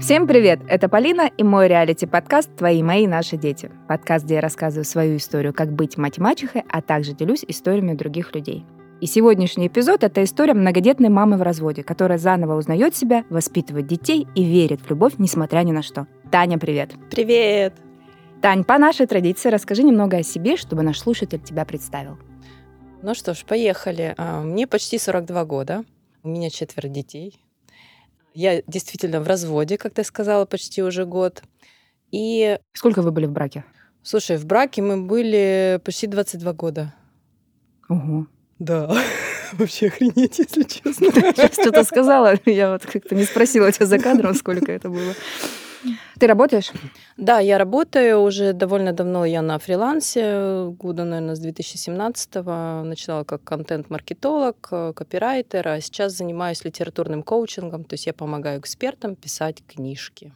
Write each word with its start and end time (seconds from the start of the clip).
Всем 0.00 0.26
привет! 0.26 0.60
Это 0.66 0.88
Полина 0.88 1.30
и 1.36 1.42
мой 1.42 1.68
реалити-подкаст 1.68 2.56
«Твои, 2.56 2.82
мои, 2.82 3.06
наши 3.06 3.36
дети». 3.36 3.70
Подкаст, 3.86 4.24
где 4.24 4.36
я 4.36 4.40
рассказываю 4.40 4.86
свою 4.86 5.18
историю, 5.18 5.52
как 5.52 5.72
быть 5.72 5.98
мать-мачехой, 5.98 6.64
а 6.70 6.80
также 6.80 7.12
делюсь 7.12 7.44
историями 7.46 7.92
других 7.92 8.34
людей. 8.34 8.64
И 9.02 9.06
сегодняшний 9.06 9.66
эпизод— 9.66 10.02
это 10.04 10.24
история 10.24 10.54
многодетной 10.54 11.10
мамы 11.10 11.36
в 11.36 11.42
разводе, 11.42 11.82
которая 11.82 12.16
заново 12.16 12.56
узнает 12.56 12.96
себя, 12.96 13.24
воспитывает 13.28 13.86
детей 13.86 14.26
и 14.34 14.42
верит 14.42 14.80
в 14.80 14.88
любовь, 14.88 15.12
несмотря 15.18 15.60
ни 15.64 15.72
на 15.72 15.82
что. 15.82 16.06
Таня, 16.30 16.56
привет! 16.58 16.92
Привет! 17.10 17.74
Тань, 18.40 18.64
по 18.64 18.78
нашей 18.78 19.06
традиции 19.06 19.50
расскажи 19.50 19.82
немного 19.82 20.16
о 20.16 20.22
себе, 20.22 20.56
чтобы 20.56 20.82
наш 20.82 20.98
слушатель 20.98 21.40
тебя 21.40 21.66
представил. 21.66 22.16
Ну 23.02 23.14
что 23.14 23.34
ж, 23.34 23.44
поехали. 23.44 24.14
А, 24.16 24.40
мне 24.40 24.66
почти 24.66 24.98
42 24.98 25.44
года. 25.44 25.84
У 26.22 26.30
меня 26.30 26.48
четверо 26.48 26.88
детей. 26.88 27.38
Я 28.34 28.62
действительно 28.66 29.20
в 29.20 29.26
разводе, 29.26 29.76
как 29.78 29.94
ты 29.94 30.04
сказала, 30.04 30.44
почти 30.44 30.82
уже 30.82 31.04
год. 31.04 31.42
И... 32.10 32.58
Сколько 32.72 33.02
вы 33.02 33.10
были 33.10 33.26
в 33.26 33.32
браке? 33.32 33.64
Слушай, 34.02 34.36
в 34.36 34.46
браке 34.46 34.82
мы 34.82 35.02
были 35.02 35.80
почти 35.84 36.06
22 36.06 36.52
года. 36.52 36.94
Ого. 37.88 38.26
Да. 38.58 38.94
Вообще 39.52 39.88
охренеть, 39.88 40.38
если 40.38 40.62
честно. 40.62 40.92
Сейчас 41.12 41.52
что-то 41.52 41.84
сказала. 41.84 42.34
Я 42.46 42.72
вот 42.72 42.86
как-то 42.86 43.14
не 43.14 43.24
спросила 43.24 43.70
тебя 43.72 43.86
за 43.86 43.98
кадром, 43.98 44.34
сколько 44.34 44.70
это 44.70 44.88
было. 44.88 45.14
Ты 46.18 46.26
работаешь? 46.26 46.72
Да, 47.16 47.38
я 47.38 47.58
работаю 47.58 48.20
уже 48.20 48.52
довольно 48.52 48.92
давно. 48.92 49.24
Я 49.24 49.42
на 49.42 49.58
фрилансе, 49.58 50.66
года, 50.70 51.04
наверное, 51.04 51.34
с 51.34 51.44
2017-го. 51.44 52.84
Начинала 52.84 53.24
как 53.24 53.42
контент-маркетолог, 53.44 54.60
копирайтер, 54.94 55.68
а 55.68 55.80
сейчас 55.80 56.12
занимаюсь 56.12 56.64
литературным 56.64 57.22
коучингом. 57.22 57.84
То 57.84 57.94
есть 57.94 58.06
я 58.06 58.12
помогаю 58.12 58.60
экспертам 58.60 59.16
писать 59.16 59.62
книжки. 59.66 60.32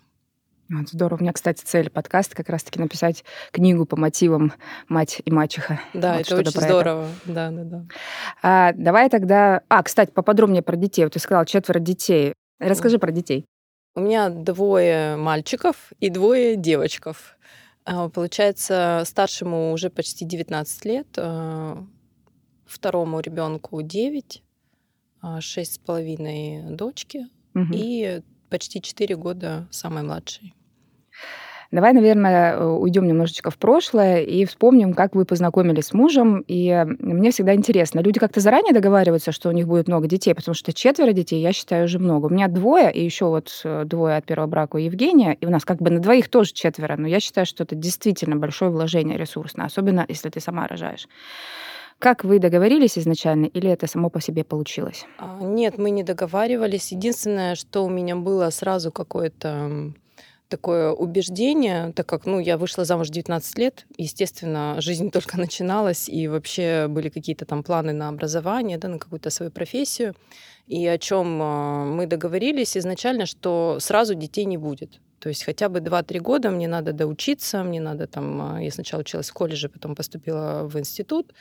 Вот, 0.70 0.88
здорово. 0.88 1.18
У 1.18 1.22
меня, 1.22 1.32
кстати, 1.32 1.62
цель 1.62 1.90
подкаста 1.90 2.34
как 2.34 2.48
раз-таки 2.48 2.80
написать 2.80 3.22
книгу 3.52 3.84
по 3.84 3.96
мотивам 3.96 4.54
«Мать 4.88 5.20
и 5.22 5.30
мачеха». 5.30 5.78
Да, 5.92 6.14
вот 6.14 6.22
это 6.22 6.36
очень 6.36 6.50
здорово. 6.52 7.08
Это. 7.24 7.32
Да, 7.32 7.50
да, 7.50 7.64
да. 7.64 7.84
А, 8.42 8.72
давай 8.72 9.10
тогда... 9.10 9.60
А, 9.68 9.82
кстати, 9.82 10.10
поподробнее 10.10 10.62
про 10.62 10.76
детей. 10.76 11.04
Вот 11.04 11.12
ты 11.12 11.18
сказала, 11.18 11.44
четверо 11.44 11.80
детей. 11.80 12.32
Расскажи 12.58 12.98
про 12.98 13.12
детей. 13.12 13.44
У 13.96 14.00
меня 14.00 14.28
двое 14.28 15.16
мальчиков 15.16 15.92
и 16.00 16.10
двое 16.10 16.56
девочков. 16.56 17.36
А, 17.84 18.08
получается, 18.08 19.02
старшему 19.06 19.72
уже 19.72 19.88
почти 19.88 20.24
19 20.24 20.84
лет, 20.84 21.06
а, 21.16 21.86
второму 22.66 23.20
ребенку 23.20 23.82
9, 23.82 24.42
а, 25.20 25.40
шесть 25.40 25.74
с 25.74 25.78
половиной 25.78 26.74
дочки 26.74 27.28
угу. 27.54 27.68
и 27.72 28.22
почти 28.50 28.82
4 28.82 29.14
года 29.16 29.68
самой 29.70 30.02
младшей. 30.02 30.54
Давай, 31.70 31.92
наверное, 31.92 32.54
э, 32.54 32.64
уйдем 32.64 33.06
немножечко 33.06 33.50
в 33.50 33.58
прошлое 33.58 34.22
и 34.22 34.44
вспомним, 34.44 34.94
как 34.94 35.14
вы 35.14 35.24
познакомились 35.24 35.86
с 35.86 35.92
мужем. 35.92 36.44
И 36.46 36.84
мне 36.98 37.30
всегда 37.30 37.54
интересно, 37.54 38.00
люди 38.00 38.20
как-то 38.20 38.40
заранее 38.40 38.72
договариваются, 38.72 39.32
что 39.32 39.48
у 39.48 39.52
них 39.52 39.66
будет 39.66 39.88
много 39.88 40.06
детей, 40.06 40.34
потому 40.34 40.54
что 40.54 40.72
четверо 40.72 41.12
детей, 41.12 41.40
я 41.40 41.52
считаю, 41.52 41.84
уже 41.84 41.98
много. 41.98 42.26
У 42.26 42.30
меня 42.30 42.48
двое, 42.48 42.92
и 42.92 43.04
еще 43.04 43.26
вот 43.26 43.60
э, 43.64 43.84
двое 43.84 44.16
от 44.16 44.24
первого 44.24 44.46
брака 44.46 44.76
у 44.76 44.78
Евгения, 44.78 45.34
и 45.34 45.46
у 45.46 45.50
нас 45.50 45.64
как 45.64 45.78
бы 45.78 45.90
на 45.90 46.00
двоих 46.00 46.28
тоже 46.28 46.52
четверо, 46.52 46.96
но 46.96 47.08
я 47.08 47.20
считаю, 47.20 47.46
что 47.46 47.64
это 47.64 47.74
действительно 47.74 48.36
большое 48.36 48.70
вложение 48.70 49.18
ресурсное, 49.18 49.66
особенно 49.66 50.04
если 50.08 50.28
ты 50.28 50.40
сама 50.40 50.66
рожаешь. 50.66 51.08
Как 51.98 52.24
вы 52.24 52.38
договорились 52.38 52.98
изначально, 52.98 53.46
или 53.46 53.70
это 53.70 53.86
само 53.86 54.10
по 54.10 54.20
себе 54.20 54.44
получилось? 54.44 55.06
А, 55.18 55.38
нет, 55.40 55.78
мы 55.78 55.90
не 55.90 56.02
договаривались. 56.02 56.92
Единственное, 56.92 57.54
что 57.54 57.84
у 57.84 57.88
меня 57.88 58.16
было 58.16 58.50
сразу 58.50 58.92
какое-то 58.92 59.92
такое 60.48 60.92
убеждение, 60.92 61.92
так 61.92 62.06
как, 62.06 62.26
ну, 62.26 62.38
я 62.38 62.56
вышла 62.56 62.84
замуж 62.84 63.08
19 63.08 63.58
лет, 63.58 63.86
естественно, 63.96 64.76
жизнь 64.80 65.10
только 65.12 65.38
начиналась, 65.38 66.08
и 66.08 66.28
вообще 66.28 66.86
были 66.88 67.08
какие-то 67.08 67.44
там 67.44 67.62
планы 67.62 67.92
на 67.92 68.08
образование, 68.08 68.78
да, 68.78 68.88
на 68.88 68.98
какую-то 68.98 69.30
свою 69.30 69.50
профессию, 69.50 70.14
и 70.66 70.86
о 70.86 70.98
чем 70.98 71.40
а, 71.42 71.84
мы 71.84 72.06
договорились 72.06 72.76
изначально, 72.76 73.26
что 73.26 73.78
сразу 73.80 74.14
детей 74.14 74.44
не 74.44 74.56
будет. 74.56 75.00
То 75.18 75.28
есть 75.28 75.44
хотя 75.44 75.68
бы 75.68 75.78
2-3 75.78 76.20
года 76.20 76.50
мне 76.50 76.68
надо 76.68 76.92
доучиться, 76.92 77.62
мне 77.62 77.80
надо 77.80 78.06
там... 78.06 78.42
А, 78.42 78.62
я 78.62 78.70
сначала 78.70 79.00
училась 79.00 79.30
в 79.30 79.32
колледже, 79.34 79.68
потом 79.68 79.94
поступила 79.94 80.64
в 80.64 80.78
институт, 80.78 81.32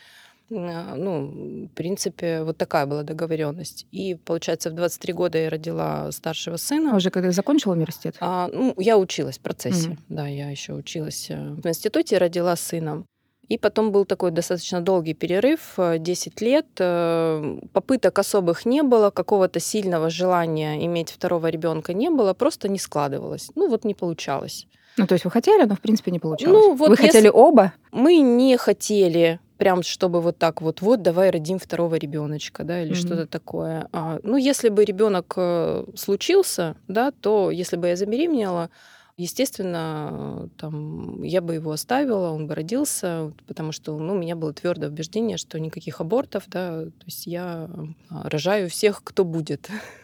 ну, 0.53 1.67
в 1.67 1.75
принципе, 1.75 2.43
вот 2.43 2.57
такая 2.57 2.85
была 2.85 3.03
договоренность. 3.03 3.85
И, 3.91 4.15
получается, 4.15 4.69
в 4.69 4.73
23 4.73 5.13
года 5.13 5.37
я 5.37 5.49
родила 5.49 6.11
старшего 6.11 6.57
сына. 6.57 6.93
А 6.93 6.95
уже 6.95 7.09
когда 7.09 7.31
закончила 7.31 7.73
университет? 7.73 8.15
А, 8.19 8.49
ну, 8.51 8.73
я 8.77 8.97
училась 8.97 9.37
в 9.37 9.41
процессе. 9.41 9.89
Mm-hmm. 9.89 9.97
Да, 10.09 10.27
я 10.27 10.49
еще 10.49 10.73
училась 10.73 11.27
э, 11.29 11.35
в 11.35 11.67
институте, 11.67 12.17
родила 12.17 12.55
сына. 12.55 13.05
И 13.49 13.57
потом 13.57 13.91
был 13.91 14.05
такой 14.05 14.31
достаточно 14.31 14.81
долгий 14.81 15.13
перерыв, 15.13 15.75
10 15.77 16.41
э, 16.41 16.45
лет. 16.45 16.67
Э, 16.79 17.59
попыток 17.73 18.17
особых 18.19 18.65
не 18.65 18.83
было, 18.83 19.09
какого-то 19.09 19.59
сильного 19.59 20.09
желания 20.09 20.85
иметь 20.85 21.11
второго 21.11 21.47
ребенка 21.47 21.93
не 21.93 22.09
было, 22.09 22.33
просто 22.33 22.69
не 22.69 22.79
складывалось. 22.79 23.51
Ну 23.55 23.69
вот 23.69 23.83
не 23.83 23.93
получалось. 23.93 24.67
Ну, 24.97 25.07
то 25.07 25.13
есть 25.13 25.25
вы 25.25 25.31
хотели, 25.31 25.63
но 25.65 25.75
в 25.75 25.81
принципе 25.81 26.11
не 26.11 26.19
получалось. 26.19 26.53
Ну, 26.53 26.75
вот 26.75 26.89
вы 26.89 26.97
хотели 26.97 27.27
оба? 27.27 27.73
Мы 27.91 28.17
не 28.17 28.57
хотели 28.57 29.39
прям 29.57 29.83
чтобы 29.83 30.21
вот 30.21 30.37
так 30.37 30.61
вот, 30.61 30.81
вот 30.81 31.01
давай 31.01 31.29
родим 31.29 31.59
второго 31.59 31.95
ребеночка, 31.95 32.63
да, 32.63 32.81
или 32.81 32.91
mm-hmm. 32.91 32.95
что-то 32.95 33.27
такое. 33.27 33.87
А, 33.91 34.19
ну, 34.23 34.37
если 34.37 34.69
бы 34.69 34.85
ребенок 34.85 35.33
э, 35.37 35.85
случился, 35.95 36.75
да, 36.87 37.11
то 37.11 37.51
если 37.51 37.77
бы 37.77 37.87
я 37.87 37.95
забеременела, 37.95 38.69
естественно, 39.17 40.49
там, 40.57 41.21
я 41.23 41.41
бы 41.41 41.55
его 41.55 41.71
оставила, 41.71 42.31
он 42.31 42.47
бы 42.47 42.55
родился, 42.55 43.31
потому 43.47 43.71
что 43.71 43.97
ну, 43.97 44.13
у 44.13 44.17
меня 44.17 44.35
было 44.35 44.53
твердое 44.53 44.89
убеждение, 44.89 45.37
что 45.37 45.59
никаких 45.59 46.01
абортов, 46.01 46.43
да, 46.47 46.85
то 46.85 47.05
есть 47.05 47.27
я 47.27 47.69
рожаю 48.09 48.69
всех, 48.69 49.03
кто 49.03 49.23
будет. 49.23 49.69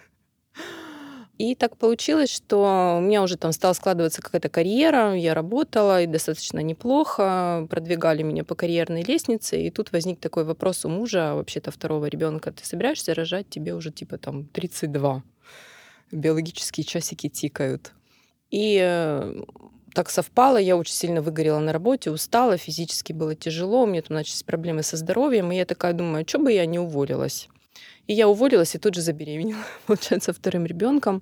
И 1.39 1.55
так 1.55 1.77
получилось, 1.77 2.29
что 2.29 2.97
у 2.97 3.01
меня 3.01 3.23
уже 3.23 3.37
там 3.37 3.53
стала 3.53 3.71
складываться 3.71 4.21
какая-то 4.21 4.49
карьера, 4.49 5.15
я 5.15 5.33
работала 5.33 6.03
и 6.03 6.05
достаточно 6.05 6.59
неплохо, 6.59 7.65
продвигали 7.69 8.23
меня 8.23 8.43
по 8.43 8.55
карьерной 8.55 9.03
лестнице, 9.03 9.61
и 9.61 9.71
тут 9.71 9.93
возник 9.93 10.19
такой 10.19 10.43
вопрос 10.43 10.83
у 10.83 10.89
мужа, 10.89 11.35
вообще-то 11.35 11.71
второго 11.71 12.07
ребенка, 12.07 12.51
ты 12.51 12.65
собираешься 12.65 13.13
рожать, 13.13 13.49
тебе 13.49 13.73
уже 13.73 13.89
типа 13.89 14.17
там 14.17 14.47
32, 14.47 15.23
биологические 16.11 16.83
часики 16.83 17.29
тикают. 17.29 17.93
И 18.51 18.77
э, 18.81 19.41
так 19.93 20.09
совпало, 20.09 20.57
я 20.57 20.75
очень 20.75 20.93
сильно 20.93 21.21
выгорела 21.21 21.59
на 21.59 21.71
работе, 21.71 22.11
устала, 22.11 22.57
физически 22.57 23.13
было 23.13 23.33
тяжело, 23.33 23.83
у 23.83 23.87
меня 23.87 24.01
там 24.01 24.17
начались 24.17 24.43
проблемы 24.43 24.83
со 24.83 24.97
здоровьем, 24.97 25.53
и 25.53 25.55
я 25.55 25.63
такая 25.63 25.93
думаю, 25.93 26.25
что 26.27 26.39
бы 26.39 26.51
я 26.51 26.65
не 26.65 26.79
уволилась. 26.79 27.47
И 28.07 28.13
я 28.13 28.27
уволилась 28.27 28.75
и 28.75 28.79
тут 28.79 28.95
же 28.95 29.01
забеременела, 29.01 29.63
получается, 29.85 30.33
вторым 30.33 30.65
ребенком. 30.65 31.21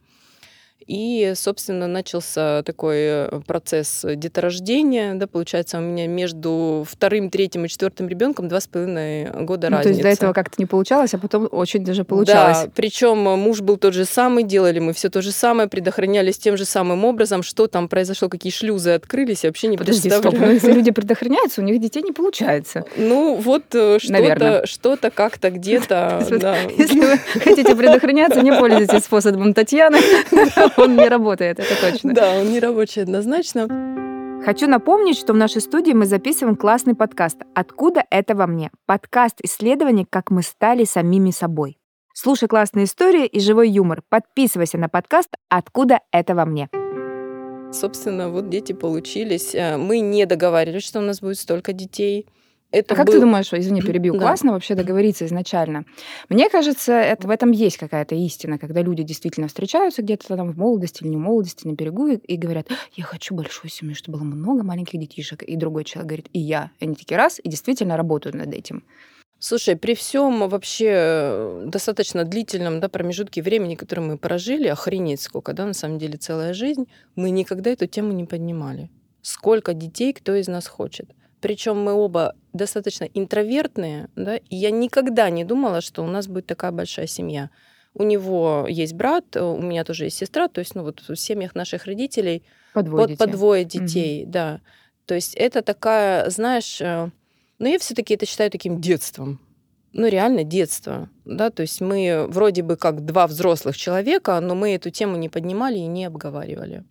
И, 0.86 1.34
собственно, 1.36 1.88
начался 1.88 2.64
такой 2.64 2.98
э, 2.98 3.42
процесс 3.46 4.06
деторождения. 4.06 5.16
Да, 5.16 5.28
получается, 5.28 5.80
у 5.80 5.82
меня 5.82 6.08
между 6.08 6.86
вторым, 6.90 7.30
третьим 7.30 7.66
и 7.66 7.68
четвертым 7.68 8.08
ребенком 8.08 8.48
два 8.48 8.62
с 8.62 8.68
половиной 8.68 9.30
года 9.44 9.70
ну, 9.70 9.78
разница. 9.78 9.84
То 9.84 9.90
есть 9.90 10.02
до 10.02 10.10
этого 10.10 10.34
как-то 10.34 10.56
не 10.60 10.66
получалось, 10.66 11.14
а 11.14 11.18
потом 11.18 11.50
очень 11.52 11.84
даже 11.84 12.06
получалось. 12.06 12.64
Да, 12.64 12.72
причем 12.74 13.18
муж 13.18 13.60
был 13.62 13.76
тот 13.76 13.94
же 13.94 14.06
самый, 14.06 14.44
делали 14.44 14.80
мы 14.80 14.94
все 14.94 15.10
то 15.10 15.22
же 15.22 15.32
самое, 15.32 15.68
предохранялись 15.68 16.38
тем 16.38 16.56
же 16.56 16.64
самым 16.64 17.04
образом. 17.04 17.44
Что 17.44 17.68
там 17.68 17.90
произошло, 17.90 18.30
какие 18.30 18.54
шлюзы 18.54 18.92
открылись, 18.92 19.44
я 19.44 19.50
вообще 19.50 19.68
не 19.68 19.78
Подожди, 19.78 20.10
представляю. 20.10 20.38
Стоп, 20.38 20.54
если 20.54 20.72
люди 20.72 20.92
предохраняются, 20.92 21.62
у 21.62 21.66
них 21.66 21.82
детей 21.82 22.02
не 22.02 22.14
получается. 22.14 22.86
Ну, 22.96 23.36
вот 23.36 23.64
э, 23.74 24.00
что-то, 24.00 24.66
что-то 24.66 25.12
как-то 25.12 25.50
где-то. 25.50 26.26
Если 26.78 27.00
вы 27.00 27.18
хотите 27.18 27.76
предохраняться, 27.76 28.42
не 28.42 28.54
пользуйтесь 28.54 29.04
способом 29.04 29.54
Татьяны. 29.54 29.98
Он 30.78 30.96
не 30.96 31.08
работает, 31.08 31.60
это 31.60 31.92
точно. 31.92 32.14
Да, 32.14 32.40
он 32.40 32.52
не 32.52 32.60
рабочий 32.60 33.02
однозначно. 33.02 33.68
Хочу 34.44 34.68
напомнить, 34.68 35.18
что 35.18 35.34
в 35.34 35.36
нашей 35.36 35.62
студии 35.62 35.94
мы 35.94 36.06
записываем 36.06 36.56
классный 36.56 36.96
подкаст 36.96 37.38
«Откуда 37.54 38.04
это 38.10 38.36
во 38.36 38.48
мне?» 38.48 38.72
Подкаст 38.86 39.40
исследований, 39.44 40.06
как 40.10 40.32
мы 40.32 40.42
стали 40.42 40.84
самими 40.86 41.32
собой. 41.32 41.78
Слушай 42.14 42.48
классные 42.48 42.86
истории 42.86 43.26
и 43.26 43.40
живой 43.40 43.70
юмор. 43.70 44.04
Подписывайся 44.10 44.78
на 44.78 44.90
подкаст 44.90 45.30
«Откуда 45.50 46.00
это 46.12 46.34
во 46.34 46.46
мне?» 46.46 46.70
Собственно, 47.72 48.30
вот 48.30 48.50
дети 48.50 48.74
получились. 48.74 49.54
Э, 49.54 49.78
мы 49.78 50.00
не 50.00 50.26
договаривались, 50.26 50.86
что 50.86 51.00
у 51.00 51.04
нас 51.04 51.20
будет 51.20 51.38
столько 51.38 51.74
детей. 51.74 52.28
Это 52.72 52.94
а 52.94 52.98
был... 52.98 53.06
как 53.06 53.14
ты 53.14 53.20
думаешь, 53.22 53.54
извини, 53.54 53.82
перебью, 53.82 54.14
да. 54.14 54.20
классно 54.20 54.52
вообще 54.52 54.76
договориться 54.76 55.26
изначально? 55.26 55.86
Мне 56.28 56.50
кажется, 56.50 56.94
это, 56.94 57.28
в 57.28 57.30
этом 57.30 57.52
есть 57.52 57.78
какая-то 57.78 58.16
истина, 58.16 58.60
когда 58.60 58.82
люди 58.82 59.04
действительно 59.04 59.48
встречаются 59.48 60.02
где-то 60.02 60.36
там 60.36 60.52
в 60.52 60.58
молодости 60.58 61.04
или 61.04 61.10
не 61.10 61.18
в 61.18 61.22
молодости 61.22 61.66
на 61.66 61.74
берегу 61.74 62.08
и, 62.08 62.18
и 62.18 62.36
говорят, 62.36 62.68
я 62.96 63.04
хочу 63.04 63.34
большую 63.34 63.72
семью, 63.72 63.96
чтобы 63.96 64.18
было 64.18 64.26
много 64.26 64.64
маленьких 64.64 65.00
детишек. 65.00 65.44
И 65.44 65.56
другой 65.56 65.86
человек 65.86 66.08
говорит, 66.10 66.28
и 66.34 66.40
я. 66.40 66.72
И 66.80 66.86
они 66.86 66.96
такие 66.96 67.18
раз, 67.18 67.40
и 67.42 67.48
действительно 67.48 67.96
работают 67.96 68.36
над 68.36 68.54
этим. 68.54 68.84
Слушай, 69.40 69.76
при 69.76 69.94
всем 69.94 70.50
вообще 70.50 70.92
э, 70.92 71.64
достаточно 71.68 72.24
длительном 72.24 72.80
да, 72.80 72.90
промежутке 72.90 73.44
времени, 73.44 73.76
который 73.76 74.00
мы 74.00 74.18
прожили, 74.18 74.68
охренеть 74.68 75.22
сколько, 75.22 75.54
да, 75.54 75.66
на 75.66 75.74
самом 75.74 76.00
деле 76.00 76.18
целая 76.18 76.54
жизнь, 76.54 76.88
мы 77.16 77.30
никогда 77.30 77.70
эту 77.70 77.86
тему 77.86 78.14
не 78.14 78.26
поднимали. 78.26 78.90
Сколько 79.22 79.76
детей 79.76 80.12
кто 80.12 80.36
из 80.36 80.48
нас 80.48 80.68
хочет. 80.68 81.12
Причем 81.40 81.80
мы 81.80 81.94
оба 81.94 82.36
достаточно 82.54 83.06
интровертные, 83.06 84.10
да, 84.16 84.38
и 84.38 84.56
я 84.56 84.72
никогда 84.72 85.30
не 85.30 85.44
думала, 85.44 85.82
что 85.82 86.04
у 86.04 86.08
нас 86.08 86.28
будет 86.28 86.48
такая 86.48 86.72
большая 86.72 87.08
семья. 87.08 87.50
У 87.94 88.04
него 88.04 88.66
есть 88.70 88.94
брат, 88.94 89.36
у 89.36 89.62
меня 89.62 89.84
тоже 89.84 90.06
есть 90.06 90.18
сестра, 90.18 90.48
то 90.48 90.60
есть, 90.60 90.76
ну 90.76 90.84
вот 90.84 91.04
в 91.08 91.16
семьях 91.16 91.56
наших 91.56 91.86
родителей 91.86 92.44
по 92.74 92.84
двое, 92.84 93.10
по, 93.10 93.26
по 93.26 93.32
двое 93.32 93.66
детей, 93.66 94.24
угу. 94.24 94.32
да. 94.32 94.62
То 95.06 95.16
есть 95.16 95.36
это 95.36 95.62
такая, 95.62 96.30
знаешь, 96.30 96.82
э, 96.82 97.10
но 97.60 97.68
я 97.68 97.80
все-таки 97.80 98.14
это 98.14 98.26
считаю 98.26 98.52
таким 98.52 98.82
детством. 98.82 99.40
Ну, 99.94 100.08
реально 100.08 100.44
детство. 100.44 101.10
Да? 101.26 101.50
То 101.50 101.62
есть 101.62 101.82
мы 101.82 102.28
вроде 102.30 102.62
бы 102.62 102.76
как 102.76 103.06
два 103.06 103.26
взрослых 103.26 103.78
человека, 103.78 104.40
но 104.40 104.54
мы 104.54 104.76
эту 104.76 104.92
тему 104.92 105.18
не 105.18 105.30
поднимали 105.30 105.78
и 105.78 105.88
не 105.88 106.06
обговаривали. 106.06 106.84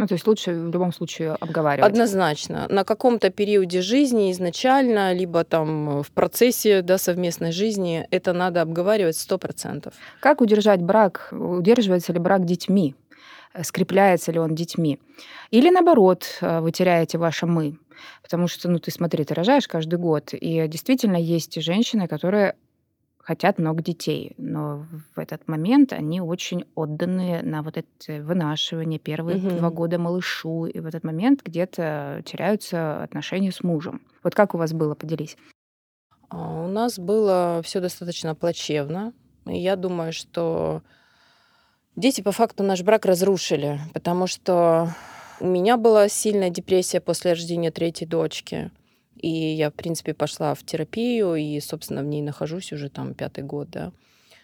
Ну, 0.00 0.06
то 0.06 0.14
есть 0.14 0.26
лучше 0.26 0.52
в 0.52 0.72
любом 0.72 0.94
случае 0.94 1.32
обговаривать. 1.32 1.92
Однозначно. 1.92 2.66
На 2.70 2.84
каком-то 2.84 3.28
периоде 3.28 3.82
жизни 3.82 4.32
изначально, 4.32 5.12
либо 5.12 5.44
там 5.44 6.02
в 6.02 6.10
процессе 6.10 6.80
да, 6.80 6.96
совместной 6.96 7.52
жизни 7.52 8.06
это 8.10 8.32
надо 8.32 8.62
обговаривать 8.62 9.18
сто 9.18 9.36
процентов. 9.36 9.92
Как 10.20 10.40
удержать 10.40 10.80
брак? 10.80 11.28
Удерживается 11.32 12.14
ли 12.14 12.18
брак 12.18 12.46
детьми? 12.46 12.94
Скрепляется 13.60 14.32
ли 14.32 14.38
он 14.38 14.54
детьми? 14.54 14.98
Или 15.50 15.68
наоборот, 15.68 16.24
э, 16.40 16.60
вы 16.60 16.72
теряете 16.72 17.18
ваше 17.18 17.44
«мы»? 17.44 17.76
Потому 18.22 18.48
что, 18.48 18.70
ну, 18.70 18.78
ты 18.78 18.90
смотри, 18.90 19.24
ты 19.24 19.34
рожаешь 19.34 19.68
каждый 19.68 19.98
год, 19.98 20.32
и 20.32 20.66
действительно 20.66 21.18
есть 21.18 21.60
женщины, 21.60 22.08
которые 22.08 22.54
хотят 23.22 23.58
много 23.58 23.82
детей, 23.82 24.34
но 24.38 24.86
в 25.14 25.18
этот 25.18 25.46
момент 25.46 25.92
они 25.92 26.20
очень 26.20 26.64
отданы 26.74 27.42
на 27.42 27.62
вот 27.62 27.76
это 27.76 28.22
вынашивание 28.22 28.98
первые 28.98 29.38
угу. 29.38 29.50
два 29.50 29.70
года 29.70 29.98
малышу, 29.98 30.66
и 30.66 30.80
в 30.80 30.86
этот 30.86 31.04
момент 31.04 31.42
где-то 31.44 32.22
теряются 32.24 33.02
отношения 33.02 33.52
с 33.52 33.62
мужем. 33.62 34.02
Вот 34.22 34.34
как 34.34 34.54
у 34.54 34.58
вас 34.58 34.72
было, 34.72 34.94
поделись? 34.94 35.36
А, 36.28 36.64
у 36.64 36.68
нас 36.68 36.98
было 36.98 37.60
все 37.62 37.80
достаточно 37.80 38.34
плачевно. 38.34 39.12
И 39.46 39.58
я 39.58 39.76
думаю, 39.76 40.12
что 40.12 40.82
дети 41.96 42.20
по 42.20 42.32
факту 42.32 42.62
наш 42.62 42.82
брак 42.82 43.04
разрушили, 43.04 43.80
потому 43.94 44.26
что 44.26 44.94
у 45.40 45.46
меня 45.46 45.76
была 45.76 46.08
сильная 46.08 46.50
депрессия 46.50 47.00
после 47.00 47.32
рождения 47.32 47.70
третьей 47.70 48.06
дочки. 48.06 48.70
И 49.20 49.28
я, 49.28 49.70
в 49.70 49.74
принципе, 49.74 50.14
пошла 50.14 50.54
в 50.54 50.64
терапию, 50.64 51.34
и, 51.34 51.60
собственно, 51.60 52.02
в 52.02 52.06
ней 52.06 52.22
нахожусь 52.22 52.72
уже 52.72 52.88
там 52.88 53.14
пятый 53.14 53.44
год, 53.44 53.70
да. 53.70 53.92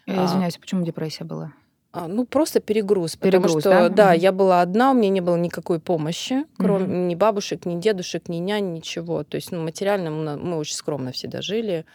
Я 0.05 0.25
извиняюсь, 0.25 0.55
а, 0.55 0.59
почему 0.59 0.85
депрессия 0.85 1.25
была? 1.25 1.53
А, 1.91 2.07
ну, 2.07 2.25
просто 2.25 2.59
перегруз. 2.59 3.15
Перегруз, 3.15 3.55
потому 3.55 3.61
что, 3.61 3.89
да, 3.89 3.89
да 3.89 4.11
угу. 4.11 4.21
я 4.21 4.31
была 4.31 4.61
одна, 4.61 4.91
у 4.91 4.93
меня 4.93 5.09
не 5.09 5.21
было 5.21 5.35
никакой 5.35 5.79
помощи, 5.79 6.45
кроме 6.57 6.85
угу. 6.85 6.93
ни 6.93 7.15
бабушек, 7.15 7.65
ни 7.65 7.79
дедушек, 7.79 8.29
ни 8.29 8.37
нянь, 8.37 8.73
ничего. 8.73 9.23
То 9.23 9.35
есть, 9.35 9.51
ну, 9.51 9.63
материально 9.63 10.11
мы, 10.11 10.37
мы 10.37 10.57
очень 10.57 10.75
скромно 10.75 11.11
всегда 11.11 11.41
жили. 11.41 11.85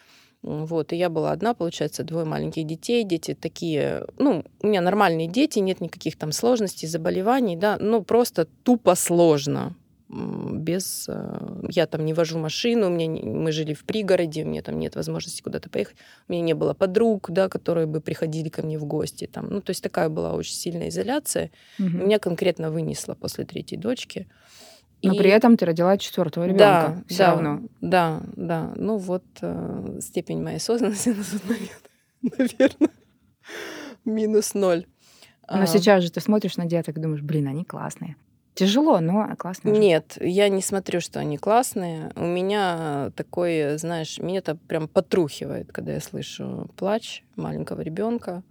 Вот, 0.42 0.92
и 0.92 0.96
я 0.96 1.08
была 1.08 1.30
одна, 1.30 1.54
получается, 1.54 2.02
двое 2.02 2.24
маленьких 2.24 2.66
детей. 2.66 3.04
Дети 3.04 3.34
такие, 3.34 4.04
ну, 4.18 4.44
у 4.60 4.66
меня 4.66 4.80
нормальные 4.80 5.28
дети, 5.28 5.60
нет 5.60 5.80
никаких 5.80 6.18
там 6.18 6.32
сложностей, 6.32 6.88
заболеваний, 6.88 7.56
да, 7.56 7.76
ну, 7.78 8.02
просто 8.02 8.48
тупо 8.64 8.96
сложно 8.96 9.76
без... 10.12 11.06
Э, 11.08 11.62
я 11.70 11.86
там 11.86 12.04
не 12.04 12.12
вожу 12.12 12.38
машину, 12.38 12.86
у 12.86 12.90
меня 12.90 13.06
не, 13.06 13.22
мы 13.22 13.50
жили 13.52 13.72
в 13.72 13.84
пригороде, 13.84 14.44
у 14.44 14.46
меня 14.46 14.62
там 14.62 14.78
нет 14.78 14.94
возможности 14.94 15.42
куда-то 15.42 15.70
поехать. 15.70 15.96
У 16.28 16.32
меня 16.32 16.42
не 16.42 16.54
было 16.54 16.74
подруг, 16.74 17.30
да, 17.30 17.48
которые 17.48 17.86
бы 17.86 18.00
приходили 18.00 18.48
ко 18.48 18.62
мне 18.62 18.78
в 18.78 18.84
гости. 18.84 19.26
Там. 19.26 19.48
Ну, 19.48 19.60
то 19.60 19.70
есть 19.70 19.82
такая 19.82 20.08
была 20.08 20.34
очень 20.34 20.54
сильная 20.54 20.88
изоляция. 20.88 21.50
Угу. 21.78 21.88
Меня 21.88 22.18
конкретно 22.18 22.70
вынесло 22.70 23.14
после 23.14 23.44
третьей 23.44 23.78
дочки. 23.78 24.28
Но 25.02 25.14
и... 25.14 25.18
при 25.18 25.30
этом 25.30 25.56
ты 25.56 25.64
родила 25.64 25.96
четвертого 25.96 26.44
ребенка. 26.44 26.94
Да, 26.96 27.04
все 27.08 27.18
да, 27.18 27.30
равно. 27.32 27.62
Да, 27.80 28.22
да. 28.36 28.72
Ну 28.76 28.98
вот 28.98 29.24
э, 29.40 29.98
степень 30.00 30.42
моей 30.42 30.58
осознанности 30.58 31.08
на 31.10 31.24
тот 31.24 31.44
момент, 31.44 31.90
наверное, 32.22 32.90
минус 34.04 34.54
ноль. 34.54 34.86
Но 35.50 35.62
а... 35.62 35.66
сейчас 35.66 36.04
же 36.04 36.12
ты 36.12 36.20
смотришь 36.20 36.56
на 36.56 36.66
деток 36.66 36.98
и 36.98 37.00
думаешь, 37.00 37.22
блин, 37.22 37.48
они 37.48 37.64
классные. 37.64 38.16
Тяжело, 38.54 39.00
но 39.00 39.34
классно. 39.36 39.70
Нет, 39.70 40.18
я 40.20 40.48
не 40.48 40.60
смотрю, 40.60 41.00
что 41.00 41.20
они 41.20 41.38
классные. 41.38 42.12
У 42.16 42.26
меня 42.26 43.10
такой, 43.16 43.78
знаешь, 43.78 44.18
меня 44.18 44.38
это 44.38 44.56
прям 44.56 44.88
потрухивает, 44.88 45.72
когда 45.72 45.94
я 45.94 46.00
слышу 46.00 46.70
плач 46.76 47.22
маленького 47.36 47.80
ребенка. 47.80 48.42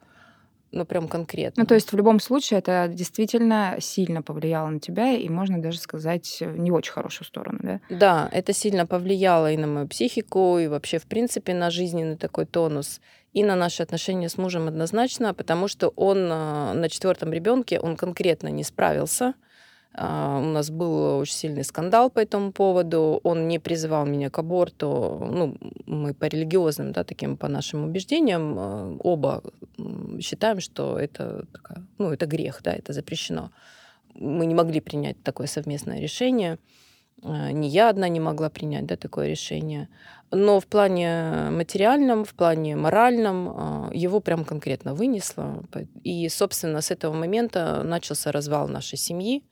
Ну, 0.72 0.86
прям 0.86 1.10
конкретно. 1.10 1.64
Ну, 1.64 1.68
то 1.68 1.76
есть 1.76 1.92
в 1.92 1.98
любом 1.98 2.22
случае 2.22 2.60
это 2.60 2.88
действительно 2.90 3.76
сильно 3.80 4.22
повлияло 4.22 4.70
на 4.70 4.80
тебя, 4.80 5.12
и 5.12 5.28
можно 5.28 5.62
даже 5.62 5.80
сказать 5.80 6.42
не 6.42 6.72
очень 6.72 6.94
хорошую 6.94 7.28
сторону, 7.28 7.60
да? 7.62 7.82
Да, 7.90 8.30
это 8.32 8.54
сильно 8.54 8.88
повлияло 8.88 9.52
и 9.52 9.58
на 9.58 9.68
мою 9.68 9.88
психику, 9.88 10.58
и 10.60 10.68
вообще, 10.68 10.98
в 10.98 11.08
принципе, 11.08 11.54
на 11.54 11.72
жизненный 11.72 12.16
такой 12.16 12.46
тонус, 12.46 13.02
и 13.34 13.44
на 13.44 13.56
наши 13.58 13.84
отношения 13.84 14.30
с 14.30 14.38
мужем 14.38 14.70
однозначно, 14.70 15.34
потому 15.34 15.68
что 15.68 15.90
он 15.90 16.30
а, 16.32 16.74
на 16.74 16.88
четвертом 16.88 17.34
ребенке, 17.34 17.78
он 17.78 17.98
конкретно 17.98 18.48
не 18.48 18.64
справился, 18.64 19.34
у 19.94 20.00
нас 20.00 20.70
был 20.70 21.20
очень 21.20 21.36
сильный 21.36 21.66
скандал 21.66 22.10
по 22.10 22.20
этому 22.20 22.54
поводу. 22.54 23.20
Он 23.24 23.50
не 23.50 23.60
призывал 23.60 24.06
меня 24.06 24.30
к 24.30 24.40
аборту. 24.40 25.28
Ну, 25.30 25.58
мы 25.86 26.14
по 26.14 26.26
религиозным, 26.26 26.94
да, 26.94 27.04
таким 27.04 27.36
по 27.36 27.50
нашим 27.50 27.84
убеждениям, 27.84 28.56
а, 28.58 28.98
оба 29.00 29.44
считаем, 30.22 30.62
что 30.62 30.98
это, 30.98 31.46
ну, 31.98 32.12
это 32.12 32.26
грех, 32.26 32.62
да, 32.64 32.74
это 32.74 32.94
запрещено. 32.94 33.52
Мы 34.16 34.46
не 34.46 34.56
могли 34.56 34.80
принять 34.80 35.22
такое 35.24 35.48
совместное 35.48 36.00
решение. 36.00 36.58
А, 37.22 37.52
не 37.52 37.68
я 37.68 37.90
одна 37.90 38.08
не 38.08 38.22
могла 38.22 38.50
принять 38.50 38.86
да, 38.86 38.96
такое 38.96 39.28
решение. 39.28 39.90
Но 40.32 40.62
в 40.62 40.68
плане 40.68 41.50
материальном, 41.52 42.24
в 42.24 42.34
плане 42.34 42.78
моральном 42.78 43.92
его 43.92 44.22
прям 44.22 44.46
конкретно 44.46 44.94
вынесло. 44.94 45.66
И, 46.06 46.30
собственно, 46.30 46.80
с 46.80 46.92
этого 46.92 47.14
момента 47.14 47.84
начался 47.84 48.32
развал 48.32 48.70
нашей 48.70 48.98
семьи. 48.98 49.44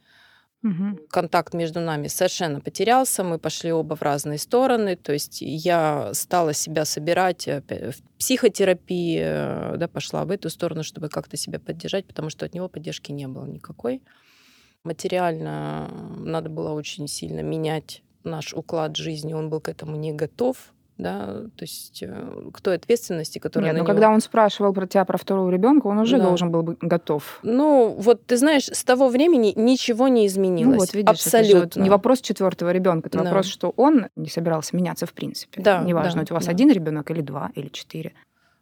Угу. 0.62 1.08
Контакт 1.10 1.54
между 1.54 1.80
нами 1.80 2.08
совершенно 2.08 2.60
потерялся, 2.60 3.24
мы 3.24 3.40
пошли 3.40 3.72
оба 3.72 3.96
в 3.96 4.02
разные 4.02 4.38
стороны, 4.38 4.98
то 4.98 5.14
есть 5.14 5.38
я 5.42 6.14
стала 6.14 6.54
себя 6.54 6.84
собирать 6.84 7.48
в 7.48 7.94
психотерапии, 8.18 9.22
э, 9.22 9.78
да, 9.78 9.88
пошла 9.88 10.26
в 10.26 10.32
эту 10.32 10.50
сторону, 10.50 10.84
чтобы 10.84 11.08
как-то 11.08 11.38
себя 11.38 11.60
поддержать, 11.60 12.06
потому 12.06 12.30
что 12.30 12.46
от 12.46 12.54
него 12.54 12.68
поддержки 12.68 13.14
не 13.14 13.28
было 13.28 13.46
никакой. 13.46 14.02
Материально 14.84 15.90
надо 16.18 16.50
было 16.50 16.72
очень 16.72 17.08
сильно 17.08 17.40
менять 17.40 18.04
наш 18.26 18.54
уклад 18.54 18.98
жизни, 18.98 19.34
он 19.34 19.50
был 19.50 19.62
к 19.62 19.70
этому 19.70 19.96
не 19.96 20.12
готов, 20.12 20.74
да, 21.00 21.26
то 21.56 21.62
есть 21.64 22.04
э, 22.04 22.50
к 22.54 22.62
той 22.62 22.76
ответственности, 22.76 23.40
которая 23.40 23.70
Нет, 23.70 23.74
но 23.74 23.80
него... 23.80 23.88
когда 23.88 24.10
он 24.10 24.20
спрашивал 24.20 24.74
про 24.74 24.86
тебя, 24.86 25.06
про 25.06 25.18
второго 25.18 25.50
ребенка, 25.50 25.88
он 25.88 25.98
уже 25.98 26.18
да. 26.18 26.24
должен 26.24 26.52
был 26.52 26.62
быть 26.62 26.78
готов. 26.82 27.40
Ну, 27.42 27.96
вот 27.98 28.26
ты 28.26 28.36
знаешь, 28.36 28.66
с 28.66 28.84
того 28.84 29.08
времени 29.08 29.54
ничего 29.56 30.10
не 30.10 30.28
изменилось. 30.28 30.74
Ну, 30.74 30.80
вот 30.80 30.94
видишь, 30.94 31.10
Абсолютно. 31.10 31.64
Это 31.64 31.80
же 31.80 31.84
не 31.84 31.90
вопрос 31.90 32.20
четвертого 32.20 32.72
ребенка, 32.72 33.08
это 33.08 33.18
да. 33.18 33.24
вопрос, 33.24 33.46
что 33.46 33.74
он 33.78 34.08
не 34.18 34.30
собирался 34.30 34.76
меняться 34.76 35.06
в 35.06 35.14
принципе. 35.14 35.62
Да, 35.62 35.82
Неважно, 35.84 36.26
да, 36.26 36.34
у 36.34 36.36
вас 36.36 36.46
да. 36.46 36.52
один 36.52 36.70
ребенок 36.70 37.10
или 37.12 37.22
два, 37.22 37.50
или 37.56 37.70
четыре. 37.70 38.14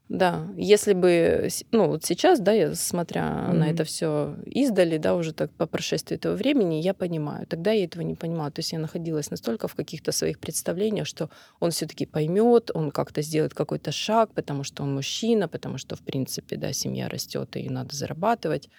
Да, 0.10 0.48
если 0.56 0.94
бы, 0.94 1.50
ну 1.72 1.88
вот 1.88 2.06
сейчас, 2.06 2.40
да, 2.40 2.54
я 2.54 2.74
смотря 2.76 3.24
mm-hmm. 3.24 3.54
на 3.54 3.70
это 3.70 3.84
все 3.84 4.38
издали, 4.46 4.98
да, 4.98 5.16
уже 5.16 5.34
так 5.34 5.52
по 5.52 5.66
прошествии 5.66 6.16
этого 6.16 6.36
времени, 6.36 6.76
я 6.76 6.94
понимаю. 6.94 7.46
Тогда 7.46 7.72
я 7.72 7.84
этого 7.84 8.04
не 8.04 8.16
понимала. 8.16 8.50
То 8.50 8.60
есть 8.60 8.72
я 8.72 8.80
находилась 8.80 9.30
настолько 9.32 9.68
в 9.68 9.76
каких-то 9.76 10.14
своих 10.14 10.40
представлениях, 10.40 11.08
что 11.08 11.30
он 11.60 11.72
все-таки 11.72 12.06
поймет, 12.06 12.72
он 12.74 12.92
как-то 12.92 13.22
сделает 13.22 13.54
какой-то 13.54 13.92
шаг, 13.92 14.32
потому 14.34 14.64
что 14.64 14.84
он 14.84 14.96
мужчина, 14.96 15.50
потому 15.50 15.78
что, 15.78 15.98
в 15.98 16.02
принципе, 16.02 16.56
да, 16.56 16.72
семья 16.72 17.10
растет 17.10 17.58
и 17.58 17.70
надо 17.70 17.94
зарабатывать. 17.94 18.70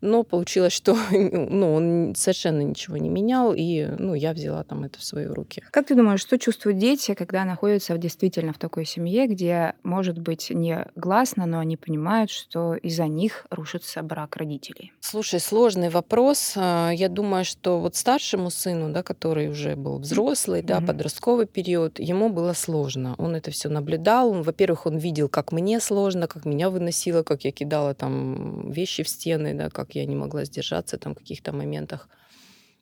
Но 0.00 0.22
получилось, 0.22 0.72
что 0.72 0.96
ну, 1.10 1.74
он 1.74 2.14
совершенно 2.16 2.62
ничего 2.62 2.96
не 2.96 3.08
менял, 3.08 3.54
и 3.54 3.86
ну, 3.98 4.14
я 4.14 4.32
взяла 4.32 4.62
там 4.64 4.84
это 4.84 4.98
в 4.98 5.04
свои 5.04 5.26
руки. 5.26 5.62
Как 5.70 5.86
ты 5.86 5.94
думаешь, 5.94 6.20
что 6.20 6.38
чувствуют 6.38 6.78
дети, 6.78 7.14
когда 7.14 7.44
находятся 7.44 7.96
действительно 7.96 8.52
в 8.52 8.58
такой 8.58 8.84
семье, 8.84 9.26
где, 9.26 9.74
может 9.82 10.18
быть, 10.18 10.50
не 10.50 10.86
гласно, 10.96 11.46
но 11.46 11.58
они 11.58 11.76
понимают, 11.76 12.30
что 12.30 12.74
из-за 12.74 13.06
них 13.06 13.46
рушится 13.50 14.02
брак 14.02 14.36
родителей? 14.36 14.92
Слушай, 15.00 15.40
сложный 15.40 15.88
вопрос. 15.88 16.54
А, 16.56 16.90
я 16.90 17.08
думаю, 17.08 17.44
что 17.44 17.80
вот 17.80 17.96
старшему 17.96 18.50
сыну, 18.50 18.92
да, 18.92 19.02
который 19.02 19.48
уже 19.48 19.76
был 19.76 19.98
взрослый, 19.98 20.60
mm-hmm. 20.60 20.66
да, 20.66 20.80
подростковый 20.80 21.46
период, 21.46 21.98
ему 21.98 22.28
было 22.28 22.52
сложно. 22.52 23.14
Он 23.18 23.34
это 23.34 23.50
все 23.50 23.68
наблюдал. 23.68 24.30
Он, 24.30 24.42
во-первых, 24.42 24.86
он 24.86 24.98
видел, 24.98 25.28
как 25.28 25.52
мне 25.52 25.80
сложно, 25.80 26.26
как 26.26 26.44
меня 26.44 26.70
выносило, 26.70 27.22
как 27.22 27.44
я 27.44 27.52
кидала 27.52 27.94
там 27.94 28.70
вещи 28.70 29.02
в 29.02 29.08
стены, 29.08 29.54
да, 29.54 29.70
как 29.70 29.85
я 29.94 30.04
не 30.06 30.16
могла 30.16 30.44
сдержаться 30.44 30.98
там 30.98 31.14
в 31.14 31.18
каких-то 31.18 31.52
моментах. 31.52 32.08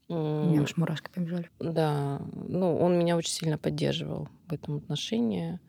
У 0.08 0.14
меня 0.14 0.62
уж 0.62 0.76
мурашки 0.76 1.10
побежали. 1.12 1.48
Да, 1.58 2.20
ну, 2.32 2.76
он 2.76 2.98
меня 2.98 3.16
очень 3.16 3.32
сильно 3.32 3.56
поддерживал 3.56 4.28
в 4.48 4.52
этом 4.52 4.76
отношении. 4.76 5.60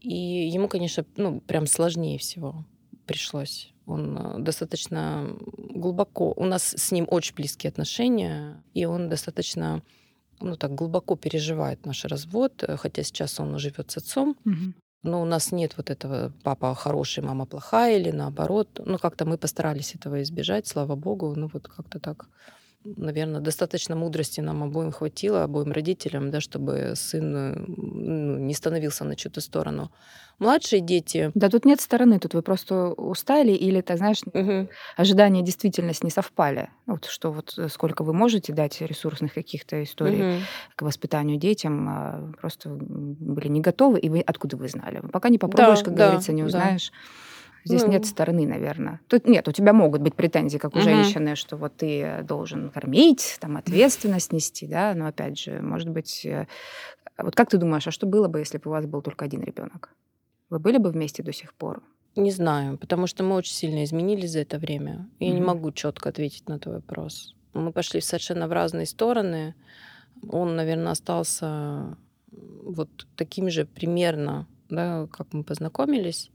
И 0.00 0.48
ему, 0.48 0.68
конечно, 0.68 1.04
ну, 1.16 1.40
прям 1.40 1.66
сложнее 1.66 2.18
всего 2.18 2.64
пришлось. 3.06 3.72
Он 3.86 4.18
э, 4.18 4.38
достаточно 4.40 5.36
глубоко... 5.56 6.32
У 6.36 6.44
нас 6.44 6.74
с 6.76 6.92
ним 6.92 7.06
очень 7.08 7.34
близкие 7.34 7.70
отношения, 7.70 8.62
и 8.74 8.84
он 8.84 9.08
достаточно 9.08 9.82
ну, 10.40 10.56
так 10.56 10.74
глубоко 10.74 11.16
переживает 11.16 11.86
наш 11.86 12.04
развод, 12.04 12.62
э, 12.62 12.76
хотя 12.76 13.02
сейчас 13.02 13.40
он 13.40 13.58
живет 13.58 13.90
с 13.90 13.96
отцом. 13.96 14.36
Мгм. 14.44 14.74
Но 15.08 15.22
у 15.22 15.24
нас 15.24 15.52
нет 15.52 15.74
вот 15.76 15.90
этого 15.90 16.32
папа 16.42 16.74
хороший, 16.74 17.24
мама 17.24 17.46
плохая 17.46 17.98
или 17.98 18.10
наоборот. 18.10 18.68
Ну, 18.84 18.98
как-то 18.98 19.24
мы 19.24 19.38
постарались 19.38 19.94
этого 19.94 20.22
избежать, 20.22 20.66
слава 20.66 20.96
богу. 20.96 21.34
Ну, 21.36 21.48
вот 21.52 21.68
как-то 21.68 21.98
так 21.98 22.26
наверное, 22.96 23.40
достаточно 23.40 23.96
мудрости 23.96 24.40
нам 24.40 24.62
обоим 24.62 24.92
хватило, 24.92 25.44
обоим 25.44 25.72
родителям, 25.72 26.30
да, 26.30 26.40
чтобы 26.40 26.92
сын 26.94 27.64
ну, 27.66 28.38
не 28.38 28.54
становился 28.54 29.04
на 29.04 29.16
чью-то 29.16 29.40
сторону. 29.40 29.90
Младшие 30.38 30.80
дети... 30.80 31.30
Да 31.34 31.48
тут 31.48 31.64
нет 31.64 31.80
стороны, 31.80 32.18
тут 32.20 32.34
вы 32.34 32.42
просто 32.42 32.90
устали 32.92 33.52
или, 33.52 33.80
ты 33.80 33.96
знаешь, 33.96 34.20
Мгм. 34.34 34.68
ожидания 34.96 35.42
действительность 35.42 36.04
не 36.04 36.10
совпали. 36.10 36.70
Вот 36.86 37.06
что 37.06 37.32
вот 37.32 37.54
э, 37.58 37.68
сколько 37.68 38.04
вы 38.04 38.12
можете 38.12 38.52
дать 38.52 38.80
ресурсных 38.80 39.34
каких-то 39.34 39.82
историй 39.82 40.20
Мгм. 40.20 40.48
к 40.76 40.82
воспитанию 40.82 41.38
детям, 41.38 41.88
а, 41.88 42.32
просто 42.40 42.70
были 42.70 43.48
не 43.48 43.60
готовы, 43.60 43.98
и 43.98 44.08
вы 44.08 44.20
откуда 44.20 44.56
вы 44.56 44.68
знали? 44.68 45.00
Пока 45.12 45.28
не 45.28 45.38
попробуешь, 45.38 45.78
Да, 45.78 45.84
как 45.84 45.94
да, 45.94 46.04
говорится, 46.04 46.32
не 46.32 46.42
да. 46.44 46.78
Здесь 47.68 47.82
Ну. 47.84 47.92
нет 47.92 48.06
стороны, 48.06 48.46
наверное. 48.46 49.00
Тут 49.08 49.26
нет, 49.28 49.46
у 49.46 49.52
тебя 49.52 49.74
могут 49.74 50.00
быть 50.00 50.14
претензии, 50.14 50.56
как 50.56 50.74
у 50.74 50.78
Мгм. 50.78 50.84
женщины, 50.84 51.36
что 51.36 51.56
вот 51.58 51.76
ты 51.76 52.20
должен 52.22 52.70
кормить, 52.70 53.36
там 53.40 53.58
ответственность 53.58 54.32
нести, 54.32 54.66
да, 54.66 54.94
но 54.94 55.06
опять 55.06 55.38
же, 55.38 55.60
может 55.60 55.90
быть, 55.90 56.24
э, 56.24 56.46
вот 57.18 57.34
как 57.36 57.50
ты 57.50 57.58
думаешь, 57.58 57.86
а 57.86 57.90
что 57.90 58.06
было 58.06 58.26
бы, 58.28 58.38
если 58.38 58.56
бы 58.56 58.70
у 58.70 58.70
вас 58.70 58.86
был 58.86 59.02
только 59.02 59.26
один 59.26 59.42
ребенок? 59.42 59.90
Вы 60.48 60.58
были 60.60 60.78
бы 60.78 60.90
вместе 60.90 61.22
до 61.22 61.32
сих 61.34 61.52
пор? 61.52 61.82
Не 62.16 62.30
знаю, 62.30 62.78
потому 62.78 63.06
что 63.06 63.22
мы 63.22 63.36
очень 63.36 63.52
сильно 63.52 63.84
изменились 63.84 64.30
за 64.30 64.38
это 64.40 64.58
время. 64.58 65.06
Я 65.20 65.28
не 65.32 65.36
Мгм. 65.40 65.46
могу 65.46 65.70
четко 65.72 66.08
ответить 66.08 66.48
на 66.48 66.58
твой 66.58 66.76
вопрос. 66.76 67.34
Мы 67.52 67.70
пошли 67.72 68.00
совершенно 68.00 68.48
в 68.48 68.52
разные 68.52 68.86
стороны. 68.86 69.54
Он, 70.26 70.56
наверное, 70.56 70.92
остался 70.92 71.98
вот 72.30 72.88
таким 73.14 73.50
же 73.50 73.66
примерно, 73.66 74.46
да, 74.70 75.06
как 75.12 75.34
мы 75.34 75.44
познакомились, 75.44 76.30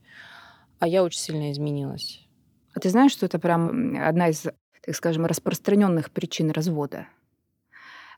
а 0.84 0.88
я 0.88 1.04
очень 1.04 1.20
сильно 1.20 1.52
изменилась. 1.52 2.28
А 2.76 2.80
ты 2.80 2.90
знаешь, 2.90 3.12
что 3.12 3.26
это 3.26 3.40
прям 3.40 3.96
одна 4.02 4.30
из, 4.30 4.42
так 4.44 4.96
скажем, 4.96 5.26
распространенных 5.26 6.12
причин 6.12 6.52
развода? 6.52 7.08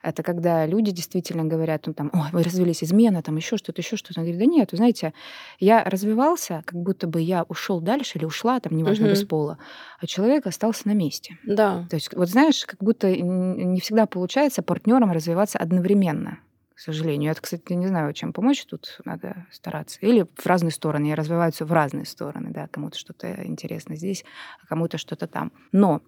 Это 0.04 0.22
когда 0.24 0.66
люди 0.66 0.92
действительно 0.92 1.46
говорят, 1.46 1.88
ну 1.88 1.94
там, 1.94 2.12
ой, 2.14 2.30
вы 2.32 2.44
развелись, 2.44 2.84
измена, 2.84 3.24
там 3.24 3.38
еще 3.38 3.58
что-то, 3.58 3.82
еще 3.82 3.98
что-то. 3.98 4.20
Он 4.20 4.26
говорит, 4.26 4.40
да 4.40 4.46
нет, 4.46 4.72
вы 4.72 4.78
знаете, 4.78 5.14
я 5.60 5.84
развивался, 5.84 6.62
как 6.66 6.80
будто 6.80 7.08
бы 7.08 7.22
я 7.22 7.44
ушел 7.44 7.82
дальше 7.82 8.18
или 8.20 8.26
ушла, 8.26 8.60
там, 8.60 8.78
неважно, 8.78 9.06
Мгм. 9.06 9.08
без 9.08 9.24
пола, 9.24 9.58
а 10.00 10.06
человек 10.06 10.46
остался 10.46 10.88
на 10.88 10.94
месте. 10.94 11.40
Да, 11.44 11.90
То 11.90 11.96
есть, 11.96 12.14
вот 12.16 12.30
знаешь, 12.30 12.66
как 12.66 12.84
будто 12.84 13.16
не 13.16 13.80
всегда 13.80 14.06
получается 14.06 14.62
партнерам 14.64 15.12
развиваться 15.12 15.58
одновременно, 15.60 16.40
к 16.76 16.80
сожалению. 16.80 17.32
Это, 17.32 17.42
кстати, 17.42 17.74
не 17.74 17.88
знаю, 17.88 18.14
чем 18.14 18.34
помочь, 18.34 18.66
тут 18.66 19.00
надо 19.06 19.48
стараться. 19.52 19.98
Или 20.02 20.28
в 20.36 20.46
разные 20.46 20.72
стороны, 20.72 21.08
и 21.08 21.14
развиваются 21.16 21.66
в 21.66 21.72
разные 21.72 22.06
стороны, 22.06 22.52
да, 22.52 22.68
кому-то 22.68 22.98
что-то 22.98 23.46
интересно 23.46 23.96
здесь, 23.96 24.26
а 24.62 24.68
кому-то 24.68 24.98
что-то 24.98 25.28
там. 25.28 25.52
Но 25.72 26.02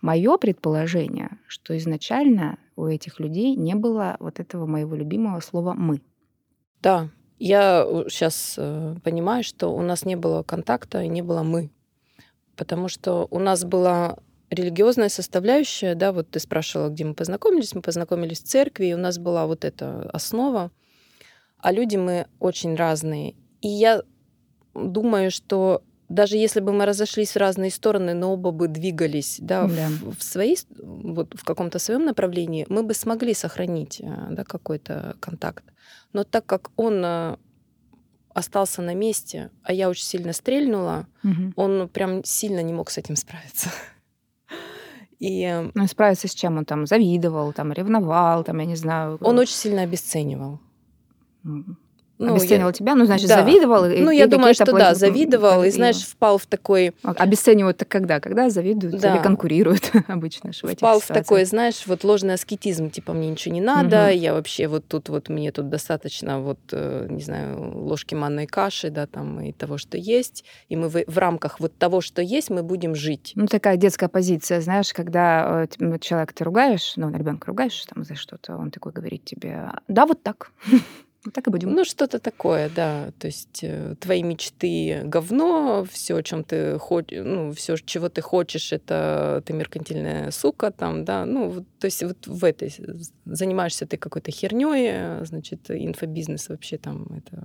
мое 0.00 0.36
предположение, 0.38 1.38
что 1.46 1.76
изначально 1.76 2.58
у 2.76 2.86
этих 2.86 3.20
людей 3.20 3.56
не 3.56 3.74
было 3.74 4.16
вот 4.18 4.40
этого 4.40 4.66
моего 4.66 4.94
любимого 4.96 5.40
слова 5.40 5.72
«мы». 5.72 6.02
да. 6.82 7.08
Я 7.44 7.84
сейчас 8.08 8.54
понимаю, 9.02 9.42
что 9.42 9.74
у 9.74 9.82
нас 9.82 10.04
не 10.04 10.14
было 10.14 10.44
контакта 10.44 11.02
и 11.02 11.08
не 11.08 11.22
было 11.22 11.42
мы. 11.42 11.72
Потому 12.54 12.86
что 12.86 13.26
у 13.32 13.40
нас 13.40 13.64
была 13.64 14.18
религиозная 14.52 15.08
составляющая, 15.08 15.94
да, 15.94 16.12
вот 16.12 16.30
ты 16.30 16.38
спрашивала, 16.38 16.88
где 16.90 17.04
мы 17.04 17.14
познакомились, 17.14 17.74
мы 17.74 17.82
познакомились 17.82 18.40
в 18.42 18.44
церкви, 18.46 18.86
и 18.86 18.94
у 18.94 18.98
нас 18.98 19.18
была 19.18 19.46
вот 19.46 19.64
эта 19.64 20.08
основа, 20.12 20.70
а 21.58 21.72
люди 21.72 21.96
мы 21.96 22.26
очень 22.38 22.74
разные. 22.76 23.34
И 23.62 23.68
я 23.68 24.02
думаю, 24.74 25.30
что 25.30 25.82
даже 26.08 26.36
если 26.36 26.60
бы 26.60 26.72
мы 26.72 26.84
разошлись 26.84 27.32
в 27.32 27.36
разные 27.38 27.70
стороны, 27.70 28.12
но 28.12 28.32
оба 28.34 28.50
бы 28.50 28.68
двигались 28.68 29.38
да, 29.40 29.66
Да. 29.66 29.88
В, 30.02 30.18
в, 30.18 30.22
своей, 30.22 30.58
вот, 30.78 31.32
в 31.34 31.44
каком-то 31.44 31.78
своем 31.78 32.04
направлении, 32.04 32.66
мы 32.68 32.82
бы 32.82 32.92
смогли 32.94 33.32
сохранить 33.34 34.00
э, 34.00 34.26
да, 34.30 34.44
какой-то 34.44 35.16
контакт. 35.20 35.64
Но 36.12 36.24
так 36.24 36.44
как 36.44 36.70
он 36.76 37.02
э, 37.04 37.36
остался 38.34 38.82
на 38.82 38.94
месте, 38.94 39.50
а 39.62 39.72
я 39.72 39.88
очень 39.88 40.04
сильно 40.04 40.32
стрельнула, 40.34 41.06
Мгм. 41.22 41.52
он 41.56 41.88
прям 41.88 42.24
сильно 42.24 42.62
не 42.62 42.72
мог 42.74 42.90
с 42.90 42.98
этим 42.98 43.16
справиться. 43.16 43.70
И 45.22 45.42
э, 45.44 45.70
Ну, 45.74 45.86
справиться 45.86 46.26
с 46.26 46.34
чем 46.34 46.58
он 46.58 46.64
там 46.64 46.86
завидовал, 46.86 47.52
там 47.52 47.72
ревновал, 47.72 48.44
там, 48.44 48.58
я 48.58 48.66
не 48.66 48.76
знаю. 48.76 49.18
он 49.20 49.38
очень 49.38 49.54
сильно 49.54 49.82
обесценивал. 49.82 50.58
Ну, 52.26 52.32
обесценивал 52.34 52.68
я- 52.68 52.72
тебя, 52.72 52.94
ну, 52.94 53.04
значит, 53.06 53.28
Да. 53.28 53.42
завидовал. 53.42 53.84
и- 53.86 54.00
Ну, 54.00 54.10
и 54.10 54.16
я 54.16 54.26
думаю, 54.26 54.52
какие-то 54.54 54.70
что 54.72 54.78
да, 54.78 54.94
завидовал, 54.94 55.62
и, 55.64 55.68
и- 55.68 55.70
знаешь, 55.70 56.02
впал 56.02 56.38
в 56.38 56.46
такой 56.46 56.92
Обесценивают 57.02 57.76
так 57.78 57.88
когда? 57.88 58.20
Когда 58.20 58.50
завидуют 58.50 59.00
Да. 59.00 59.14
или 59.16 59.22
конкурируют 59.22 59.90
обычно 60.08 60.52
в 60.52 60.56
впал 60.74 61.00
в 61.00 61.06
такой, 61.06 61.44
знаешь, 61.44 61.86
вот 61.86 62.04
ложный 62.04 62.34
аскетизм, 62.34 62.90
типа 62.90 63.12
мне 63.12 63.28
ничего 63.28 63.54
не 63.54 63.60
надо, 63.60 64.06
Мгм. 64.08 64.18
я 64.18 64.32
вообще 64.34 64.68
вот 64.68 64.86
тут 64.88 65.08
вот 65.08 65.28
мне 65.28 65.52
тут 65.52 65.68
достаточно 65.68 66.40
вот 66.40 66.58
э, 66.72 67.06
не 67.10 67.22
знаю 67.22 67.78
ложки 67.78 68.14
манной 68.14 68.46
каши, 68.46 68.90
да, 68.90 69.06
там 69.06 69.40
и 69.40 69.52
того, 69.52 69.78
что 69.78 69.96
есть, 69.98 70.44
и 70.68 70.76
мы 70.76 70.88
в, 70.88 71.04
в 71.06 71.18
рамках 71.18 71.60
вот 71.60 71.76
того, 71.78 72.00
что 72.00 72.22
есть, 72.22 72.50
мы 72.50 72.62
будем 72.62 72.94
жить. 72.94 73.32
Ну, 73.34 73.46
такая 73.46 73.76
детская 73.76 74.08
позиция, 74.08 74.60
знаешь, 74.60 74.92
когда 74.92 75.66
э, 75.78 75.98
человека 75.98 76.34
ты 76.34 76.44
ругаешь, 76.44 76.92
ну, 76.96 77.10
ребенка 77.10 77.46
ругаешь 77.48 77.84
там 77.92 78.04
за 78.04 78.14
что-то, 78.14 78.56
он 78.56 78.70
такой 78.70 78.92
говорит 78.92 79.24
тебе, 79.24 79.70
да, 79.88 80.06
вот 80.06 80.22
так. 80.22 80.50
Вот 81.24 81.34
так 81.34 81.46
и 81.46 81.50
будем. 81.50 81.72
Ну 81.72 81.84
что-то 81.84 82.18
такое, 82.18 82.68
да, 82.68 83.12
то 83.18 83.28
есть 83.28 83.60
э, 83.62 83.94
твои 84.00 84.24
мечты 84.24 85.02
говно, 85.04 85.86
все, 85.88 86.20
чем 86.22 86.42
ты 86.42 86.78
хочешь, 86.78 87.22
ну 87.24 87.52
все, 87.52 87.76
чего 87.76 88.08
ты 88.08 88.22
хочешь, 88.22 88.72
это 88.72 89.40
ты 89.46 89.52
меркантильная 89.52 90.32
сука, 90.32 90.72
там, 90.72 91.04
да, 91.04 91.24
ну 91.24 91.64
то 91.78 91.84
есть 91.84 92.02
вот 92.02 92.26
в 92.26 92.44
этой 92.44 92.74
занимаешься 93.24 93.86
ты 93.86 93.96
какой-то 93.96 94.32
херней, 94.32 95.24
значит 95.24 95.70
инфобизнес 95.70 96.48
вообще 96.48 96.76
там 96.76 97.06
это 97.16 97.44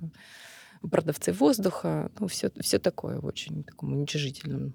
продавцы 0.89 1.31
воздуха, 1.31 2.12
ну 2.19 2.27
все, 2.27 2.51
все 2.60 2.79
такое 2.79 3.19
в 3.19 3.25
очень 3.25 3.63
таком 3.63 3.93
уничижительном. 3.93 4.74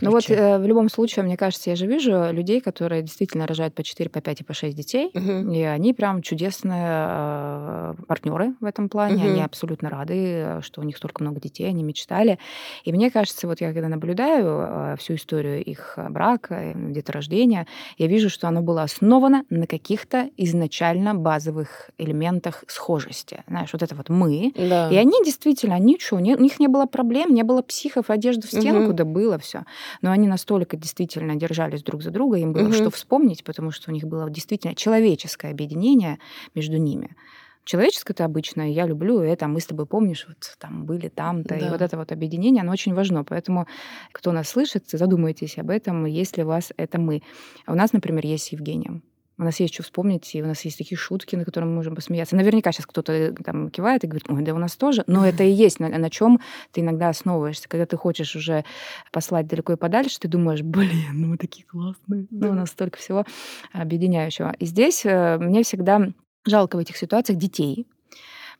Ну 0.00 0.10
вот 0.10 0.28
э, 0.30 0.58
в 0.58 0.66
любом 0.66 0.88
случае, 0.88 1.24
мне 1.24 1.36
кажется, 1.36 1.70
я 1.70 1.76
же 1.76 1.86
вижу 1.86 2.32
людей, 2.32 2.60
которые 2.60 3.02
действительно 3.02 3.46
рожают 3.46 3.74
по 3.74 3.82
4, 3.82 4.08
по 4.10 4.20
5 4.20 4.40
и 4.40 4.44
по 4.44 4.54
6 4.54 4.76
детей, 4.76 5.10
Мгм. 5.14 5.50
и 5.52 5.62
они 5.62 5.92
прям 5.94 6.22
чудесные 6.22 7.94
партнеры 8.06 8.54
в 8.60 8.64
этом 8.64 8.88
плане. 8.88 9.16
Мгм. 9.24 9.32
Они 9.32 9.42
абсолютно 9.42 9.90
рады, 9.90 10.14
э, 10.16 10.60
что 10.62 10.80
у 10.80 10.84
них 10.84 10.96
столько 10.96 11.22
много 11.22 11.40
детей, 11.40 11.68
они 11.68 11.82
мечтали. 11.82 12.38
И 12.84 12.92
мне 12.92 13.10
кажется, 13.10 13.46
вот 13.46 13.60
я 13.60 13.72
когда 13.72 13.88
наблюдаю 13.88 14.46
э, 14.46 14.96
всю 14.98 15.14
историю 15.14 15.62
их 15.62 15.94
э, 15.96 16.08
брака, 16.08 16.54
э, 16.54 16.72
деторождения, 16.92 17.66
я 17.98 18.06
вижу, 18.06 18.28
что 18.30 18.48
оно 18.48 18.62
было 18.62 18.82
основано 18.82 19.44
на 19.50 19.66
каких-то 19.66 20.28
изначально 20.36 21.14
базовых 21.14 21.90
элементах 21.98 22.64
схожести. 22.66 23.42
Знаешь, 23.48 23.70
вот 23.72 23.82
это 23.82 23.94
вот 23.94 24.08
мы. 24.08 24.52
Да. 24.56 24.90
И 24.90 24.96
они 24.96 25.22
действительно, 25.24 25.74
они 25.76 25.98
что, 25.98 26.18
не- 26.20 26.36
у 26.36 26.40
них 26.40 26.58
не 26.60 26.68
было 26.68 26.86
проблем, 26.86 27.34
не 27.34 27.42
было 27.42 27.62
психов, 27.62 28.10
одежды 28.10 28.46
в 28.46 28.50
стенку, 28.50 28.88
Мгм. 28.88 28.96
да 28.96 29.04
было 29.04 29.38
все. 29.38 29.64
Но 30.02 30.10
они 30.10 30.28
настолько 30.28 30.76
действительно 30.76 31.36
держались 31.36 31.82
друг 31.82 32.02
за 32.02 32.10
друга, 32.10 32.36
им 32.38 32.52
было 32.52 32.64
Мгм. 32.64 32.72
что 32.74 32.90
вспомнить, 32.90 33.44
потому 33.44 33.70
что 33.70 33.90
у 33.90 33.94
них 33.94 34.04
было 34.04 34.30
действительно 34.30 34.74
человеческое 34.74 35.50
объединение 35.52 36.18
между 36.54 36.76
ними. 36.78 37.16
Человеческое 37.64 38.12
это 38.14 38.24
обычно 38.24 38.62
я 38.72 38.86
люблю, 38.86 39.20
это 39.20 39.46
мы 39.46 39.60
с 39.60 39.66
тобой 39.66 39.86
помнишь, 39.86 40.26
вот 40.28 40.56
там 40.58 40.84
были 40.84 41.08
там-то, 41.08 41.54
и 41.56 41.60
Да. 41.60 41.70
вот 41.70 41.80
это 41.80 41.96
вот 41.96 42.10
объединение, 42.12 42.62
оно 42.62 42.72
очень 42.72 42.92
важно. 42.94 43.22
Поэтому, 43.24 43.66
кто 44.12 44.32
нас 44.32 44.48
слышит, 44.48 44.88
задумайтесь 44.90 45.58
об 45.58 45.70
этом, 45.70 46.04
если 46.06 46.42
у 46.42 46.46
вас 46.48 46.72
это 46.76 46.98
мы. 47.00 47.22
А 47.66 47.72
у 47.72 47.76
нас, 47.76 47.92
например, 47.92 48.26
есть 48.26 48.44
с 48.46 48.52
Евгением. 48.52 49.02
У 49.42 49.44
нас 49.44 49.58
есть 49.58 49.74
что 49.74 49.82
вспомнить, 49.82 50.36
и 50.36 50.42
у 50.42 50.46
нас 50.46 50.64
есть 50.64 50.78
такие 50.78 50.96
шутки, 50.96 51.34
на 51.34 51.44
которые 51.44 51.68
мы 51.68 51.74
можем 51.74 51.96
посмеяться. 51.96 52.36
Наверняка 52.36 52.70
сейчас 52.70 52.86
кто-то 52.86 53.12
э, 53.12 53.32
там 53.32 53.70
кивает 53.70 54.04
и 54.04 54.06
говорит, 54.06 54.24
ой, 54.28 54.40
да 54.42 54.54
у 54.54 54.58
нас 54.58 54.76
тоже. 54.76 55.02
Но 55.08 55.26
это 55.26 55.42
и 55.42 55.50
есть, 55.50 55.80
на, 55.80 55.88
на 55.88 56.10
чем 56.10 56.40
ты 56.70 56.80
иногда 56.80 57.08
основываешься. 57.08 57.68
Когда 57.68 57.84
ты 57.84 57.96
хочешь 57.96 58.36
уже 58.36 58.64
послать 59.10 59.48
далеко 59.48 59.72
и 59.72 59.76
подальше, 59.76 60.20
ты 60.20 60.28
думаешь, 60.28 60.62
блин, 60.62 60.90
ну 61.14 61.26
мы 61.26 61.38
такие 61.38 61.66
классные. 61.66 62.28
Ну, 62.30 62.50
у 62.50 62.54
нас 62.54 62.70
столько 62.70 62.98
всего 62.98 63.24
объединяющего. 63.72 64.54
И 64.60 64.64
здесь 64.66 65.04
э, 65.04 65.38
мне 65.38 65.64
всегда 65.64 66.12
жалко 66.44 66.76
в 66.76 66.78
этих 66.78 66.96
ситуациях 66.96 67.38
детей, 67.38 67.86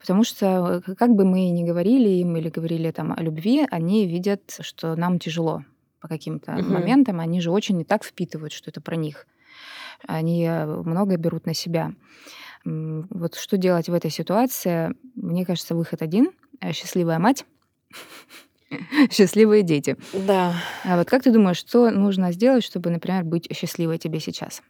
Потому 0.01 0.25
что, 0.25 0.83
э, 0.85 0.95
как 0.97 1.15
бы 1.15 1.25
мы 1.25 1.49
ни 1.51 1.63
говорили 1.63 2.09
им 2.09 2.37
или 2.37 2.49
говорили 2.49 2.91
там 2.91 3.15
о 3.17 3.23
любви, 3.23 3.69
они 3.71 4.05
видят, 4.09 4.43
что 4.59 4.97
нам 4.97 5.21
тяжело 5.21 5.65
по 6.01 6.09
каким-то 6.09 6.53
Мгм. 6.55 6.73
моментам. 6.73 7.21
Они 7.21 7.41
же 7.41 7.53
очень 7.53 7.77
не 7.77 7.85
так 7.85 8.03
впитывают, 8.03 8.53
что 8.53 8.69
это 8.71 8.81
про 8.81 8.97
них. 8.97 9.29
Они 10.07 10.45
э, 10.45 10.67
многое 10.67 11.17
берут 11.17 11.47
на 11.47 11.55
себя. 11.55 11.93
Вот 12.65 13.35
что 13.35 13.57
делать 13.57 13.89
в 13.89 13.95
этой 13.95 14.11
ситуации? 14.11 14.95
Мне 15.17 15.45
кажется, 15.45 15.75
выход 15.75 16.01
один 16.01 16.31
счастливая 16.73 17.19
мать, 17.19 17.45
счастливые 19.11 19.63
дети. 19.63 19.97
Да. 20.13 20.55
А 20.85 20.97
вот 20.97 21.09
как 21.09 21.25
ты 21.25 21.33
думаешь, 21.33 21.59
что 21.59 21.91
нужно 21.91 22.31
сделать, 22.33 22.63
чтобы, 22.63 22.91
например, 22.91 23.25
быть 23.25 23.49
счастливой 23.53 23.99
тебе 23.99 24.21
сейчас? 24.21 24.63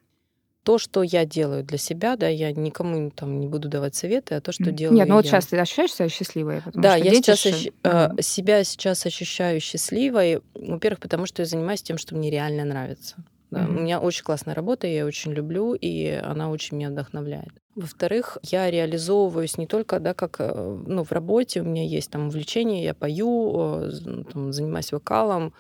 то, 0.65 0.79
что 0.79 1.03
я 1.03 1.25
делаю 1.25 1.65
для 1.65 1.79
себя, 1.79 2.17
да, 2.17 2.29
я 2.29 2.53
никому 2.53 3.11
там 3.11 3.41
не 3.41 3.49
буду 3.49 3.69
давать 3.69 3.97
советы, 3.97 4.37
а 4.37 4.41
то, 4.41 4.53
что 4.53 4.71
делаю 4.71 4.97
Нет, 4.97 5.09
ну 5.09 5.17
вот 5.17 5.25
я. 5.25 5.31
сейчас 5.33 5.47
ты 5.47 5.59
ощущаешь 5.59 5.93
себя 5.93 6.09
счастливой? 6.09 6.63
Да, 6.73 6.95
я 6.95 7.13
сейчас 7.15 7.45
ощ... 7.45 7.67
mm. 7.83 8.23
себя 8.23 8.63
сейчас 8.63 9.05
ощущаю 9.05 9.61
счастливой, 9.61 10.41
во-первых, 10.55 11.01
потому 11.01 11.27
что 11.27 11.43
я 11.43 11.47
занимаюсь 11.47 11.83
тем, 11.83 11.99
что 11.99 12.15
мне 12.15 12.31
реально 12.31 12.65
нравится. 12.65 13.17
Да. 13.53 13.65
Mm-hmm. 13.65 13.69
У 13.69 13.81
меня 13.83 14.01
очень 14.01 14.25
классная 14.25 14.55
работа, 14.55 14.87
я 14.87 14.93
ее 14.95 15.05
очень 15.05 15.33
люблю, 15.33 15.75
и 15.75 16.07
она 16.09 16.51
очень 16.51 16.79
меня 16.79 16.89
вдохновляет. 16.89 17.51
Во-вторых, 17.75 18.39
я 18.43 18.71
реализовываюсь 18.71 19.59
не 19.59 19.67
только 19.67 20.01
да, 20.01 20.15
как 20.15 20.37
э, 20.39 20.83
ну, 20.87 21.05
в 21.05 21.13
работе, 21.13 21.61
у 21.61 21.65
меня 21.65 21.85
есть 21.85 22.11
там 22.11 22.29
увлечение, 22.29 22.83
я 22.83 22.95
пою, 22.95 23.91
ну, 24.07 24.25
там, 24.25 24.53
занимаюсь 24.55 24.91
вокалом 24.91 25.53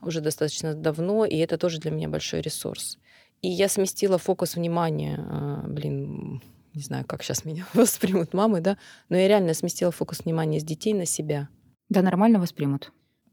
уже 0.00 0.22
достаточно 0.22 0.74
давно, 0.74 1.26
и 1.26 1.36
это 1.36 1.58
тоже 1.58 1.80
для 1.80 1.90
меня 1.90 2.08
большой 2.08 2.40
ресурс. 2.40 2.98
И 3.42 3.48
я 3.48 3.68
сместила 3.68 4.16
фокус 4.16 4.56
внимания, 4.56 5.18
а, 5.18 5.64
блин, 5.66 6.40
не 6.72 6.82
знаю, 6.82 7.04
как 7.06 7.22
сейчас 7.22 7.44
меня 7.44 7.66
воспримут 7.74 8.32
мамы, 8.32 8.62
да, 8.62 8.78
но 9.10 9.18
я 9.18 9.28
реально 9.28 9.52
сместила 9.52 9.92
фокус 9.92 10.24
внимания 10.24 10.60
с 10.60 10.64
детей 10.64 10.94
на 10.94 11.04
себя. 11.04 11.50
Да, 11.90 12.00
нормально 12.00 12.38
воспримут 12.38 12.90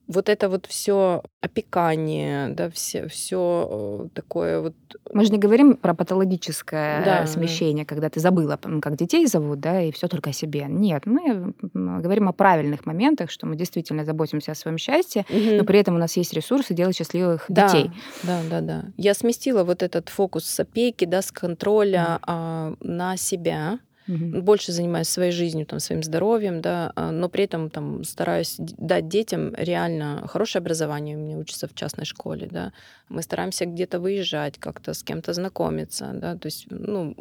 вот 0.07 0.29
это 0.29 0.49
вот 0.49 0.65
все 0.65 1.23
опекание, 1.39 2.49
да, 2.49 2.69
все, 2.69 3.07
все 3.07 3.69
э, 3.71 4.07
такое 4.13 4.61
вот. 4.61 4.73
Мы 5.13 5.25
же 5.25 5.31
не 5.31 5.37
говорим 5.37 5.75
про 5.75 5.93
патологическое 5.93 7.03
да, 7.03 7.25
смещение, 7.27 7.85
да. 7.85 7.89
когда 7.89 8.09
ты 8.09 8.19
забыла, 8.19 8.59
как 8.81 8.97
детей 8.97 9.25
зовут, 9.27 9.59
да, 9.59 9.81
и 9.81 9.91
все 9.91 10.07
только 10.07 10.31
о 10.31 10.33
себе. 10.33 10.65
Нет, 10.67 11.05
мы 11.05 11.53
говорим 11.73 12.27
о 12.27 12.33
правильных 12.33 12.85
моментах, 12.85 13.31
что 13.31 13.47
мы 13.47 13.55
действительно 13.55 14.03
заботимся 14.05 14.51
о 14.51 14.55
своем 14.55 14.77
счастье, 14.77 15.25
угу. 15.29 15.57
но 15.57 15.63
при 15.63 15.79
этом 15.79 15.95
у 15.95 15.99
нас 15.99 16.17
есть 16.17 16.33
ресурсы 16.33 16.73
делать 16.73 16.95
счастливых 16.95 17.45
да, 17.47 17.67
детей. 17.67 17.91
Да, 18.23 18.41
да, 18.49 18.61
да. 18.61 18.85
Я 18.97 19.13
сместила 19.13 19.63
вот 19.63 19.83
этот 19.83 20.09
фокус 20.09 20.45
с 20.45 20.59
опеки, 20.59 21.05
да, 21.05 21.21
с 21.21 21.31
контроля 21.31 22.17
угу. 22.17 22.23
а, 22.27 22.73
на 22.81 23.17
себя 23.17 23.79
угу. 24.07 24.41
больше 24.41 24.71
занимаюсь 24.71 25.07
своей 25.07 25.31
жизнью, 25.31 25.65
там, 25.65 25.79
своим 25.79 26.03
здоровьем, 26.03 26.61
да, 26.61 26.91
а, 26.95 27.11
но 27.11 27.29
при 27.29 27.43
этом 27.43 27.69
там 27.69 28.03
стараюсь 28.03 28.55
дать 28.57 29.07
детям 29.07 29.53
реально 29.55 30.27
хорошее 30.27 30.61
образование. 30.61 31.17
У 31.17 31.19
меня 31.19 31.37
учатся 31.37 31.67
в 31.67 31.73
частной 31.73 32.05
школе, 32.05 32.47
да. 32.51 32.73
Мы 33.09 33.21
стараемся 33.21 33.65
где-то 33.65 33.99
выезжать, 33.99 34.57
как-то 34.57 34.93
с 34.93 35.03
кем-то 35.03 35.33
знакомиться, 35.33 36.11
да, 36.13 36.35
то 36.35 36.47
есть, 36.47 36.67
ну, 36.69 37.15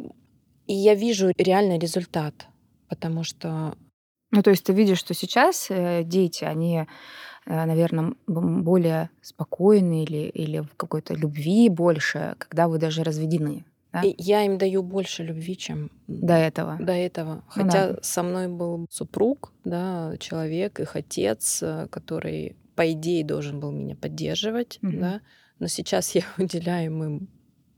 и 0.67 0.73
я 0.73 0.95
вижу 0.95 1.33
реальный 1.37 1.79
результат, 1.79 2.47
потому 2.87 3.23
что... 3.23 3.75
Ну, 4.31 4.41
то 4.41 4.51
есть 4.51 4.63
ты 4.63 4.73
видишь, 4.73 4.99
что 4.99 5.13
сейчас 5.13 5.67
э, 5.69 6.03
дети, 6.05 6.45
они 6.45 6.85
э, 7.45 7.65
наверное, 7.65 8.13
более 8.27 9.09
спокойны 9.21 10.03
или, 10.03 10.29
или 10.29 10.59
в 10.59 10.75
какой-то 10.77 11.13
любви 11.13 11.67
больше, 11.67 12.35
когда 12.37 12.69
вы 12.69 12.77
даже 12.77 13.03
разведены. 13.03 13.65
Да? 13.93 14.01
И 14.01 14.15
я 14.17 14.45
им 14.45 14.57
даю 14.57 14.83
больше 14.83 15.23
любви, 15.23 15.57
чем 15.57 15.91
до 16.07 16.33
этого. 16.33 16.77
До 16.79 16.93
этого. 16.93 17.43
Ну, 17.55 17.63
Хотя 17.63 17.93
да. 17.93 17.99
со 18.01 18.23
мной 18.23 18.47
был 18.47 18.85
супруг, 18.89 19.51
да, 19.65 20.15
человек, 20.19 20.79
их 20.79 20.95
отец, 20.95 21.59
э, 21.61 21.87
который, 21.89 22.55
по 22.75 22.89
идее, 22.91 23.25
должен 23.25 23.59
был 23.59 23.71
меня 23.71 23.95
поддерживать, 23.95 24.79
угу. 24.81 24.97
да. 24.97 25.21
Но 25.59 25.67
сейчас 25.67 26.15
я 26.15 26.23
уделяю 26.37 26.85
им 26.85 27.29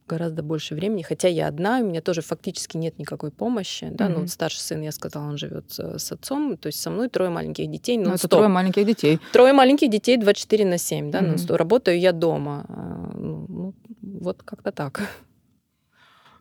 гораздо 0.08 0.43
больше 0.43 0.75
времени, 0.75 1.01
хотя 1.01 1.27
я 1.27 1.48
одна, 1.48 1.79
у 1.79 1.86
меня 1.86 2.01
тоже 2.01 2.22
фактически 2.22 2.77
нет 2.77 3.00
никакой 3.00 3.32
помощи, 3.32 3.88
да, 3.89 4.05
mm-hmm. 4.05 4.10
ну 4.10 4.20
вот 4.20 4.29
старший 4.29 4.60
сын, 4.60 4.82
я 4.82 4.91
сказала, 4.91 5.27
он 5.29 5.38
живет 5.38 5.72
с, 5.72 6.12
отцом, 6.12 6.58
то 6.58 6.67
есть 6.67 6.82
со 6.82 6.89
мной 6.89 7.10
трое 7.10 7.29
маленьких 7.29 7.70
детей, 7.72 7.98
ну, 7.98 8.13
это 8.13 8.27
трое 8.27 8.50
маленьких 8.50 8.86
детей. 8.86 9.20
Трое 9.32 9.53
маленьких 9.53 9.89
детей 9.89 10.17
24 10.17 10.65
на 10.65 10.77
7, 10.77 11.12
да, 11.12 11.22
mm-hmm. 11.22 11.46
ну, 11.48 11.55
работаю 11.55 12.00
я 12.00 12.12
дома, 12.12 12.65
а, 12.67 13.12
ну, 13.15 13.46
ну, 13.48 13.74
вот 14.01 14.43
как-то 14.43 14.72
так. 14.72 15.01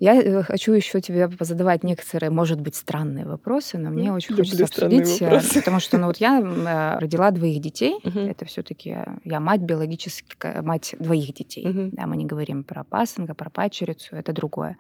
Я 0.03 0.21
э, 0.21 0.43
хочу 0.43 0.73
еще 0.73 1.01
тебе 1.01 1.29
позадавать 1.29 1.85
некоторые, 1.85 2.31
может 2.31 2.61
быть, 2.61 2.75
странные 2.75 3.25
вопросы, 3.25 3.79
но 3.79 3.89
мне 3.91 4.13
очень 4.13 4.35
Люблю 4.35 4.45
хочется 4.45 4.65
обсудить, 4.65 5.23
э, 5.23 5.27
вопросы. 5.27 5.61
потому 5.61 5.79
что, 5.79 5.97
ну 5.97 6.09
вот 6.09 6.17
я 6.17 6.41
э, 6.41 6.99
родила 6.99 7.31
двоих 7.31 7.61
детей, 7.61 7.95
угу. 8.03 8.19
это 8.19 8.45
все-таки 8.45 8.97
я 9.23 9.39
мать 9.39 9.61
биологическая, 9.61 10.61
мать 10.63 10.97
двоих 10.99 11.33
детей. 11.35 11.69
Угу. 11.69 11.91
Да, 11.93 12.09
мы 12.09 12.17
не 12.17 12.25
говорим 12.25 12.65
про 12.65 12.83
пасынка, 12.83 13.37
про 13.37 13.49
пачерицу, 13.49 14.17
это 14.17 14.33
другое. 14.33 14.77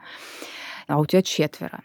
А 0.88 0.98
у 0.98 1.06
тебя 1.06 1.22
четверо. 1.22 1.82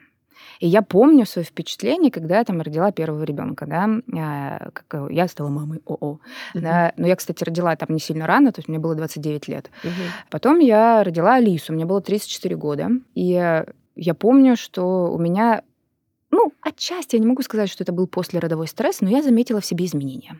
И 0.59 0.67
я 0.67 0.81
помню 0.81 1.25
свое 1.25 1.45
впечатление, 1.45 2.11
когда 2.11 2.39
я 2.39 2.43
там 2.43 2.61
родила 2.61 2.91
первого 2.91 3.23
ребенка, 3.23 3.65
да, 3.65 3.89
а, 4.17 4.69
как 4.71 5.11
я 5.11 5.27
стала 5.27 5.49
мамой 5.49 5.81
ОО. 5.85 6.19
Uh-huh. 6.53 6.61
Да, 6.61 6.93
но 6.97 7.07
я, 7.07 7.15
кстати, 7.15 7.43
родила 7.43 7.75
там 7.75 7.89
не 7.91 7.99
сильно 7.99 8.27
рано, 8.27 8.51
то 8.51 8.59
есть 8.59 8.67
мне 8.67 8.79
было 8.79 8.95
29 8.95 9.47
лет. 9.47 9.69
Uh-huh. 9.83 9.89
Потом 10.29 10.59
я 10.59 11.03
родила 11.03 11.35
Алису, 11.35 11.73
мне 11.73 11.85
было 11.85 12.01
34 12.01 12.55
года, 12.55 12.89
и 13.13 13.63
я 13.95 14.13
помню, 14.13 14.55
что 14.55 15.11
у 15.11 15.17
меня 15.17 15.63
ну, 16.29 16.53
отчасти 16.61 17.15
я 17.15 17.21
не 17.21 17.27
могу 17.27 17.41
сказать, 17.41 17.69
что 17.69 17.83
это 17.83 17.93
был 17.93 18.05
послеродовой 18.05 18.67
стресс, 18.67 19.01
но 19.01 19.09
я 19.09 19.23
заметила 19.23 19.61
в 19.61 19.65
себе 19.65 19.85
изменения. 19.85 20.37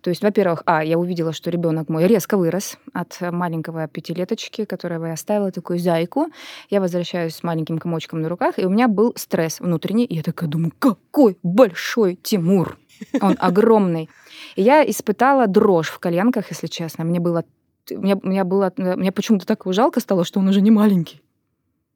То 0.00 0.10
есть, 0.10 0.22
во-первых, 0.22 0.62
а, 0.66 0.84
я 0.84 0.98
увидела, 0.98 1.32
что 1.32 1.50
ребенок 1.50 1.88
мой 1.88 2.06
резко 2.06 2.36
вырос 2.36 2.78
от 2.92 3.20
маленького 3.20 3.88
пятилеточки, 3.88 4.64
которого 4.64 5.06
я 5.06 5.14
оставила 5.14 5.50
такую 5.50 5.78
зайку. 5.78 6.28
Я 6.70 6.80
возвращаюсь 6.80 7.34
с 7.34 7.42
маленьким 7.42 7.78
комочком 7.78 8.20
на 8.20 8.28
руках, 8.28 8.58
и 8.58 8.64
у 8.64 8.70
меня 8.70 8.88
был 8.88 9.12
стресс 9.16 9.60
внутренний. 9.60 10.04
И 10.04 10.14
я 10.14 10.22
такая 10.22 10.48
думаю, 10.48 10.72
какой 10.78 11.36
большой 11.42 12.16
Тимур! 12.16 12.78
Он 13.20 13.36
огромный. 13.38 14.08
И 14.56 14.62
я 14.62 14.88
испытала 14.88 15.46
дрожь 15.46 15.88
в 15.88 15.98
коленках, 15.98 16.50
если 16.50 16.68
честно. 16.68 17.04
Мне 17.04 17.18
было, 17.20 17.44
мне, 17.90 18.14
мне 18.22 18.44
было, 18.44 18.72
мне 18.76 19.12
почему-то 19.12 19.46
так 19.46 19.62
жалко 19.66 20.00
стало, 20.00 20.24
что 20.24 20.40
он 20.40 20.48
уже 20.48 20.60
не 20.60 20.70
маленький. 20.70 21.20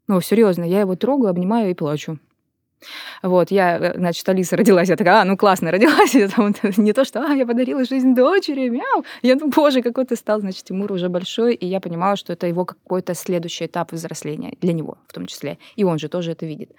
Ну, 0.08 0.20
серьезно, 0.20 0.64
я 0.64 0.80
его 0.80 0.96
трогаю, 0.96 1.30
обнимаю 1.30 1.70
и 1.70 1.74
плачу. 1.74 2.18
Вот, 3.22 3.50
я, 3.50 3.78
э, 3.78 3.92
значит, 3.96 4.28
Алиса 4.28 4.56
родилась, 4.56 4.88
я 4.88 4.96
такая, 4.96 5.20
а, 5.20 5.24
ну 5.24 5.36
классно, 5.36 5.70
родилась, 5.70 6.14
это 6.14 6.42
вот, 6.42 6.78
не 6.78 6.92
то, 6.92 7.04
что, 7.04 7.20
а, 7.20 7.34
я 7.34 7.46
подарила 7.46 7.84
жизнь 7.84 8.14
дочери, 8.14 8.68
мяу, 8.68 9.04
я, 9.22 9.36
ну, 9.36 9.48
боже, 9.48 9.82
какой 9.82 10.04
ты 10.04 10.16
стал, 10.16 10.40
значит, 10.40 10.64
Тимур 10.64 10.92
уже 10.92 11.08
большой, 11.08 11.54
и 11.54 11.66
я 11.66 11.80
понимала, 11.80 12.16
что 12.16 12.32
это 12.32 12.46
его 12.46 12.64
какой-то 12.64 13.14
следующий 13.14 13.66
этап 13.66 13.92
взросления, 13.92 14.54
для 14.60 14.72
него 14.72 14.98
в 15.08 15.12
том 15.12 15.26
числе, 15.26 15.58
и 15.76 15.84
он 15.84 15.98
же 15.98 16.08
тоже 16.08 16.32
это 16.32 16.46
видит. 16.46 16.70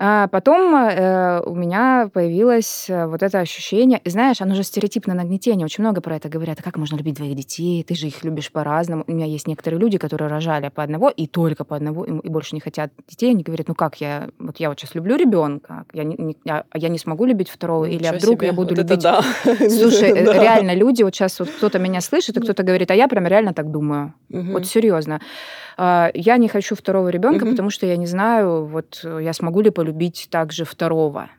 А 0.00 0.28
потом 0.28 0.76
э, 0.76 1.40
у 1.40 1.56
меня 1.56 2.08
появилось 2.12 2.88
э, 2.88 3.06
вот 3.06 3.20
это 3.24 3.40
ощущение, 3.40 4.00
знаешь, 4.04 4.40
оно 4.40 4.54
же 4.54 4.62
стереотипное 4.62 5.16
нагнетение, 5.16 5.64
очень 5.64 5.82
много 5.82 6.00
про 6.00 6.14
это 6.14 6.28
говорят, 6.28 6.60
а 6.60 6.62
как 6.62 6.76
можно 6.76 6.94
любить 6.94 7.16
двоих 7.16 7.34
детей, 7.34 7.82
ты 7.82 7.96
же 7.96 8.06
их 8.06 8.22
любишь 8.22 8.52
по-разному. 8.52 9.02
У 9.08 9.12
меня 9.12 9.26
есть 9.26 9.48
некоторые 9.48 9.80
люди, 9.80 9.98
которые 9.98 10.28
рожали 10.28 10.68
по 10.68 10.84
одного 10.84 11.08
и 11.10 11.26
только 11.26 11.64
по 11.64 11.74
одного, 11.74 12.04
и, 12.04 12.12
и 12.12 12.28
больше 12.28 12.54
не 12.54 12.60
хотят 12.60 12.92
детей, 13.08 13.30
они 13.30 13.42
говорят, 13.42 13.66
ну 13.66 13.74
как 13.74 14.00
я, 14.00 14.28
вот 14.38 14.58
я 14.58 14.68
вот 14.68 14.78
сейчас 14.78 14.94
люблю 14.94 15.16
ребенка, 15.16 15.84
я 15.92 16.04
не, 16.04 16.14
не, 16.16 16.36
я, 16.44 16.62
я 16.74 16.88
не 16.90 16.98
смогу 16.98 17.24
любить 17.24 17.48
второго, 17.48 17.86
Ничего 17.86 17.98
или 17.98 18.06
а 18.06 18.12
вдруг 18.12 18.38
себе. 18.38 18.46
я 18.46 18.52
буду 18.52 18.76
вот 18.76 18.78
любить... 18.78 19.02
Да. 19.02 19.20
Слушай, 19.44 20.10
э, 20.10 20.40
реально 20.40 20.74
люди, 20.74 21.02
вот 21.02 21.16
сейчас 21.16 21.40
вот 21.40 21.50
кто-то 21.50 21.80
меня 21.80 22.00
слышит, 22.00 22.36
и 22.36 22.40
кто-то 22.40 22.62
говорит, 22.62 22.92
а 22.92 22.94
я 22.94 23.08
прям 23.08 23.26
реально 23.26 23.52
так 23.52 23.72
думаю. 23.72 24.14
Вот 24.28 24.64
серьезно. 24.64 25.20
А, 25.80 26.10
я 26.12 26.36
не 26.38 26.48
хочу 26.48 26.74
второго 26.74 27.08
ребенка, 27.08 27.46
потому 27.46 27.70
что 27.70 27.86
я 27.86 27.96
не 27.96 28.06
знаю, 28.06 28.64
вот 28.64 29.04
я 29.04 29.32
смогу 29.32 29.60
ли 29.60 29.70
полюбить 29.70 29.87
также 30.28 30.64
второго. 30.64 31.30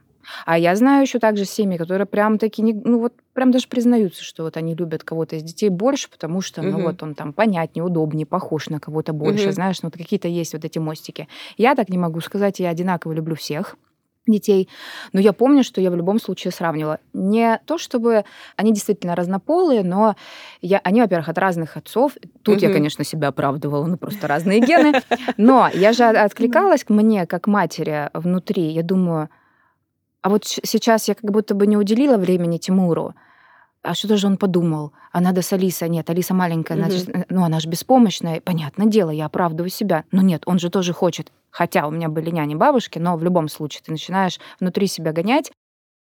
А 0.45 0.57
я 0.57 0.75
знаю 0.75 1.01
еще 1.01 1.19
также 1.19 1.45
семьи, 1.45 1.77
которые 1.77 2.05
прям 2.05 2.38
таки 2.38 2.62
не, 2.62 2.73
ну 2.73 2.99
вот 2.99 3.13
прям 3.33 3.51
даже 3.51 3.67
признаются, 3.67 4.23
что 4.23 4.43
вот 4.43 4.57
они 4.57 4.75
любят 4.75 5.03
кого-то 5.03 5.35
из 5.35 5.43
детей 5.43 5.69
больше, 5.69 6.09
потому 6.09 6.41
что, 6.41 6.62
ну 6.62 6.81
вот 6.83 7.01
он 7.01 7.15
там 7.15 7.33
понятнее, 7.33 7.83
удобнее, 7.83 8.25
похож 8.25 8.69
на 8.69 8.79
кого-то 8.79 9.12
больше, 9.13 9.51
знаешь, 9.51 9.81
ну 9.81 9.89
вот 9.89 9.97
какие-то 9.97 10.27
есть 10.27 10.53
вот 10.53 10.65
эти 10.65 10.77
мостики. 10.77 11.27
Я 11.57 11.75
так 11.75 11.89
не 11.89 11.97
могу 11.97 12.21
сказать, 12.21 12.59
я 12.59 12.69
одинаково 12.69 13.13
люблю 13.13 13.35
всех 13.35 13.75
детей. 14.31 14.69
Но 15.13 15.19
я 15.19 15.33
помню, 15.33 15.63
что 15.63 15.81
я 15.81 15.91
в 15.91 15.95
любом 15.95 16.19
случае 16.19 16.51
сравнивала. 16.51 16.99
Не 17.13 17.59
то, 17.65 17.77
чтобы 17.77 18.25
они 18.55 18.73
действительно 18.73 19.15
разнополые, 19.15 19.83
но 19.83 20.15
я, 20.61 20.79
они, 20.83 21.01
во-первых, 21.01 21.29
от 21.29 21.37
разных 21.37 21.77
отцов. 21.77 22.13
Тут 22.43 22.57
угу. 22.57 22.65
я, 22.65 22.73
конечно, 22.73 23.03
себя 23.03 23.29
оправдывала, 23.29 23.85
ну 23.85 23.97
просто 23.97 24.27
разные 24.27 24.59
гены. 24.59 25.01
Но 25.37 25.69
я 25.73 25.93
же 25.93 26.05
откликалась 26.05 26.83
к 26.83 26.89
мне, 26.89 27.25
как 27.25 27.47
матери 27.47 28.09
внутри. 28.13 28.71
Я 28.71 28.83
думаю, 28.83 29.29
а 30.21 30.29
вот 30.29 30.45
сейчас 30.45 31.07
я 31.07 31.15
как 31.15 31.31
будто 31.31 31.55
бы 31.55 31.67
не 31.67 31.77
уделила 31.77 32.17
времени 32.17 32.57
Тимуру 32.57 33.15
а 33.81 33.93
что 33.93 34.17
же 34.17 34.27
он 34.27 34.37
подумал? 34.37 34.91
А 35.11 35.21
надо 35.21 35.41
с 35.41 35.53
Алисой. 35.53 35.89
Нет, 35.89 36.09
Алиса 36.09 36.33
маленькая, 36.33 36.77
угу. 36.77 36.89
значит, 36.89 37.25
ну 37.29 37.43
она 37.43 37.59
же 37.59 37.69
беспомощная. 37.69 38.41
Понятное 38.41 38.87
дело, 38.87 39.09
я 39.09 39.25
оправдываю 39.25 39.69
себя. 39.69 40.03
Но 40.11 40.21
нет, 40.21 40.43
он 40.45 40.59
же 40.59 40.69
тоже 40.69 40.93
хочет. 40.93 41.31
Хотя 41.51 41.88
у 41.88 41.91
меня 41.91 42.09
были 42.09 42.29
няни 42.29 42.55
бабушки, 42.55 42.99
но 42.99 43.17
в 43.17 43.23
любом 43.23 43.47
случае 43.47 43.81
ты 43.85 43.91
начинаешь 43.91 44.39
внутри 44.59 44.88
себя 44.88 45.12
гонять. 45.12 45.51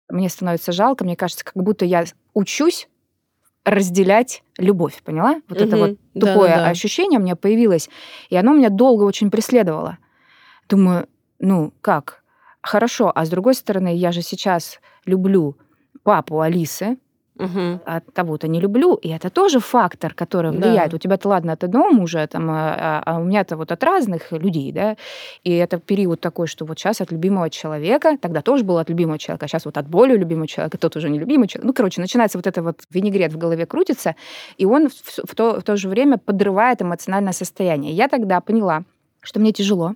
Мне 0.09 0.29
становится 0.29 0.71
жалко, 0.71 1.03
мне 1.03 1.15
кажется, 1.15 1.43
как 1.45 1.55
будто 1.55 1.85
я 1.85 2.05
учусь 2.33 2.87
разделять 3.65 4.43
любовь, 4.57 5.01
поняла? 5.03 5.41
Вот 5.47 5.59
угу. 5.59 5.67
это 5.67 5.77
вот 5.77 5.97
тупое 6.13 6.55
да, 6.55 6.63
да, 6.63 6.69
ощущение 6.69 7.19
у 7.19 7.23
меня 7.23 7.35
появилось, 7.35 7.89
и 8.29 8.35
оно 8.35 8.53
меня 8.53 8.69
долго 8.69 9.03
очень 9.03 9.31
преследовало. 9.31 9.97
Думаю, 10.67 11.07
ну 11.39 11.73
как? 11.81 12.23
Хорошо, 12.61 13.11
а 13.13 13.25
с 13.25 13.29
другой 13.29 13.55
стороны, 13.55 13.95
я 13.95 14.11
же 14.11 14.21
сейчас 14.21 14.79
люблю 15.05 15.57
папу 16.03 16.41
Алисы, 16.41 16.97
Мгм. 17.35 17.81
а 17.85 17.99
того-то 17.99 18.47
не 18.47 18.59
люблю, 18.59 18.93
и 18.93 19.09
это 19.09 19.29
тоже 19.29 19.59
фактор, 19.59 20.13
который 20.13 20.51
влияет. 20.51 20.91
Да. 20.91 20.95
У 20.95 20.99
тебя-то 20.99 21.29
ладно 21.29 21.53
от 21.53 21.63
одного 21.63 21.89
мужа, 21.89 22.27
там, 22.27 22.47
а, 22.49 23.01
а 23.05 23.19
у 23.19 23.23
меня-то 23.23 23.57
вот 23.57 23.71
от 23.71 23.83
разных 23.83 24.31
людей, 24.31 24.71
да, 24.71 24.97
и 25.43 25.51
это 25.51 25.79
период 25.79 26.19
такой, 26.21 26.47
что 26.47 26.65
вот 26.65 26.77
сейчас 26.77 27.01
от 27.01 27.11
любимого 27.11 27.49
человека, 27.49 28.17
тогда 28.21 28.41
тоже 28.41 28.63
был 28.63 28.77
от 28.77 28.89
любимого 28.89 29.17
человека, 29.17 29.45
а 29.45 29.47
сейчас 29.47 29.65
вот 29.65 29.77
от 29.77 29.87
более 29.87 30.17
любимого 30.17 30.47
человека, 30.47 30.77
тот 30.77 30.95
уже 30.95 31.09
не 31.09 31.17
любимый 31.19 31.47
человек. 31.47 31.65
Ну, 31.65 31.73
короче, 31.73 32.01
начинается 32.01 32.37
вот 32.37 32.45
это 32.45 32.61
вот 32.61 32.81
винегрет 32.91 33.33
в 33.33 33.37
голове 33.37 33.65
крутится, 33.65 34.15
и 34.57 34.65
он 34.65 34.89
в, 34.89 34.93
в 35.27 35.35
то, 35.35 35.59
в 35.59 35.63
то 35.63 35.75
же 35.75 35.89
время 35.89 36.17
подрывает 36.17 36.81
эмоциональное 36.81 37.33
состояние. 37.33 37.93
Я 37.93 38.07
тогда 38.09 38.41
поняла, 38.41 38.83
что 39.21 39.39
мне 39.39 39.51
тяжело, 39.51 39.95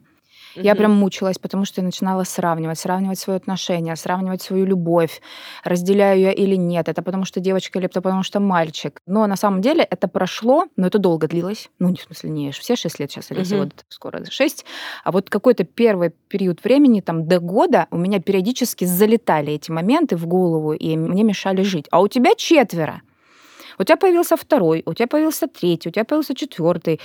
я 0.63 0.71
Мгм. 0.73 0.77
прям 0.77 0.91
мучилась, 0.95 1.37
потому 1.37 1.65
что 1.65 1.81
я 1.81 1.85
начинала 1.85 2.23
сравнивать, 2.23 2.79
сравнивать 2.79 3.19
свое 3.19 3.37
отношение, 3.37 3.95
сравнивать 3.95 4.41
свою 4.41 4.65
любовь, 4.65 5.21
разделяю 5.63 6.19
я 6.19 6.31
или 6.31 6.55
нет, 6.55 6.89
это 6.89 7.01
потому 7.01 7.25
что 7.25 7.39
девочка 7.39 7.79
или 7.79 7.87
это 7.87 8.01
потому 8.01 8.23
что 8.23 8.39
мальчик. 8.39 8.99
Но 9.07 9.25
на 9.27 9.35
самом 9.35 9.61
деле 9.61 9.83
это 9.83 10.07
прошло, 10.07 10.65
но 10.75 10.87
это 10.87 10.99
долго 10.99 11.27
длилось. 11.27 11.69
Ну, 11.79 11.89
не 11.89 11.97
в 11.97 12.01
смысле, 12.01 12.29
не 12.29 12.51
все 12.51 12.75
6 12.75 12.99
лет 12.99 13.11
сейчас, 13.11 13.31
или 13.31 13.39
Мгм. 13.41 13.59
вот 13.65 13.85
скоро 13.89 14.23
6. 14.29 14.65
А 15.03 15.11
вот 15.11 15.29
какой-то 15.29 15.63
первый 15.63 16.11
период 16.27 16.63
времени, 16.63 17.01
там, 17.01 17.27
до 17.27 17.39
года, 17.39 17.87
у 17.91 17.97
меня 17.97 18.19
периодически 18.19 18.85
залетали 18.85 19.53
эти 19.53 19.71
моменты 19.71 20.15
в 20.15 20.25
голову, 20.27 20.73
и 20.73 20.97
мне 20.97 21.23
мешали 21.23 21.61
жить. 21.61 21.85
А 21.91 22.01
у 22.01 22.07
тебя 22.07 22.31
четверо. 22.35 23.01
У 23.79 23.83
тебя 23.83 23.97
появился 23.97 24.35
второй, 24.37 24.83
у 24.85 24.93
тебя 24.93 25.07
появился 25.07 25.47
третий, 25.47 25.89
у 25.89 25.91
тебя 25.91 26.05
появился 26.05 26.35
четвертый. 26.35 26.99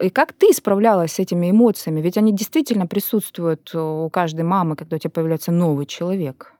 И 0.00 0.10
как 0.10 0.32
ты 0.32 0.52
справлялась 0.52 1.12
с 1.12 1.18
этими 1.18 1.50
эмоциями? 1.50 2.00
Ведь 2.00 2.16
они 2.16 2.32
действительно 2.32 2.86
присутствуют 2.86 3.70
э, 3.74 3.78
у 3.78 4.08
каждой 4.10 4.42
мамы, 4.42 4.76
когда 4.76 4.96
у 4.96 4.98
тебя 4.98 5.10
появляется 5.10 5.52
новый 5.52 5.86
человек. 5.86 6.54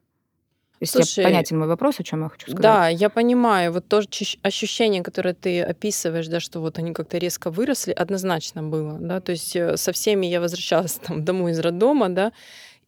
Если 0.81 1.03
Слушай, 1.03 1.24
понятен 1.24 1.59
мой 1.59 1.68
вопрос, 1.68 2.00
о 2.00 2.03
чем 2.03 2.22
я 2.22 2.29
хочу 2.29 2.46
сказать. 2.46 2.61
Да, 2.61 2.88
я 2.88 3.09
понимаю. 3.09 3.72
Вот 3.72 3.87
то 3.88 4.03
ощущение, 4.42 5.03
которое 5.03 5.33
ты 5.33 5.62
описываешь, 5.62 6.27
да, 6.27 6.40
что 6.40 6.61
вот 6.61 6.79
они 6.79 6.92
как-то 6.92 7.16
резко 7.16 7.50
выросли, 7.50 7.92
однозначно 7.92 8.62
было, 8.62 8.98
да. 8.98 9.20
То 9.20 9.33
есть 9.33 9.57
э, 9.57 9.77
со 9.77 9.92
всеми 9.92 10.27
я 10.27 10.40
возвращалась 10.40 10.92
там 11.07 11.24
домой 11.24 11.53
из 11.53 11.59
роддома, 11.61 12.11
да, 12.11 12.33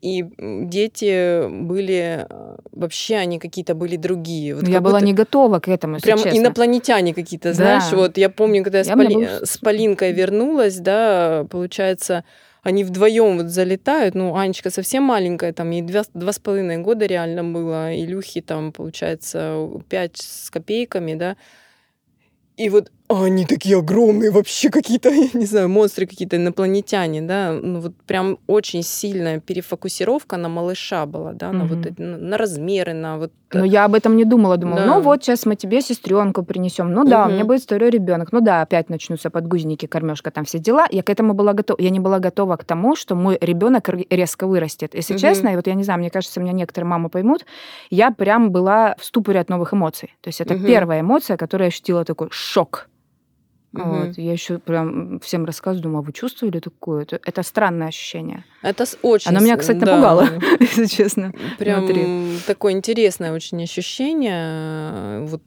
и 0.06 0.24
дети 0.66 1.48
были 1.48 2.26
э, 2.30 2.56
вообще 2.72 3.16
они 3.16 3.38
какие-то 3.38 3.74
были 3.74 3.96
другие. 3.96 4.54
Вот 4.54 4.64
Но 4.64 4.70
я 4.70 4.80
была 4.80 5.00
не 5.00 5.12
готова 5.12 5.58
к 5.58 5.68
этому, 5.68 5.98
Прям 5.98 6.18
честно. 6.18 6.38
инопланетяне 6.38 7.12
какие-то, 7.14 7.48
Да. 7.48 7.54
знаешь. 7.54 7.92
Вот 7.92 8.16
я 8.18 8.30
помню, 8.30 8.62
когда 8.62 8.78
я, 8.78 8.84
с, 8.84 8.88
Я- 8.88 8.94
у 8.94 8.98
меня 8.98 9.08
Поли- 9.08 9.26
был 9.40 9.46
с 9.46 9.58
Полинкой 9.58 10.12
вернулась, 10.12 10.76
да, 10.78 11.46
получается, 11.50 12.22
они 12.62 12.84
вдвоем 12.84 13.36
вот 13.38 13.46
залетают. 13.46 14.14
Ну, 14.14 14.36
Анечка 14.36 14.70
совсем 14.70 15.02
маленькая, 15.02 15.52
там 15.52 15.70
ей 15.70 15.82
два, 15.82 16.02
два 16.14 16.32
с 16.32 16.38
половиной 16.38 16.78
года 16.78 17.06
реально 17.06 17.42
было. 17.44 17.92
Илюхи 17.94 18.40
там, 18.42 18.72
получается, 18.72 19.68
пять 19.88 20.16
с 20.18 20.50
копейками, 20.50 21.14
да. 21.14 21.36
И 22.56 22.68
вот 22.70 22.90
а 23.08 23.24
они 23.24 23.44
такие 23.46 23.78
огромные, 23.78 24.30
вообще 24.30 24.70
какие-то, 24.70 25.10
я 25.10 25.28
не 25.34 25.46
знаю, 25.46 25.68
монстры 25.68 26.06
какие-то, 26.06 26.36
инопланетяне, 26.36 27.22
да. 27.22 27.52
Ну 27.52 27.80
вот 27.80 27.92
прям 28.06 28.38
очень 28.46 28.82
сильная 28.82 29.40
перефокусировка 29.40 30.36
на 30.36 30.48
малыша 30.48 31.06
была, 31.06 31.32
да, 31.32 31.52
на 31.52 31.64
вот 31.64 31.86
эти, 31.86 32.00
на 32.00 32.16
на 32.18 32.36
размеры, 32.38 32.92
на 32.94 33.18
вот... 33.18 33.32
Но 33.52 33.64
я 33.64 33.84
об 33.84 33.94
этом 33.94 34.16
не 34.16 34.24
думала. 34.24 34.56
Думала, 34.56 34.80
Да. 34.80 34.86
ну 34.86 35.00
вот 35.00 35.22
сейчас 35.22 35.46
мы 35.46 35.54
тебе 35.54 35.80
сестренку 35.80 36.42
принесем. 36.42 36.92
Ну 36.92 37.04
да, 37.04 37.26
у 37.26 37.30
меня 37.30 37.44
будет 37.44 37.62
второй 37.62 37.90
ребенок. 37.90 38.32
Ну 38.32 38.40
да, 38.40 38.62
опять 38.62 38.90
начнутся 38.90 39.30
подгузники, 39.30 39.86
кормежка, 39.86 40.30
там 40.32 40.44
все 40.44 40.58
дела. 40.58 40.86
Я 40.90 41.02
к 41.02 41.10
этому 41.10 41.32
была 41.32 41.52
готова. 41.52 41.80
Я 41.80 41.90
не 41.90 42.00
была 42.00 42.18
готова 42.18 42.56
к 42.56 42.64
тому, 42.64 42.96
что 42.96 43.14
мой 43.14 43.38
ребенок 43.40 43.88
резко 44.10 44.46
вырастет. 44.48 44.94
Если 44.94 45.12
Мгм. 45.14 45.20
честно, 45.20 45.48
и 45.50 45.56
вот 45.56 45.66
я 45.68 45.74
не 45.74 45.84
знаю, 45.84 46.00
мне 46.00 46.10
кажется, 46.10 46.40
меня 46.40 46.52
некоторые 46.52 46.88
мамы 46.88 47.08
поймут, 47.08 47.46
я 47.90 48.10
прям 48.10 48.50
была 48.50 48.96
в 48.98 49.04
ступоре 49.04 49.38
от 49.40 49.48
новых 49.48 49.72
эмоций. 49.72 50.12
То 50.22 50.28
есть 50.28 50.40
это 50.40 50.54
Мгм. 50.54 50.66
первая 50.66 51.00
эмоция, 51.00 51.36
которую 51.36 51.66
я 51.66 51.68
ощутила 51.68 52.04
такой 52.04 52.28
шок. 52.32 52.88
Мгм. 53.72 54.06
Вот. 54.06 54.18
Я 54.18 54.32
еще 54.32 54.58
прям 54.58 55.20
всем 55.20 55.44
рассказываю, 55.44 55.82
думаю, 55.82 55.98
а 55.98 56.02
вы 56.02 56.12
чувствовали 56.12 56.60
такое? 56.60 57.02
Это, 57.02 57.20
это 57.24 57.42
странное 57.42 57.88
ощущение. 57.88 58.44
Это 58.62 58.84
очень... 59.02 59.30
Оно 59.30 59.40
меня, 59.40 59.56
кстати, 59.56 59.78
да, 59.78 59.96
напугало, 59.96 60.28
если 60.60 60.86
честно. 60.86 61.32
Прям 61.58 61.84
внутри. 61.84 62.38
такое 62.46 62.72
интересное 62.72 63.32
очень 63.32 63.62
ощущение, 63.62 65.20
вот 65.26 65.42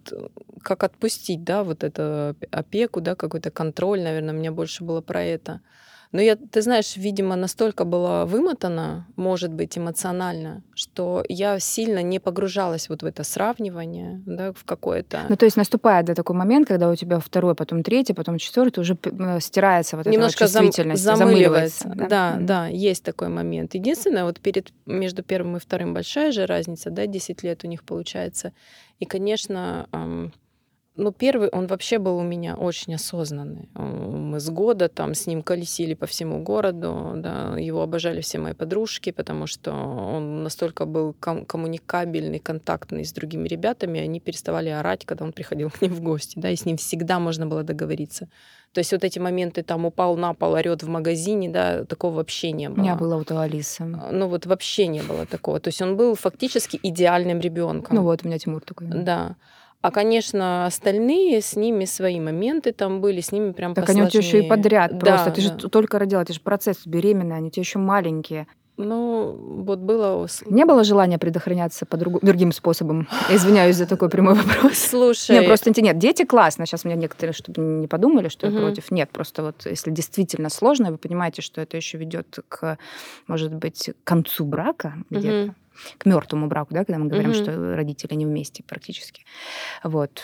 как 0.62 0.84
отпустить, 0.84 1.44
да, 1.44 1.64
вот 1.64 1.84
эту 1.84 2.36
опеку, 2.52 3.02
да, 3.02 3.16
какой-то 3.16 3.50
контроль, 3.52 4.02
наверное, 4.02 4.34
мне 4.34 4.52
больше 4.52 4.84
было 4.84 5.02
про 5.02 5.24
это. 5.24 5.62
Но 6.12 6.22
я, 6.22 6.36
ты 6.36 6.64
знаешь, 6.64 6.98
видимо, 6.98 7.36
настолько 7.36 7.86
была 7.86 8.26
вымотана, 8.26 9.06
может 9.16 9.54
быть, 9.54 9.78
эмоционально, 9.78 10.64
что 10.74 11.24
я 11.30 11.60
сильно 11.60 12.02
не 12.02 12.20
погружалась 12.20 12.90
вот 12.90 13.04
в 13.04 13.06
это 13.06 13.24
сравнивание, 13.24 14.20
да, 14.26 14.52
в 14.52 14.64
какое-то... 14.64 15.26
Ну, 15.30 15.36
то 15.36 15.46
есть 15.46 15.56
наступает 15.56 16.08
да, 16.08 16.16
такой 16.16 16.36
момент, 16.36 16.68
когда 16.68 16.90
у 16.90 16.96
тебя 16.96 17.20
второй, 17.20 17.54
потом 17.54 17.84
третий, 17.84 18.14
потом 18.14 18.40
четвертый, 18.40 18.80
уже 18.80 18.98
стирается 19.40 19.98
вот 19.98 20.08
немножко 20.08 20.46
эта 20.46 20.54
вот 20.54 20.62
зам- 20.64 20.66
чувствительность, 20.66 21.04
замыливается. 21.04 21.94
Да, 22.10 22.36
Мгм. 22.38 22.46
да, 22.48 22.68
есть 22.68 23.04
такой 23.04 23.30
момент. 23.30 23.76
Единственное, 23.76 24.24
вот 24.24 24.40
перед 24.40 24.74
между 24.88 25.22
первым 25.22 25.58
и 25.58 25.60
вторым 25.60 25.94
большая 25.94 26.32
же 26.32 26.48
разница, 26.48 26.90
да, 26.90 27.06
10 27.06 27.44
лет 27.44 27.64
у 27.64 27.68
них 27.68 27.84
получается. 27.84 28.52
И, 28.98 29.06
конечно, 29.06 29.88
ну, 31.00 31.12
первый, 31.12 31.50
он 31.50 31.68
вообще 31.68 31.98
был 31.98 32.18
у 32.18 32.24
меня 32.24 32.56
очень 32.56 32.96
осознанный. 32.96 33.70
Мы 33.76 34.40
с 34.40 34.50
года 34.50 34.88
там 34.90 35.14
с 35.14 35.28
ним 35.28 35.42
колесили 35.42 35.94
по 35.96 36.06
всему 36.06 36.44
городу, 36.44 37.14
да, 37.16 37.58
его 37.58 37.82
обожали 37.82 38.22
все 38.22 38.38
мои 38.38 38.54
подружки, 38.54 39.12
потому 39.12 39.48
что 39.48 39.72
он 39.74 40.44
настолько 40.44 40.86
был 40.86 41.16
ком- 41.20 41.46
коммуникабельный, 41.46 42.40
контактный 42.40 43.04
с 43.06 43.14
другими 43.14 43.48
ребятами, 43.48 44.00
они 44.00 44.20
переставали 44.20 44.70
орать, 44.70 45.06
когда 45.06 45.26
он 45.26 45.32
приходил 45.32 45.70
к 45.70 45.82
ним 45.82 45.94
в 45.94 46.02
гости, 46.02 46.38
да, 46.40 46.50
и 46.50 46.56
с 46.56 46.66
ним 46.66 46.78
всегда 46.78 47.20
можно 47.20 47.46
было 47.48 47.64
договориться. 47.64 48.28
То 48.72 48.80
есть 48.80 48.92
вот 48.92 49.04
эти 49.04 49.18
моменты, 49.20 49.64
там 49.64 49.86
упал 49.86 50.16
на 50.18 50.34
пол, 50.34 50.54
орет 50.54 50.84
в 50.84 50.88
магазине, 50.88 51.50
да, 51.50 51.86
такого 51.86 52.14
вообще 52.16 52.52
не 52.52 52.68
У 52.70 52.74
было. 52.74 52.82
меня 52.84 52.96
было 52.96 53.18
вот 53.18 53.32
у 53.32 53.38
Алисы. 53.38 53.82
А, 53.82 54.12
Ну 54.12 54.28
вот 54.28 54.46
вообще 54.46 54.86
не 54.88 55.02
было 55.02 55.26
такого. 55.26 55.60
То 55.60 55.70
есть 55.70 55.82
он 55.82 55.98
был 55.98 56.14
фактически 56.14 56.80
идеальным 56.84 57.40
ребенком. 57.40 57.96
Ну 57.96 58.04
вот, 58.04 58.24
у 58.24 58.28
меня 58.28 58.38
Тимур 58.38 58.62
такой. 58.62 58.88
Да. 58.88 59.36
А, 59.82 59.92
конечно, 59.92 60.66
остальные, 60.66 61.42
с 61.42 61.56
ними 61.56 61.86
свои 61.86 62.20
моменты 62.20 62.74
там 62.74 63.00
были, 63.00 63.22
с 63.22 63.32
ними 63.32 63.52
прям 63.54 63.74
Так 63.74 63.90
они 63.90 64.04
у 64.04 64.08
тебя 64.10 64.20
еще 64.20 64.40
и 64.40 64.42
посложнее. 64.42 64.50
подряд 64.50 64.92
Да, 64.92 64.98
просто. 65.00 65.32
Ты 65.32 65.42
же 65.42 65.50
да. 65.52 65.56
т- 65.58 65.70
только 65.70 66.00
родила, 66.00 66.26
ты 66.26 66.34
же 66.34 66.42
процесс 66.42 66.86
беременная, 66.86 67.38
они 67.38 67.48
у 67.48 67.52
тебя 67.52 67.62
еще 67.62 67.80
маленькие. 67.80 68.48
Ну, 68.82 69.36
вот 69.66 69.80
было... 69.80 70.26
Не 70.46 70.64
было 70.66 70.86
желания 70.86 71.18
предохраняться 71.18 71.86
по 71.86 71.98
другу- 71.98 72.20
другим 72.22 72.54
способом? 72.54 73.10
Я 73.30 73.36
Извиняюсь 73.36 73.76
за 73.76 73.86
такой 73.86 74.10
прямой 74.10 74.36
вопрос. 74.36 74.78
Слушай, 74.78 75.32
Нет, 75.40 75.48
просто 75.48 75.72
нет, 75.82 75.98
дети 75.98 76.24
классно. 76.24 76.66
Сейчас 76.66 76.86
меня 76.86 76.96
некоторые, 76.96 77.34
чтобы 77.34 77.62
не 77.62 77.88
подумали, 77.88 78.30
что 78.30 78.48
я 78.48 78.54
Мгм. 78.54 78.62
против. 78.62 78.90
Нет, 78.92 79.10
просто 79.10 79.44
вот 79.44 79.66
если 79.66 79.92
действительно 79.92 80.48
сложно, 80.50 80.92
вы 80.92 80.98
понимаете, 80.98 81.42
что 81.42 81.60
это 81.60 81.76
еще 81.76 81.98
ведет 81.98 82.40
к, 82.48 82.78
может 83.28 83.54
быть, 83.54 83.90
к 84.02 84.08
концу 84.08 84.46
брака 84.46 84.94
где-то, 85.10 85.46
Мгм. 85.48 85.56
к 85.98 86.06
мертвому 86.06 86.48
браку, 86.48 86.74
да, 86.74 86.86
когда 86.86 87.00
мы 87.00 87.08
говорим, 87.10 87.32
Мгм. 87.32 87.44
что 87.44 87.76
родители 87.76 88.14
не 88.16 88.26
вместе 88.26 88.64
практически. 88.64 89.26
Вот. 89.84 90.22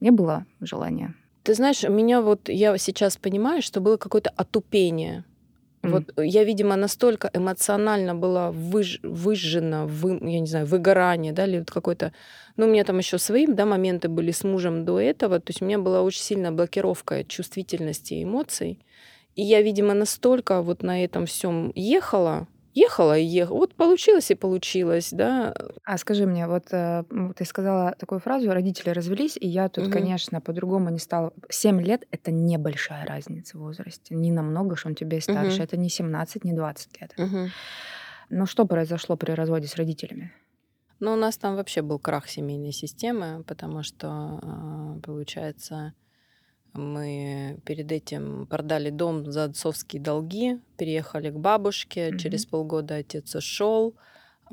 Не 0.00 0.10
было 0.10 0.44
желания. 0.60 1.14
Ты 1.42 1.54
знаешь, 1.54 1.82
у 1.84 1.90
меня 1.90 2.20
вот, 2.20 2.50
я 2.50 2.76
сейчас 2.76 3.16
понимаю, 3.16 3.62
что 3.62 3.80
было 3.80 3.96
какое-то 3.96 4.30
отупение. 4.36 5.24
Вот 5.82 6.12
я, 6.16 6.44
видимо, 6.44 6.76
настолько 6.76 7.28
эмоционально 7.32 8.14
была 8.14 8.52
выж, 8.52 9.00
выжжена, 9.02 9.86
вы, 9.86 10.18
я 10.30 10.40
не 10.40 10.46
знаю, 10.46 10.66
выгорание, 10.66 11.32
да, 11.32 11.44
или 11.46 11.58
вот 11.58 11.70
какой-то... 11.70 12.12
Ну, 12.56 12.66
у 12.66 12.68
меня 12.68 12.84
там 12.84 12.98
еще 12.98 13.18
свои, 13.18 13.46
да, 13.46 13.66
моменты 13.66 14.08
были 14.08 14.30
с 14.30 14.44
мужем 14.44 14.84
до 14.84 15.00
этого, 15.00 15.40
то 15.40 15.50
есть 15.50 15.60
у 15.60 15.64
меня 15.64 15.78
была 15.78 16.02
очень 16.02 16.22
сильная 16.22 16.52
блокировка 16.52 17.24
чувствительности 17.24 18.14
и 18.14 18.22
эмоций. 18.22 18.78
И 19.34 19.42
я, 19.42 19.62
видимо, 19.62 19.94
настолько 19.94 20.62
вот 20.62 20.82
на 20.82 21.02
этом 21.02 21.26
всем 21.26 21.72
ехала, 21.74 22.46
ехала 22.74 23.18
и 23.18 23.24
ехала. 23.24 23.58
Вот 23.58 23.74
получилось 23.74 24.30
и 24.30 24.34
получилось, 24.34 25.08
да. 25.12 25.54
А 25.84 25.98
скажи 25.98 26.26
мне, 26.26 26.46
вот 26.46 26.72
э, 26.72 27.04
ты 27.36 27.44
сказала 27.44 27.94
такую 27.98 28.20
фразу, 28.20 28.50
родители 28.52 28.90
развелись, 28.90 29.36
и 29.40 29.46
я 29.48 29.68
тут, 29.68 29.84
Мгм. 29.84 29.92
конечно, 29.92 30.40
по-другому 30.40 30.90
не 30.90 30.98
стала. 30.98 31.32
Семь 31.48 31.80
лет— 31.82 32.06
это 32.10 32.30
небольшая 32.30 33.04
разница 33.06 33.58
в 33.58 33.60
возрасте. 33.60 34.14
Не 34.14 34.30
намного, 34.32 34.76
что 34.76 34.88
он 34.88 34.94
тебе 34.94 35.20
старше. 35.20 35.56
Мгм. 35.56 35.64
Это 35.64 35.76
не 35.76 35.88
17, 35.88 36.44
не 36.44 36.52
20 36.52 37.00
лет. 37.00 37.12
Мгм. 37.16 37.50
Но 38.30 38.46
что 38.46 38.66
произошло 38.66 39.16
при 39.16 39.32
разводе 39.32 39.66
с 39.66 39.76
родителями? 39.76 40.32
Ну, 41.00 41.12
у 41.12 41.16
нас 41.16 41.36
там 41.36 41.56
вообще 41.56 41.82
был 41.82 41.98
крах 41.98 42.28
семейной 42.28 42.72
системы, 42.72 43.42
потому 43.46 43.82
что, 43.82 44.08
а, 44.42 44.98
получается, 45.02 45.94
мы 46.74 47.58
перед 47.64 47.92
этим 47.92 48.46
продали 48.46 48.90
дом 48.90 49.30
за 49.30 49.44
отцовские 49.44 50.00
долги, 50.00 50.58
переехали 50.76 51.30
к 51.30 51.36
бабушке. 51.36 52.08
Мгм. 52.08 52.18
Через 52.18 52.46
полгода 52.46 52.96
отец 52.96 53.34
ушел. 53.34 53.94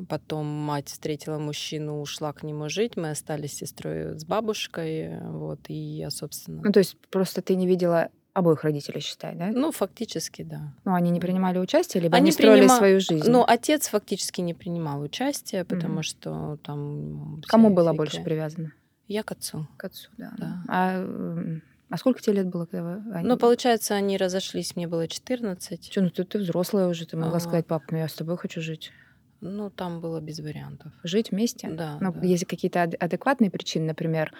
Потом 0.07 0.45
мать 0.45 0.87
встретила 0.87 1.39
мужчину, 1.39 1.99
ушла 2.01 2.31
к 2.31 2.43
нему 2.43 2.69
жить. 2.69 2.95
Мы 2.95 3.09
остались 3.09 3.53
с 3.53 3.57
сестрой 3.57 4.17
с 4.17 4.23
бабушкой. 4.23 5.19
Вот, 5.21 5.59
и 5.67 5.73
я, 5.73 6.09
собственно... 6.09 6.61
Ну, 6.63 6.71
то 6.71 6.79
есть 6.79 6.95
просто 7.09 7.41
ты 7.41 7.55
не 7.55 7.67
видела 7.67 8.09
обоих 8.33 8.63
родителей, 8.63 9.01
считай, 9.01 9.35
да? 9.35 9.47
Ну, 9.47 9.71
фактически, 9.71 10.43
да. 10.43 10.73
Ну, 10.85 10.93
они 10.93 11.09
не 11.09 11.19
принимали 11.19 11.57
участие, 11.57 12.01
либо 12.03 12.15
они, 12.15 12.25
они 12.25 12.31
строили 12.31 12.59
принима... 12.61 12.77
свою 12.77 12.99
жизнь? 12.99 13.29
Ну, 13.29 13.43
отец 13.45 13.87
фактически 13.87 14.41
не 14.41 14.53
принимал 14.53 15.01
участие, 15.01 15.65
потому 15.65 15.99
mm-hmm. 15.99 16.03
что 16.03 16.57
там... 16.63 17.41
Кому 17.47 17.69
было 17.69 17.91
больше 17.91 18.23
привязано? 18.23 18.71
Я 19.07 19.23
к 19.23 19.31
отцу. 19.31 19.67
К 19.75 19.85
отцу, 19.85 20.09
да. 20.17 20.31
да. 20.37 20.63
А, 20.69 21.03
а 21.89 21.97
сколько 21.97 22.21
тебе 22.21 22.37
лет 22.37 22.47
было, 22.47 22.65
когда 22.65 22.83
вы... 22.83 23.13
Они... 23.13 23.27
Ну, 23.27 23.37
получается, 23.37 23.95
они 23.95 24.17
разошлись, 24.17 24.75
мне 24.75 24.87
было 24.87 25.07
14. 25.07 25.89
Че, 25.89 26.01
ну 26.01 26.09
ты, 26.09 26.23
ты 26.23 26.39
взрослая 26.39 26.87
уже, 26.87 27.05
ты 27.05 27.17
могла 27.17 27.37
а... 27.37 27.39
сказать, 27.39 27.65
пап, 27.65 27.83
ну 27.89 27.97
я 27.97 28.07
с 28.07 28.13
тобой 28.13 28.37
хочу 28.37 28.61
жить. 28.61 28.91
Ну, 29.41 29.69
там 29.69 30.01
было 30.01 30.19
без 30.19 30.39
вариантов. 30.39 30.91
Жить 31.03 31.31
вместе? 31.31 31.69
Да. 31.69 31.97
Ну, 32.01 32.11
да. 32.11 32.25
есть 32.25 32.45
какие-то 32.45 32.83
адекватные 32.83 33.49
причины, 33.49 33.85
например, 33.85 34.33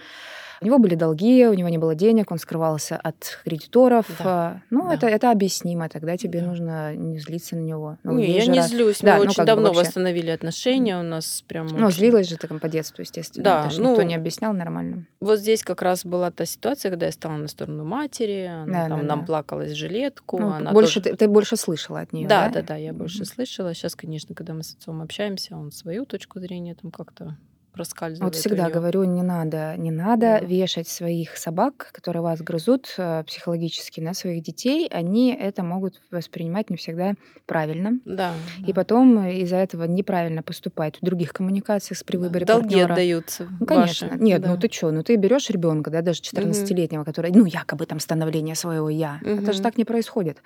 у 0.62 0.66
него 0.66 0.80
были 0.80 0.96
долги, 0.96 1.46
у 1.48 1.54
него 1.54 1.70
не 1.70 1.78
было 1.78 1.96
денег, 1.96 2.32
он 2.32 2.38
скрывался 2.38 2.98
от 2.98 3.40
кредиторов. 3.44 4.06
Да. 4.20 4.62
Ну, 4.70 4.88
да. 4.88 4.96
Это, 4.96 5.08
это 5.08 5.32
объяснимо. 5.32 5.90
Тогда 5.90 6.18
тебе 6.18 6.42
да. 6.42 6.48
нужно 6.48 6.96
не 6.96 7.20
злиться 7.20 7.56
на 7.56 7.62
него. 7.62 7.98
Ну, 8.04 8.18
не, 8.18 8.32
я 8.32 8.46
не 8.46 8.60
раз... 8.60 8.70
злюсь. 8.70 9.00
Да, 9.02 9.18
Мы 9.18 9.26
ну, 9.26 9.32
очень 9.32 9.46
давно 9.46 9.72
восстановили 9.72 10.30
отношения. 10.30 11.00
У 11.00 11.04
нас 11.04 11.44
прям... 11.48 11.68
Ну, 11.68 11.88
очень... 11.88 11.98
злилась 11.98 12.28
же 12.28 12.38
там 12.38 12.60
по 12.60 12.68
детству, 12.68 13.02
естественно. 13.02 13.44
Да. 13.44 13.68
Это 13.68 13.82
ну, 13.82 13.92
никто 13.92 14.04
не 14.04 14.16
объяснял 14.16 14.54
нормально. 14.54 15.06
Вот 15.20 15.40
здесь 15.40 15.64
как 15.64 15.82
раз 15.82 16.06
была 16.06 16.32
та 16.32 16.46
ситуация, 16.46 16.90
когда 16.90 17.06
я 17.06 17.12
стала 17.12 17.38
на 17.38 17.48
сторону 17.48 17.86
матери. 17.86 18.46
Она 18.46 18.84
да, 18.84 18.90
там 18.90 19.02
да, 19.02 19.06
нам 19.06 19.20
да. 19.22 19.26
плакалась 19.26 19.72
жилетку. 19.72 20.40
Ну, 20.40 20.52
она 20.52 20.72
больше, 20.72 21.02
тоже... 21.02 21.16
ты, 21.16 21.26
ты 21.26 21.28
больше 21.28 21.56
слышала 21.56 22.02
от 22.02 22.14
нее. 22.14 22.28
Да, 22.28 22.48
да, 22.50 22.62
да, 22.62 22.68
да 22.68 22.76
я 22.76 22.94
больше 22.94 23.24
mm-hmm. 23.24 23.34
слышала. 23.34 23.74
Сейчас, 23.74 23.96
конечно, 23.96 24.36
когда 24.36 24.54
мы 24.54 24.64
с 24.64 24.74
отцом 24.74 25.02
общаемся, 25.02 25.56
он 25.56 25.72
свою 25.72 26.06
точку 26.06 26.40
зрения 26.40 26.76
там 26.76 26.92
как-то 26.92 27.38
проскальзывает. 27.72 28.34
Вот 28.34 28.36
всегда 28.36 28.70
говорю, 28.70 29.04
не 29.04 29.24
надо, 29.24 29.76
не 29.78 29.92
надо 29.92 30.40
да. 30.40 30.40
вешать 30.40 30.88
своих 30.88 31.38
собак, 31.38 31.90
которые 31.92 32.22
вас 32.22 32.42
грызут 32.42 32.94
э, 32.98 33.24
психологически 33.26 34.00
на 34.02 34.14
своих 34.14 34.44
детей. 34.44 34.88
Они 34.90 35.34
это 35.34 35.64
могут 35.64 36.02
воспринимать 36.12 36.70
не 36.70 36.78
всегда 36.78 37.14
правильно. 37.46 38.00
Да. 38.06 38.34
И 38.60 38.68
да. 38.68 38.74
потом 38.74 39.26
из-за 39.28 39.58
этого 39.58 39.86
неправильно 39.86 40.44
поступать 40.44 40.98
в 41.02 41.06
других 41.06 41.34
коммуникациях 41.34 41.98
с 41.98 42.04
при 42.04 42.18
выборе 42.18 42.46
да. 42.46 42.56
Долги 42.56 42.70
партнера. 42.70 42.94
отдаются. 42.94 43.48
Ну, 43.60 43.66
конечно. 43.66 44.08
Ваши. 44.10 44.22
Нет, 44.22 44.42
ну 44.42 44.48
да. 44.48 44.54
ну 44.54 44.60
ты 44.60 44.70
что, 44.72 44.92
ну 44.92 45.04
ты 45.04 45.16
берешь 45.16 45.50
ребенка, 45.50 45.90
да, 45.90 46.02
даже 46.02 46.22
14-летнего, 46.22 47.02
угу. 47.02 47.06
который, 47.06 47.32
ну, 47.32 47.46
якобы 47.46 47.86
там 47.86 48.00
становление 48.00 48.56
своего 48.56 48.90
я. 48.90 49.20
Угу. 49.22 49.30
Это 49.30 49.54
же 49.54 49.62
так 49.62 49.78
не 49.78 49.86
происходит 49.86 50.38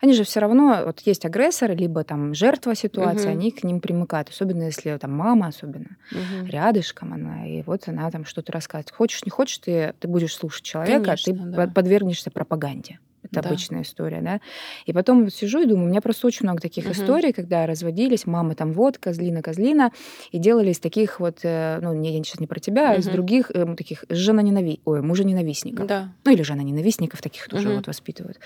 они 0.00 0.12
же 0.12 0.24
все 0.24 0.40
равно, 0.40 0.82
вот 0.86 1.00
есть 1.00 1.24
агрессор, 1.24 1.74
либо 1.74 2.04
там 2.04 2.34
жертва 2.34 2.74
ситуации, 2.74 3.28
угу. 3.28 3.32
они 3.32 3.50
к 3.50 3.64
ним 3.64 3.80
примыкают, 3.80 4.28
особенно 4.28 4.64
если 4.64 4.96
там 4.98 5.12
мама 5.12 5.48
особенно 5.48 5.96
угу. 6.12 6.46
рядышком 6.46 7.12
она, 7.12 7.46
и 7.46 7.62
вот 7.62 7.88
она 7.88 8.10
там 8.10 8.24
что-то 8.24 8.52
рассказывает. 8.52 8.90
Хочешь, 8.90 9.24
не 9.24 9.30
хочешь, 9.30 9.58
ты, 9.58 9.94
ты 9.98 10.08
будешь 10.08 10.34
слушать 10.34 10.62
человека, 10.62 11.04
Конечно, 11.04 11.34
ты 11.34 11.38
да. 11.38 11.66
подвергнешься 11.68 12.30
пропаганде. 12.30 12.98
Это 13.22 13.42
да. 13.42 13.48
обычная 13.48 13.82
история, 13.82 14.20
да. 14.22 14.40
И 14.86 14.92
потом 14.92 15.24
вот 15.24 15.34
сижу 15.34 15.60
и 15.60 15.66
думаю, 15.66 15.86
у 15.86 15.88
меня 15.88 16.00
просто 16.00 16.26
очень 16.26 16.44
много 16.44 16.60
таких 16.60 16.84
угу. 16.84 16.92
историй, 16.92 17.32
когда 17.32 17.66
разводились, 17.66 18.26
мама 18.26 18.54
там 18.54 18.72
вот, 18.72 18.98
козлина, 18.98 19.42
козлина, 19.42 19.92
и 20.30 20.38
делали 20.38 20.70
из 20.70 20.78
таких 20.78 21.20
вот, 21.20 21.40
э, 21.42 21.78
ну, 21.82 21.92
не, 21.94 22.16
я 22.16 22.24
сейчас 22.24 22.40
не 22.40 22.46
про 22.46 22.60
тебя, 22.60 22.84
угу. 22.84 22.92
а 22.92 22.96
из 22.96 23.06
других 23.06 23.50
э, 23.52 23.74
таких 23.76 24.04
жена 24.08 24.42
ненави... 24.42 24.80
ой, 24.84 25.02
мужа 25.02 25.24
ненавистников. 25.24 25.86
Да. 25.86 26.12
Ну, 26.24 26.32
или 26.32 26.42
жена 26.42 26.62
ненавистников, 26.62 27.20
таких 27.20 27.48
тоже 27.48 27.68
угу. 27.68 27.76
вот 27.76 27.86
воспитывают. 27.86 28.38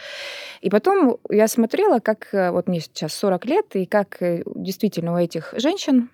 И 0.61 0.71
потом 0.71 1.19
я 1.31 1.49
смотрела, 1.49 2.01
как 2.01 2.29
э, 2.33 2.51
вот 2.51 2.67
мне 2.67 2.81
сейчас 2.81 3.13
40 3.15 3.45
лет, 3.47 3.67
и 3.75 3.87
как 3.87 4.19
действительно 4.55 5.15
у 5.15 5.17
этих 5.17 5.55
женщин 5.57 6.11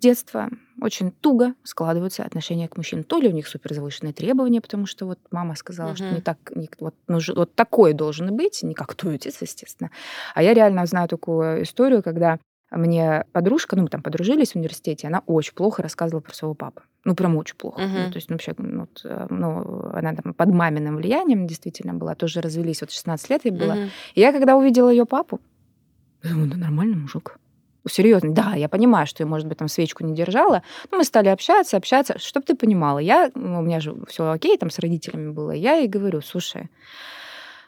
детства 0.00 0.48
очень 0.80 1.12
туго 1.12 1.54
складываются 1.62 2.24
отношения 2.24 2.68
к 2.68 2.76
мужчинам. 2.76 3.04
То 3.04 3.18
ли 3.18 3.28
у 3.28 3.32
них 3.32 3.46
суперзавышенные 3.48 4.12
требования, 4.12 4.60
потому 4.60 4.86
что 4.86 5.06
вот 5.06 5.18
мама 5.30 5.54
сказала, 5.54 5.90
угу. 5.90 5.96
что 5.96 6.10
не 6.10 6.20
так, 6.20 6.38
не, 6.54 6.68
вот, 6.78 6.94
ну, 7.08 7.18
вот 7.34 7.54
такое 7.54 7.92
должен 7.92 8.34
быть, 8.36 8.62
не 8.62 8.74
как 8.74 8.94
твой 8.94 9.16
отец, 9.16 9.38
естественно. 9.40 9.90
А 10.34 10.42
я 10.42 10.54
реально 10.54 10.86
знаю 10.86 11.08
такую 11.08 11.62
историю, 11.62 12.02
когда 12.02 12.38
мне 12.70 13.24
подружка, 13.32 13.76
ну, 13.76 13.82
мы 13.82 13.88
там 13.88 14.02
подружились 14.02 14.52
в 14.52 14.56
университете, 14.56 15.08
она 15.08 15.22
очень 15.26 15.54
плохо 15.54 15.82
рассказывала 15.82 16.20
про 16.20 16.34
своего 16.34 16.54
папу. 16.54 16.82
Ну, 17.04 17.14
прям 17.14 17.36
очень 17.36 17.56
плохо. 17.56 17.80
Uh-huh. 17.80 18.06
Ну, 18.06 18.10
то 18.12 18.16
есть, 18.16 18.28
ну, 18.28 18.34
вообще, 18.34 18.54
ну, 18.58 18.80
вот, 18.80 19.00
э, 19.04 19.26
ну, 19.30 19.90
она 19.92 20.14
там 20.14 20.34
под 20.34 20.48
маминым 20.50 20.96
влиянием 20.96 21.46
действительно 21.46 21.94
была, 21.94 22.14
тоже 22.14 22.40
развелись, 22.40 22.80
вот 22.82 22.92
16 22.92 23.30
лет 23.30 23.44
ей 23.44 23.50
было. 23.50 23.72
Uh-huh. 23.72 23.88
И 24.14 24.20
я, 24.20 24.32
когда 24.32 24.56
увидела 24.56 24.90
ее 24.90 25.04
папу, 25.04 25.40
думаю, 26.22 26.48
да 26.50 26.56
нормальный 26.58 26.96
мужик 26.96 27.38
серьезно, 27.88 28.32
да, 28.32 28.54
я 28.54 28.68
понимаю, 28.68 29.06
что 29.06 29.22
я, 29.22 29.26
может 29.26 29.46
быть, 29.46 29.58
там 29.58 29.68
свечку 29.68 30.04
не 30.04 30.14
держала, 30.14 30.62
но 30.90 30.98
мы 30.98 31.04
стали 31.04 31.28
общаться, 31.28 31.76
общаться, 31.76 32.18
чтобы 32.18 32.46
ты 32.46 32.54
понимала, 32.54 32.98
я, 32.98 33.30
ну, 33.34 33.60
у 33.60 33.62
меня 33.62 33.80
же 33.80 33.94
все 34.08 34.30
окей, 34.30 34.56
там 34.58 34.70
с 34.70 34.78
родителями 34.78 35.30
было, 35.30 35.52
я 35.52 35.74
ей 35.74 35.88
говорю, 35.88 36.20
слушай, 36.20 36.68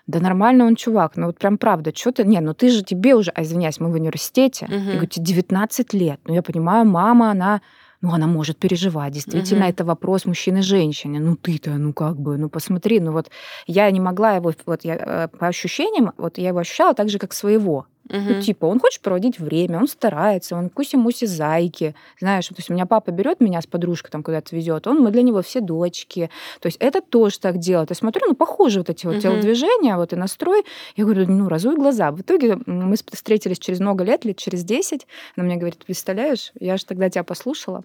да 0.06 0.20
нормально 0.20 0.66
он 0.66 0.76
чувак, 0.76 1.16
ну 1.16 1.26
вот 1.26 1.38
прям 1.38 1.58
правда, 1.58 1.92
что 1.94 2.12
ты, 2.12 2.24
не, 2.24 2.40
ну 2.40 2.54
ты 2.54 2.70
же 2.70 2.82
тебе 2.82 3.14
уже, 3.14 3.30
а, 3.30 3.42
извиняюсь, 3.42 3.80
мы 3.80 3.90
в 3.90 3.94
университете, 3.94 4.66
угу. 4.66 4.74
я 4.74 4.90
говорю, 4.92 5.06
тебе 5.06 5.24
19 5.24 5.94
лет, 5.94 6.20
ну 6.24 6.34
я 6.34 6.42
понимаю, 6.42 6.84
мама, 6.84 7.30
она, 7.30 7.60
ну 8.00 8.12
она 8.12 8.26
может 8.26 8.58
переживать, 8.58 9.12
действительно, 9.12 9.64
угу. 9.64 9.70
это 9.70 9.84
вопрос 9.84 10.26
мужчины 10.26 10.58
и 10.58 10.62
женщины, 10.62 11.20
ну 11.20 11.36
ты-то, 11.36 11.70
ну 11.70 11.92
как 11.92 12.18
бы, 12.18 12.36
ну 12.36 12.48
посмотри, 12.48 13.00
ну 13.00 13.12
вот 13.12 13.30
я 13.66 13.90
не 13.90 14.00
могла 14.00 14.32
его, 14.32 14.52
вот 14.66 14.84
я 14.84 14.96
э, 14.96 15.28
по 15.28 15.46
ощущениям, 15.46 16.12
вот 16.16 16.38
я 16.38 16.48
его 16.48 16.58
ощущала 16.58 16.94
так 16.94 17.08
же, 17.08 17.18
как 17.18 17.32
своего, 17.32 17.86
Угу. 18.08 18.18
Ну, 18.18 18.42
типа, 18.42 18.66
он 18.66 18.80
хочет 18.80 19.00
проводить 19.00 19.38
время, 19.38 19.78
он 19.78 19.88
старается, 19.88 20.56
он 20.56 20.68
куси-муси 20.68 21.26
зайки. 21.26 21.94
Знаешь, 22.20 22.48
то 22.48 22.54
есть 22.56 22.70
у 22.70 22.74
меня 22.74 22.86
папа 22.86 23.10
берет 23.10 23.40
меня 23.40 23.60
с 23.60 23.66
подружкой 23.66 24.10
там 24.10 24.22
куда-то 24.22 24.54
везет, 24.54 24.86
он, 24.86 25.00
мы 25.00 25.10
для 25.10 25.22
него 25.22 25.42
все 25.42 25.60
дочки. 25.60 26.30
То 26.60 26.66
есть 26.66 26.78
это 26.80 27.00
тоже 27.00 27.38
так 27.38 27.58
делает. 27.58 27.90
Я 27.90 27.96
смотрю, 27.96 28.26
ну, 28.28 28.34
похоже 28.34 28.80
вот 28.80 28.90
эти 28.90 29.06
вот 29.06 29.16
угу. 29.16 29.22
телодвижения, 29.22 29.96
вот 29.96 30.12
и 30.12 30.16
настрой. 30.16 30.64
Я 30.96 31.04
говорю, 31.04 31.26
ну, 31.28 31.48
разуй 31.48 31.76
глаза. 31.76 32.10
В 32.10 32.20
итоге 32.20 32.58
мы 32.66 32.96
встретились 33.12 33.58
через 33.58 33.80
много 33.80 34.04
лет, 34.04 34.24
лет 34.24 34.36
через 34.36 34.64
10. 34.64 35.06
Она 35.36 35.46
мне 35.46 35.56
говорит, 35.56 35.84
представляешь, 35.84 36.52
я 36.58 36.76
же 36.76 36.84
тогда 36.84 37.08
тебя 37.08 37.24
послушала 37.24 37.84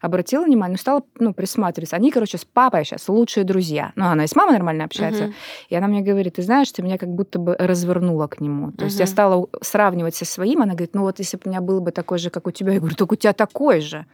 обратила 0.00 0.44
внимание, 0.44 0.74
ну, 0.74 0.78
стала 0.78 1.02
ну, 1.18 1.34
присматриваться. 1.34 1.96
Они, 1.96 2.10
короче, 2.10 2.38
с 2.38 2.44
папой 2.44 2.84
сейчас 2.84 3.08
лучшие 3.08 3.44
друзья. 3.44 3.92
Ну, 3.96 4.06
она 4.06 4.24
и 4.24 4.26
с 4.26 4.36
мамой 4.36 4.52
нормально 4.52 4.84
общается. 4.84 5.24
Uh-huh. 5.24 5.34
И 5.68 5.74
она 5.74 5.86
мне 5.86 6.02
говорит, 6.02 6.34
ты 6.34 6.42
знаешь, 6.42 6.70
ты 6.72 6.82
меня 6.82 6.98
как 6.98 7.08
будто 7.08 7.38
бы 7.38 7.56
развернула 7.58 8.26
к 8.26 8.40
нему. 8.40 8.72
То 8.72 8.82
uh-huh. 8.82 8.84
есть 8.84 9.00
я 9.00 9.06
стала 9.06 9.46
сравнивать 9.60 10.14
со 10.14 10.24
своим. 10.24 10.62
Она 10.62 10.72
говорит, 10.72 10.94
ну 10.94 11.02
вот 11.02 11.18
если 11.18 11.36
бы 11.36 11.42
у 11.46 11.48
меня 11.48 11.60
был 11.60 11.80
бы 11.80 11.90
такой 11.92 12.18
же, 12.18 12.30
как 12.30 12.46
у 12.46 12.50
тебя. 12.50 12.72
Я 12.72 12.80
говорю, 12.80 12.96
только 12.96 13.14
у 13.14 13.16
тебя 13.16 13.32
такой 13.32 13.80
же. 13.80 14.06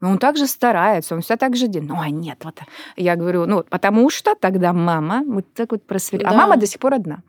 Но 0.00 0.10
он 0.10 0.18
также 0.18 0.46
старается, 0.46 1.14
он 1.14 1.20
все 1.20 1.36
так 1.36 1.56
же 1.56 1.68
делает. 1.68 1.90
Ну, 1.90 2.00
а 2.00 2.08
нет, 2.08 2.38
вот. 2.44 2.58
Я 2.96 3.16
говорю, 3.16 3.46
ну, 3.46 3.64
потому 3.68 4.08
что 4.10 4.34
тогда 4.34 4.72
мама 4.72 5.22
вот 5.26 5.44
так 5.54 5.72
вот 5.72 5.82
просверлила. 5.82 6.30
Да. 6.30 6.36
А 6.36 6.38
мама 6.38 6.56
до 6.56 6.66
сих 6.66 6.78
пор 6.78 6.94
одна 6.94 7.22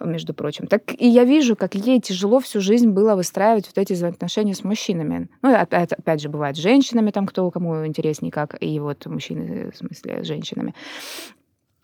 между 0.00 0.32
прочим. 0.32 0.66
Так 0.66 0.94
и 0.98 1.06
я 1.06 1.24
вижу, 1.24 1.56
как 1.56 1.74
ей 1.74 2.00
тяжело 2.00 2.40
всю 2.40 2.60
жизнь 2.60 2.88
было 2.88 3.14
выстраивать 3.16 3.66
вот 3.66 3.76
эти 3.76 3.92
взаимоотношения 3.92 4.54
с 4.54 4.64
мужчинами. 4.64 5.28
Ну, 5.42 5.54
опять, 5.54 5.92
опять 5.92 6.22
же, 6.22 6.28
бывает 6.28 6.56
с 6.56 6.60
женщинами, 6.60 7.10
там, 7.10 7.26
кто 7.26 7.50
кому 7.50 7.86
интереснее, 7.86 8.32
как 8.32 8.56
и 8.60 8.80
вот 8.80 9.04
мужчины, 9.06 9.70
в 9.70 9.76
смысле, 9.76 10.24
с 10.24 10.26
женщинами. 10.26 10.74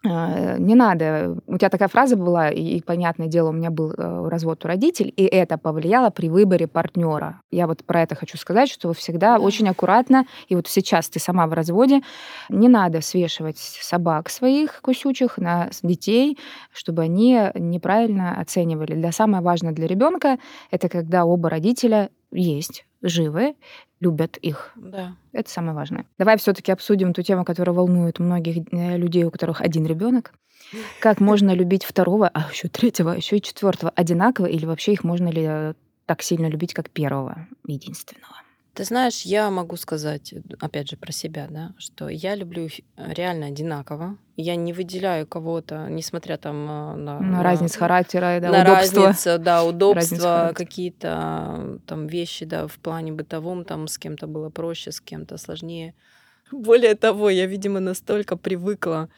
А, 0.09 0.57
не 0.59 0.75
надо. 0.75 1.37
У 1.47 1.59
тебя 1.59 1.69
такая 1.69 1.89
фраза 1.89 2.17
была, 2.17 2.51
и, 2.51 2.81
понятное 2.81 3.27
дело, 3.27 3.51
у 3.51 3.53
меня 3.53 3.71
был 3.71 3.93
э, 3.93 4.29
развод 4.29 4.65
у 4.65 4.69
родителей, 4.69 5.11
и 5.11 5.25
это 5.25 5.59
повлияло 5.59 6.11
при 6.11 6.29
выборе 6.29 6.67
партнера. 6.67 7.41
Я 7.51 7.67
вот 7.67 7.85
про 7.85 8.03
это 8.03 8.15
хочу 8.15 8.37
сказать, 8.39 8.69
что 8.69 8.93
всегда 8.93 9.39
да. 9.39 9.41
очень 9.41 9.69
аккуратно, 9.69 10.27
и 10.49 10.57
вот 10.57 10.69
сейчас 10.69 11.09
ты 11.09 11.19
сама 11.19 11.47
в 11.47 11.53
разводе, 11.53 12.03
не 12.49 12.69
надо 12.69 13.01
свешивать 13.01 13.59
собак 13.59 14.29
своих 14.31 14.81
кусючих 14.83 15.39
на 15.39 15.71
детей, 15.83 16.39
чтобы 16.73 17.03
они 17.03 17.41
неправильно 17.55 18.41
оценивали. 18.41 18.95
Для 18.95 19.13
самое 19.13 19.43
важное 19.43 19.73
для 19.73 19.87
ребенка 19.87 20.39
это 20.71 20.89
когда 20.89 21.25
оба 21.25 21.51
родителя 21.51 22.11
есть 22.37 22.87
живы, 23.03 23.55
любят 24.01 24.37
их. 24.37 24.73
Да. 24.77 25.17
Это 25.33 25.51
самое 25.51 25.75
важное. 25.75 26.07
Давай 26.19 26.37
все-таки 26.39 26.73
обсудим 26.73 27.13
ту 27.13 27.23
тему, 27.23 27.45
которая 27.45 27.75
волнует 27.75 28.19
многих 28.19 28.67
э, 28.73 28.97
людей, 28.97 29.25
у 29.25 29.31
которых 29.31 29.61
один 29.61 29.87
ребенок. 29.87 30.33
Как 31.01 31.21
можно 31.21 31.53
любить 31.55 31.85
второго, 31.85 32.29
а 32.29 32.49
еще 32.51 32.69
третьего, 32.69 33.13
а 33.13 33.17
еще 33.17 33.39
и 33.39 33.43
четвертого 33.43 33.93
одинаково, 33.95 34.47
или 34.47 34.67
вообще 34.67 34.93
их 34.93 35.05
можно 35.05 35.29
ли 35.29 35.45
э, 35.47 35.75
так 36.07 36.23
сильно 36.23 36.47
любить, 36.47 36.75
как 36.75 36.91
первого, 36.91 37.47
единственного? 37.67 38.46
Ты 38.77 38.85
знаешь, 38.85 39.23
я 39.23 39.51
могу 39.51 39.77
сказать, 39.77 40.35
опять 40.61 40.91
же, 40.91 40.99
про 40.99 41.11
себя, 41.11 41.47
да, 41.49 41.73
что 41.79 42.11
я 42.11 42.35
люблю 42.35 42.69
реально 42.99 43.47
одинаково. 43.47 44.19
Я 44.37 44.55
не 44.55 44.75
выделяю 44.75 45.27
кого-то, 45.27 45.87
несмотря 45.89 46.37
там 46.37 46.67
а, 46.69 46.95
на, 46.95 47.19
на, 47.19 47.27
на 47.39 47.43
разницу 47.43 47.79
характера, 47.79 48.39
да, 48.39 48.51
на 48.51 48.63
удобство. 48.63 49.07
разницу, 49.07 49.39
да, 49.39 49.65
удобства, 49.65 50.53
какие-то 50.55 51.81
там 51.87 52.07
вещи, 52.07 52.45
да, 52.45 52.67
в 52.67 52.79
плане 52.79 53.13
бытовом, 53.13 53.65
там 53.65 53.89
с 53.89 53.97
кем-то 53.97 54.27
было 54.27 54.51
проще, 54.51 54.93
с 54.93 55.01
кем-то 55.01 55.39
сложнее. 55.39 55.95
Более 56.53 56.97
того, 56.97 57.31
я, 57.31 57.47
видимо, 57.47 57.81
настолько 57.81 58.37
привыкла 58.37 59.09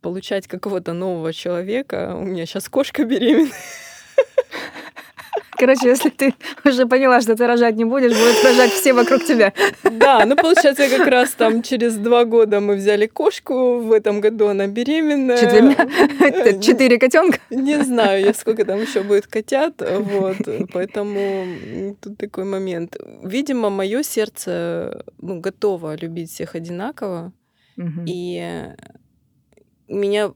получать 0.00 0.46
какого-то 0.46 0.92
нового 0.92 1.32
человека. 1.32 2.14
У 2.16 2.22
меня 2.22 2.46
сейчас 2.46 2.68
кошка 2.68 3.04
беременная. 3.04 3.50
Короче, 5.58 5.88
если 5.88 6.08
ты 6.08 6.34
уже 6.64 6.86
поняла, 6.86 7.20
что 7.20 7.36
ты 7.36 7.46
рожать 7.46 7.76
не 7.76 7.84
будешь, 7.84 8.12
будут 8.12 8.44
рожать 8.44 8.70
все 8.72 8.92
вокруг 8.92 9.24
тебя. 9.24 9.52
Да, 9.84 10.24
ну 10.24 10.34
получается, 10.34 10.88
как 10.88 11.06
раз 11.06 11.30
там 11.32 11.62
через 11.62 11.96
два 11.96 12.24
года 12.24 12.60
мы 12.60 12.76
взяли 12.76 13.06
кошку, 13.06 13.78
в 13.78 13.92
этом 13.92 14.20
году 14.20 14.48
она 14.48 14.66
беременная. 14.66 15.36
Четырьмя? 15.36 16.60
Четыре 16.60 16.98
котенка? 16.98 17.38
Не 17.50 17.82
знаю, 17.84 18.34
сколько 18.34 18.64
там 18.64 18.80
еще 18.80 19.02
будет 19.02 19.26
котят, 19.26 19.80
вот, 19.80 20.36
поэтому 20.72 21.96
тут 22.00 22.18
такой 22.18 22.44
момент. 22.44 22.96
Видимо, 23.22 23.70
мое 23.70 24.02
сердце 24.02 25.04
ну, 25.20 25.40
готово 25.40 25.96
любить 25.96 26.30
всех 26.30 26.54
одинаково, 26.54 27.32
и 28.06 28.66
меня 29.88 30.32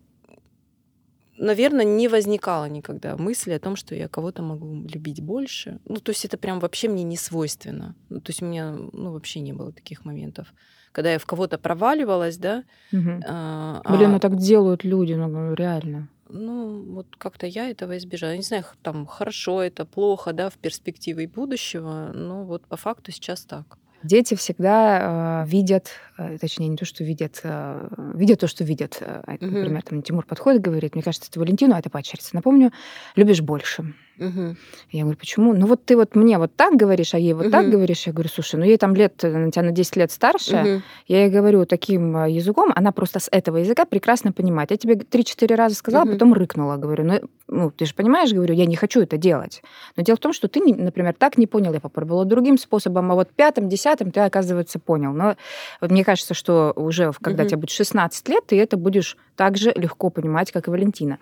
наверное, 1.39 1.85
не 1.85 2.09
возникало 2.09 2.67
никогда 2.67 3.17
мысли 3.17 3.53
о 3.53 3.59
том, 3.59 3.77
что 3.77 3.95
я 3.95 4.09
кого-то 4.09 4.43
могу 4.43 4.87
любить 4.87 5.23
больше. 5.23 5.79
Ну, 5.85 5.97
то 5.97 6.11
есть 6.11 6.25
это 6.25 6.37
прям 6.37 6.61
вообще 6.61 6.89
мне 6.89 7.05
не 7.05 7.17
свойственно. 7.17 7.95
Ну, 8.09 8.21
то 8.21 8.31
есть 8.31 8.43
у 8.43 8.47
меня 8.47 8.73
ну, 8.93 9.13
вообще 9.13 9.41
не 9.41 9.53
было 9.53 9.73
таких 9.73 10.05
моментов. 10.05 10.53
Когда 10.93 11.13
я 11.13 11.19
в 11.19 11.27
кого-то 11.27 11.59
проваливалась, 11.59 12.39
да. 12.39 12.65
Угу. 12.93 13.23
А, 13.27 13.83
Блин, 13.85 14.13
ну 14.13 14.21
так 14.21 14.37
делают 14.37 14.85
люди, 14.85 15.13
ну 15.13 15.55
реально. 15.55 16.09
Ну, 16.29 16.83
вот 16.93 17.07
как-то 17.19 17.47
я 17.47 17.71
этого 17.71 17.97
избежала. 17.99 18.33
Я 18.33 18.39
не 18.39 18.43
знаю, 18.43 18.65
там 18.83 19.07
хорошо 19.07 19.63
это, 19.63 19.85
плохо, 19.85 20.33
да, 20.33 20.51
в 20.51 20.55
перспективе 20.55 21.29
будущего, 21.29 22.11
но 22.13 22.45
вот 22.45 22.67
по 22.67 22.77
факту 22.77 23.13
сейчас 23.13 23.45
так. 23.45 23.79
Дети 24.03 24.35
всегда 24.35 25.45
э, 25.45 25.49
видят, 25.49 25.91
точнее, 26.17 26.69
не 26.69 26.77
то, 26.77 26.85
что 26.85 27.05
видят, 27.05 27.41
э, 27.43 27.89
видят 28.15 28.41
то, 28.41 28.47
что 28.49 28.65
видят. 28.65 28.99
Э, 29.01 29.23
например, 29.41 29.83
там 29.83 30.03
Тимур 30.03 30.25
подходит, 30.25 30.63
говорит, 30.63 30.95
мне 30.95 31.03
кажется, 31.03 31.29
это 31.31 31.41
Валентину, 31.41 31.75
а 31.75 31.79
это 31.79 31.91
падчерица. 31.91 32.35
Напомню, 32.35 32.73
любишь 33.17 33.43
больше. 33.43 33.95
Угу. 34.19 34.57
Я 34.93 35.03
говорю, 35.03 35.19
почему? 35.19 35.53
Ну 35.53 35.67
вот 35.67 35.85
ты 35.85 35.97
вот 35.97 36.15
мне 36.15 36.39
вот 36.39 36.55
так 36.57 36.75
говоришь, 36.75 37.15
а 37.15 37.19
ей 37.19 37.35
вот 37.35 37.47
угу. 37.47 37.53
так 37.53 37.69
говоришь. 37.69 38.07
Я 38.07 38.13
говорю, 38.13 38.31
слушай, 38.31 38.57
ну 38.57 38.65
ей 38.65 38.79
там 38.79 38.95
лет, 38.95 39.23
на 39.23 39.51
тебя 39.51 39.63
на 39.63 39.73
10 39.73 39.97
лет 39.97 40.11
старше. 40.11 40.57
Угу. 40.57 40.83
Я 41.09 41.25
ей 41.25 41.31
говорю 41.31 41.67
таким 41.67 42.17
э, 42.17 42.31
языком, 42.31 42.73
она 42.75 42.93
просто 42.93 43.21
с 43.21 43.29
этого 43.31 43.59
языка 43.59 43.85
прекрасно 43.85 44.33
понимает. 44.33 44.71
Я 44.71 44.79
тебе 44.79 44.95
3-4 44.95 45.55
раза 45.55 45.75
сказала, 45.75 46.05
угу. 46.05 46.13
потом 46.13 46.33
рыкнула. 46.33 46.77
Говорю, 46.77 47.05
ну, 47.05 47.21
ну 47.49 47.71
ты 47.71 47.85
же 47.85 47.95
понимаешь, 47.95 48.33
говорю, 48.33 48.55
я 48.55 48.65
не 48.65 48.77
хочу 48.77 49.03
это 49.03 49.19
делать. 49.19 49.63
Но 49.97 50.03
дело 50.03 50.17
в 50.17 50.21
том, 50.21 50.33
что 50.33 50.49
ты, 50.49 50.61
например, 50.61 51.15
так 51.15 51.37
не 51.37 51.47
понял. 51.47 51.75
Я 51.75 51.81
попробовала 51.81 52.25
другим 52.25 52.57
способом, 52.57 53.13
а 53.13 53.15
вот 53.15 53.29
пятым, 53.31 53.69
десятым 53.69 54.13
ты, 54.13 54.21
оказывается, 54.21 54.79
понял. 54.79 55.13
Но 55.13 55.37
вот 55.83 55.91
мне 55.91 56.05
кажется, 56.07 56.35
что 56.35 56.73
уже 56.77 57.13
когда 57.21 57.43
угу. 57.43 57.51
тебе 57.51 57.59
будет 57.59 57.71
16 57.71 58.29
лет, 58.29 58.47
ты 58.47 58.61
это 58.61 58.77
будешь 58.77 59.17
так 59.35 59.57
же 59.57 59.73
легко 59.75 60.09
понимать, 60.09 60.53
как 60.53 60.69
и 60.69 60.71
Валентина. 60.71 61.19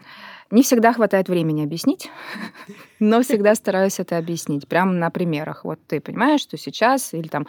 Не 0.50 0.62
всегда 0.62 0.92
хватает 0.92 1.28
времени 1.28 1.64
объяснить, 1.64 2.10
но 3.00 3.22
всегда 3.22 3.54
стараюсь 3.54 3.98
это 3.98 4.18
объяснить, 4.18 4.68
прямо 4.68 4.92
на 4.92 5.08
примерах. 5.08 5.64
Вот 5.64 5.78
ты 5.88 6.00
понимаешь, 6.00 6.42
что 6.42 6.58
сейчас, 6.58 7.14
или 7.14 7.28
там, 7.28 7.46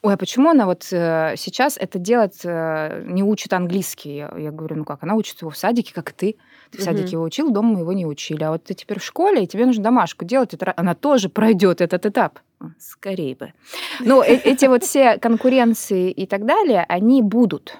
ой, 0.00 0.14
а 0.14 0.16
почему 0.16 0.48
она 0.48 0.64
вот 0.64 0.88
э, 0.90 1.34
сейчас 1.36 1.76
это 1.76 1.98
делать 1.98 2.40
э, 2.44 3.02
не 3.06 3.22
учит 3.22 3.52
английский? 3.52 4.16
Я, 4.16 4.32
я 4.38 4.50
говорю, 4.50 4.76
ну 4.76 4.84
как, 4.84 5.02
она 5.02 5.14
учит 5.14 5.42
его 5.42 5.50
в 5.50 5.58
садике, 5.58 5.92
как 5.92 6.10
и 6.10 6.14
ты. 6.14 6.36
Ты 6.70 6.78
в 6.78 6.82
садике 6.82 7.12
его 7.12 7.24
учил, 7.24 7.50
дома 7.50 7.74
мы 7.74 7.80
его 7.80 7.92
не 7.92 8.06
учили. 8.06 8.42
А 8.44 8.50
вот 8.50 8.64
ты 8.64 8.74
теперь 8.74 8.98
в 8.98 9.04
школе, 9.04 9.44
и 9.44 9.46
тебе 9.46 9.66
нужно 9.66 9.82
домашку 9.84 10.24
делать, 10.24 10.54
это, 10.54 10.72
она 10.76 10.94
тоже 10.94 11.28
пройдет 11.28 11.80
этот 11.80 12.06
этап. 12.06 12.40
Скорее 12.78 13.34
бы. 13.36 13.52
Ну, 14.00 14.22
э, 14.22 14.34
эти 14.34 14.66
вот 14.66 14.84
все 14.84 15.18
конкуренции 15.18 16.10
и 16.10 16.26
так 16.26 16.44
далее, 16.44 16.84
они 16.88 17.22
будут. 17.22 17.78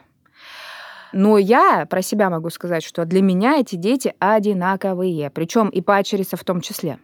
Но 1.12 1.38
я 1.38 1.86
про 1.86 2.02
себя 2.02 2.30
могу 2.30 2.50
сказать, 2.50 2.84
что 2.84 3.04
для 3.04 3.22
меня 3.22 3.58
эти 3.58 3.76
дети 3.76 4.14
одинаковые, 4.18 5.30
причем 5.30 5.68
и 5.68 5.80
поощрится 5.80 6.36
в 6.36 6.44
том 6.44 6.60
числе. 6.60 6.98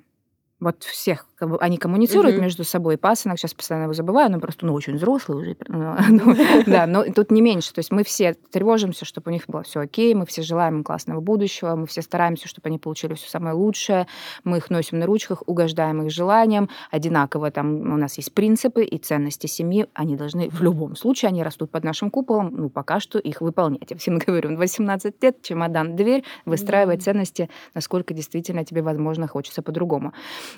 Вот 0.60 0.82
всех 0.84 1.26
они 1.60 1.78
коммуницируют 1.78 2.36
mm-hmm. 2.36 2.42
между 2.42 2.64
собой. 2.64 2.98
Пасынок, 2.98 3.38
сейчас 3.38 3.54
постоянно 3.54 3.84
его 3.84 3.92
забываю, 3.92 4.30
но 4.30 4.40
просто 4.40 4.66
ну, 4.66 4.74
очень 4.74 4.94
взрослый 4.94 5.38
уже. 5.38 5.56
Ну, 5.68 5.96
да, 6.66 6.86
но 6.86 7.04
тут 7.04 7.30
не 7.30 7.40
меньше. 7.40 7.72
То 7.72 7.80
есть 7.80 7.90
мы 7.90 8.04
все 8.04 8.34
тревожимся, 8.50 9.04
чтобы 9.04 9.30
у 9.30 9.32
них 9.32 9.44
было 9.46 9.62
все 9.62 9.80
окей, 9.80 10.14
мы 10.14 10.26
все 10.26 10.42
желаем 10.42 10.78
им 10.78 10.84
классного 10.84 11.20
будущего, 11.20 11.74
мы 11.74 11.86
все 11.86 12.02
стараемся, 12.02 12.48
чтобы 12.48 12.68
они 12.68 12.78
получили 12.78 13.14
все 13.14 13.28
самое 13.28 13.54
лучшее, 13.54 14.06
мы 14.44 14.58
их 14.58 14.70
носим 14.70 14.98
на 14.98 15.06
ручках, 15.06 15.42
угождаем 15.46 16.02
их 16.02 16.10
желаниям, 16.10 16.68
одинаково 16.90 17.50
там 17.50 17.92
у 17.92 17.96
нас 17.96 18.16
есть 18.16 18.32
принципы 18.32 18.84
и 18.84 18.98
ценности 18.98 19.46
семьи, 19.46 19.86
они 19.94 20.16
должны 20.16 20.48
в 20.48 20.62
любом 20.62 20.96
случае, 20.96 21.28
они 21.28 21.42
растут 21.42 21.70
под 21.70 21.84
нашим 21.84 22.10
куполом, 22.10 22.50
ну, 22.52 22.70
пока 22.70 23.00
что 23.00 23.18
их 23.18 23.40
выполнять. 23.40 23.90
Я 23.90 23.96
всем 23.96 24.18
говорю, 24.26 24.56
18 24.56 25.22
лет, 25.22 25.42
чемодан, 25.42 25.96
дверь, 25.96 26.24
выстраивай 26.44 26.98
ценности, 26.98 27.50
насколько 27.74 28.14
действительно 28.14 28.64
тебе, 28.64 28.82
возможно, 28.82 29.26
хочется 29.26 29.62
по-другому. 29.62 30.12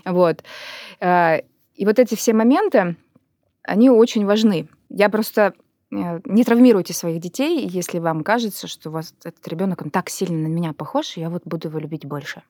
Вот. 0.04 0.42
Э, 1.00 1.40
и 1.74 1.84
вот 1.84 1.98
эти 1.98 2.14
все 2.14 2.32
моменты, 2.32 2.96
они 3.62 3.90
очень 3.90 4.24
важны. 4.24 4.68
Я 4.88 5.08
просто 5.08 5.54
э, 5.90 6.20
не 6.24 6.44
травмируйте 6.44 6.94
своих 6.94 7.20
детей, 7.20 7.66
если 7.66 7.98
вам 7.98 8.24
кажется, 8.24 8.66
что 8.66 8.90
у 8.90 8.92
вас 8.92 9.14
этот 9.24 9.46
ребенок 9.48 9.82
он 9.82 9.90
так 9.90 10.08
сильно 10.08 10.48
на 10.48 10.52
меня 10.52 10.72
похож, 10.72 11.16
я 11.16 11.30
вот 11.30 11.42
буду 11.44 11.68
его 11.68 11.78
любить 11.78 12.04
больше. 12.06 12.42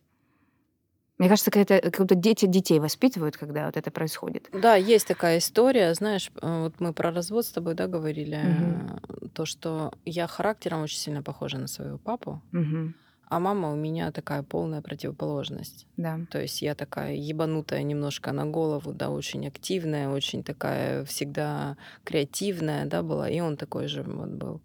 Мне 1.18 1.30
кажется, 1.30 1.50
как-то, 1.50 1.80
как 1.80 1.98
будто 1.98 2.14
дети 2.14 2.44
детей 2.44 2.78
воспитывают, 2.78 3.38
когда 3.38 3.66
вот 3.66 3.76
это 3.76 3.90
происходит. 3.90 4.50
Да, 4.52 4.76
есть 4.76 5.06
такая 5.06 5.38
история. 5.38 5.94
Знаешь, 5.94 6.30
э, 6.42 6.62
вот 6.64 6.74
мы 6.78 6.92
про 6.92 7.10
развод 7.10 7.46
с 7.46 7.50
тобой 7.50 7.74
да, 7.74 7.86
говорили. 7.86 8.38
Угу. 8.38 9.28
То, 9.30 9.46
что 9.46 9.92
я 10.04 10.26
характером 10.26 10.82
очень 10.82 10.98
сильно 10.98 11.22
похожа 11.22 11.56
на 11.58 11.68
своего 11.68 11.96
папу. 11.96 12.42
Угу. 12.52 12.92
А 13.28 13.40
мама 13.40 13.72
у 13.72 13.76
меня 13.76 14.12
такая 14.12 14.42
полная 14.42 14.80
противоположность. 14.82 15.86
Да. 15.96 16.20
То 16.30 16.40
есть 16.40 16.62
я 16.62 16.74
такая 16.74 17.14
ебанутая 17.14 17.82
немножко 17.82 18.32
на 18.32 18.46
голову, 18.46 18.92
да, 18.92 19.10
очень 19.10 19.46
активная, 19.48 20.08
очень 20.08 20.44
такая 20.44 21.04
всегда 21.04 21.76
креативная, 22.04 22.86
да, 22.86 23.02
была. 23.02 23.28
И 23.28 23.40
он 23.40 23.56
такой 23.56 23.88
же 23.88 24.04
вот 24.04 24.30
был. 24.30 24.60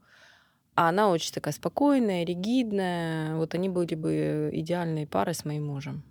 А 0.76 0.90
она 0.90 1.10
очень 1.10 1.34
такая 1.34 1.54
спокойная, 1.54 2.24
ригидная. 2.24 3.36
Вот 3.36 3.56
они 3.56 3.68
были 3.68 3.96
бы 3.96 4.50
идеальной 4.54 5.08
парой 5.08 5.34
с 5.34 5.44
моим 5.44 5.66
мужем. 5.66 6.04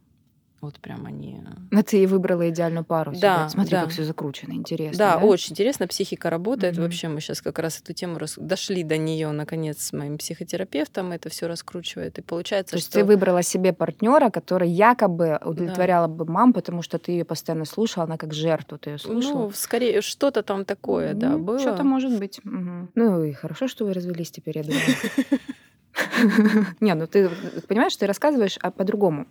Вот 0.61 0.79
прям 0.79 1.07
они... 1.07 1.40
Но 1.70 1.83
ты 1.83 2.07
выбрала 2.07 2.51
идеальную 2.51 2.85
пару. 2.85 3.12
Да, 3.18 3.49
Смотри, 3.49 3.70
да. 3.70 3.83
как 3.83 3.90
все 3.92 4.05
закручено, 4.05 4.53
интересно. 4.53 4.99
Да, 4.99 5.18
да, 5.18 5.25
очень 5.25 5.53
интересно. 5.53 5.87
Психика 5.87 6.29
работает. 6.29 6.77
Mm-hmm. 6.77 6.83
Вообще 6.83 7.09
мы 7.09 7.20
сейчас 7.20 7.40
как 7.40 7.59
раз 7.59 7.81
эту 7.81 7.94
тему 7.94 8.18
рас... 8.18 8.35
дошли 8.37 8.83
до 8.83 8.99
нее 8.99 9.31
наконец 9.31 9.83
с 9.83 9.92
моим 9.94 10.18
психотерапевтом. 10.18 11.12
Это 11.12 11.31
все 11.31 11.46
раскручивает. 11.46 12.18
И 12.18 12.23
получается, 12.23 12.73
То 12.73 12.77
есть 12.77 12.88
что... 12.88 12.99
ты 12.99 13.05
выбрала 13.05 13.42
себе 13.42 13.73
партнера, 13.73 14.29
который 14.29 14.68
якобы 14.68 15.38
удовлетворяла 15.42 16.09
да. 16.09 16.14
бы 16.14 16.31
мам, 16.31 16.53
потому 16.53 16.83
что 16.83 16.99
ты 16.99 17.12
ее 17.12 17.25
постоянно 17.25 17.64
слушала, 17.64 18.05
она 18.05 18.18
как 18.18 18.35
жертву 18.35 18.77
ты 18.77 18.90
ее 18.90 18.99
слушала. 18.99 19.44
Ну, 19.44 19.51
скорее, 19.55 20.03
что-то 20.03 20.42
там 20.42 20.66
такое, 20.66 21.12
mm-hmm. 21.12 21.18
да, 21.18 21.38
было. 21.38 21.59
Что-то 21.59 21.85
может 21.85 22.18
быть. 22.18 22.40
Угу. 22.44 22.88
Ну 22.94 23.25
и 23.25 23.33
хорошо, 23.33 23.66
что 23.66 23.87
вы 23.87 23.94
развелись 23.94 24.31
теперь, 24.31 24.59
я 24.59 24.64
думаю. 24.64 24.83
Не, 26.81 26.94
ну 26.94 27.07
ты 27.07 27.31
понимаешь, 27.68 27.96
ты 27.96 28.07
рассказываешь 28.07 28.59
по-другому. 28.77 29.27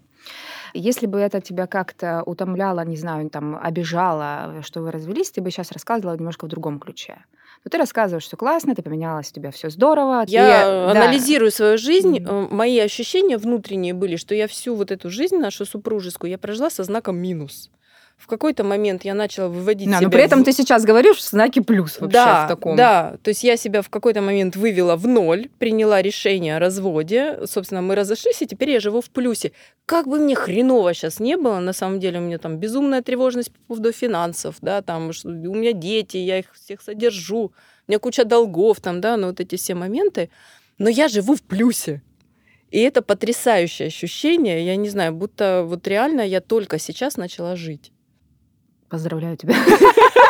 Если 0.74 1.06
бы 1.06 1.20
это 1.20 1.42
тебя 1.42 1.68
как-то 1.68 2.24
утомляло, 2.26 2.86
не 2.86 2.98
знаю, 2.98 3.30
там, 3.30 3.58
обижало, 3.62 4.62
что 4.62 4.82
вы 4.82 4.92
развелись, 4.92 5.32
ты 5.32 5.42
бы 5.42 5.52
сейчас 5.52 5.72
рассказывала 5.72 6.16
немножко 6.16 6.46
в 6.46 6.50
другом 6.50 6.80
ключе. 6.80 7.18
Но 7.66 7.70
ты 7.70 7.78
рассказываешь, 7.78 8.24
что 8.24 8.38
классно, 8.38 8.74
ты 8.74 8.82
поменялась, 8.82 9.32
у 9.32 9.34
тебя 9.34 9.52
все 9.52 9.70
здорово. 9.70 10.24
Я 10.28 10.64
ты... 10.64 10.98
анализирую 10.98 11.52
да. 11.52 11.56
свою 11.56 11.78
жизнь. 11.78 12.18
Mm-hmm. 12.18 12.54
Мои 12.54 12.80
ощущения 12.80 13.38
внутренние 13.38 13.94
были, 13.94 14.16
что 14.16 14.34
я 14.34 14.48
всю 14.48 14.76
вот 14.76 14.92
эту 14.92 15.10
жизнь 15.10 15.38
нашу 15.38 15.66
супружескую 15.66 16.32
я 16.32 16.38
прожила 16.38 16.70
со 16.70 16.84
знаком 16.84 17.18
минус 17.18 17.70
в 18.20 18.28
какой-то 18.28 18.66
момент 18.66 19.06
я 19.06 19.14
начала 19.14 19.48
выводить 19.48 19.90
да, 19.90 19.98
себя... 19.98 20.08
но 20.08 20.12
при 20.12 20.22
этом 20.22 20.42
в... 20.42 20.44
ты 20.44 20.52
сейчас 20.52 20.84
говоришь 20.84 21.24
знаки 21.24 21.62
плюс 21.62 22.00
вообще 22.02 22.14
да, 22.14 22.46
в 22.46 22.50
таком. 22.50 22.76
Да, 22.76 23.16
то 23.24 23.30
есть 23.30 23.44
я 23.44 23.56
себя 23.56 23.82
в 23.82 23.90
какой-то 23.90 24.22
момент 24.22 24.58
вывела 24.58 24.98
в 24.98 25.08
ноль, 25.08 25.48
приняла 25.58 26.02
решение 26.02 26.58
о 26.58 26.60
разводе, 26.60 27.40
собственно, 27.46 27.82
мы 27.82 27.96
разошлись, 27.96 28.42
и 28.42 28.46
теперь 28.46 28.72
я 28.72 28.82
живу 28.82 29.00
в 29.00 29.10
плюсе. 29.10 29.54
Как 29.86 30.06
бы 30.06 30.20
мне 30.20 30.36
хреново 30.36 30.94
сейчас 30.94 31.22
не 31.22 31.38
было, 31.38 31.60
на 31.60 31.72
самом 31.72 32.02
деле 32.02 32.20
у 32.20 32.22
меня 32.22 32.38
там 32.38 32.58
безумная 32.58 33.02
тревожность 33.02 33.54
по 33.54 33.60
поводу 33.68 33.94
финансов, 33.94 34.58
да, 34.62 34.82
там 34.82 35.12
у 35.24 35.56
меня 35.56 35.72
дети, 35.72 36.18
я 36.18 36.40
их 36.40 36.54
всех 36.54 36.82
содержу, 36.82 37.54
у 37.88 37.92
меня 37.92 38.00
куча 38.00 38.26
долгов 38.26 38.82
там, 38.82 39.00
да, 39.00 39.16
ну 39.16 39.28
вот 39.28 39.40
эти 39.40 39.56
все 39.56 39.76
моменты, 39.76 40.30
но 40.78 40.90
я 40.90 41.08
живу 41.08 41.36
в 41.36 41.42
плюсе. 41.42 42.02
И 42.70 42.80
это 42.82 43.02
потрясающее 43.02 43.88
ощущение, 43.88 44.66
я 44.66 44.76
не 44.76 44.90
знаю, 44.90 45.14
будто 45.14 45.64
вот 45.66 45.88
реально 45.88 46.22
я 46.22 46.42
только 46.42 46.80
сейчас 46.80 47.16
начала 47.16 47.56
жить. 47.56 47.92
Поздравляю 48.90 49.38
тебя. 49.38 49.54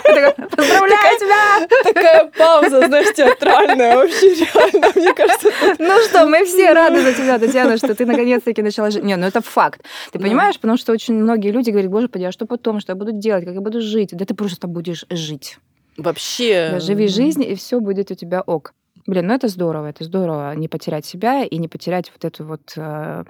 Поздравляю 0.03 1.19
тебя! 1.19 1.67
Такая 1.83 2.31
пауза, 2.37 2.87
знаешь, 2.87 3.15
театральная 3.15 3.95
вообще 3.95 4.33
реально, 4.33 4.91
мне 4.95 5.13
кажется. 5.13 5.49
Ну 5.77 5.99
что, 6.09 6.25
мы 6.25 6.45
все 6.45 6.73
рады 6.73 7.01
за 7.01 7.13
тебя, 7.13 7.39
Татьяна, 7.39 7.77
что 7.77 7.95
ты 7.95 8.05
наконец-таки 8.05 8.61
начала 8.61 8.91
жить. 8.91 9.03
Не, 9.03 9.15
ну 9.15 9.27
это 9.27 9.41
факт. 9.41 9.81
Ты 10.11 10.19
понимаешь, 10.19 10.55
потому 10.59 10.77
что 10.77 10.91
очень 10.91 11.13
многие 11.13 11.51
люди 11.51 11.69
говорят, 11.69 11.89
боже, 11.91 12.09
поди, 12.09 12.25
а 12.25 12.31
что 12.31 12.45
потом, 12.45 12.79
что 12.79 12.91
я 12.91 12.95
буду 12.95 13.11
делать, 13.11 13.45
как 13.45 13.53
я 13.53 13.61
буду 13.61 13.81
жить? 13.81 14.09
Да 14.11 14.25
ты 14.25 14.33
просто 14.33 14.67
будешь 14.67 15.05
жить. 15.09 15.57
Вообще. 15.97 16.79
живи 16.79 17.07
жизнь, 17.07 17.43
и 17.43 17.55
все 17.55 17.79
будет 17.79 18.11
у 18.11 18.15
тебя 18.15 18.41
ок. 18.41 18.73
Блин, 19.05 19.27
ну 19.27 19.33
это 19.33 19.47
здорово, 19.47 19.87
это 19.87 20.03
здорово 20.03 20.53
не 20.55 20.67
потерять 20.67 21.05
себя 21.05 21.43
и 21.43 21.57
не 21.57 21.67
потерять 21.67 22.11
вот 22.11 22.25
это 22.25 22.43
вот 22.43 22.73
э, 22.75 23.23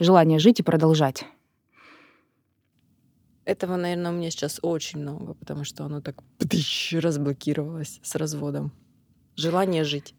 желание 0.00 0.38
жить 0.38 0.60
и 0.60 0.62
продолжать. 0.62 1.24
Этого, 3.46 3.76
наверное, 3.76 4.10
у 4.10 4.14
меня 4.14 4.28
сейчас 4.30 4.58
очень 4.60 4.98
много, 4.98 5.34
потому 5.34 5.62
что 5.62 5.84
оно 5.84 6.00
так 6.00 6.16
разблокировалось 6.92 8.00
с 8.02 8.16
разводом. 8.16 8.72
Желание 9.36 9.84
жить. 9.84 10.14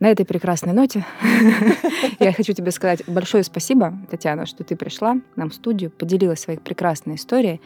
На 0.00 0.08
этой 0.08 0.24
прекрасной 0.24 0.72
ноте 0.72 1.04
я 2.18 2.32
хочу 2.32 2.54
тебе 2.54 2.70
сказать 2.70 3.06
большое 3.06 3.44
спасибо, 3.44 3.94
Татьяна, 4.10 4.46
что 4.46 4.64
ты 4.64 4.74
пришла 4.74 5.20
нам 5.36 5.50
в 5.50 5.54
студию, 5.54 5.90
поделилась 5.90 6.40
своей 6.40 6.58
прекрасной 6.58 7.16
историей. 7.16 7.60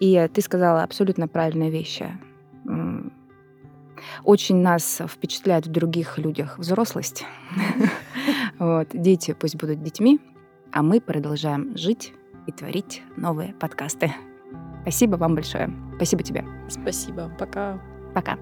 И 0.00 0.28
ты 0.32 0.40
сказала 0.40 0.82
абсолютно 0.82 1.28
правильные 1.28 1.70
вещи. 1.70 2.08
Очень 4.24 4.56
нас 4.62 5.02
впечатляет 5.06 5.66
в 5.66 5.70
других 5.70 6.18
людях 6.18 6.58
взрослость. 6.58 7.24
Вот. 8.58 8.88
Дети 8.92 9.36
пусть 9.38 9.56
будут 9.56 9.82
детьми, 9.82 10.20
а 10.70 10.82
мы 10.82 11.00
продолжаем 11.00 11.76
жить 11.76 12.14
и 12.46 12.52
творить 12.52 13.02
новые 13.16 13.54
подкасты. 13.54 14.12
Спасибо 14.82 15.16
вам 15.16 15.34
большое. 15.34 15.70
Спасибо 15.96 16.22
тебе. 16.22 16.44
Спасибо. 16.68 17.30
Пока. 17.38 17.80
Пока. 18.14 18.38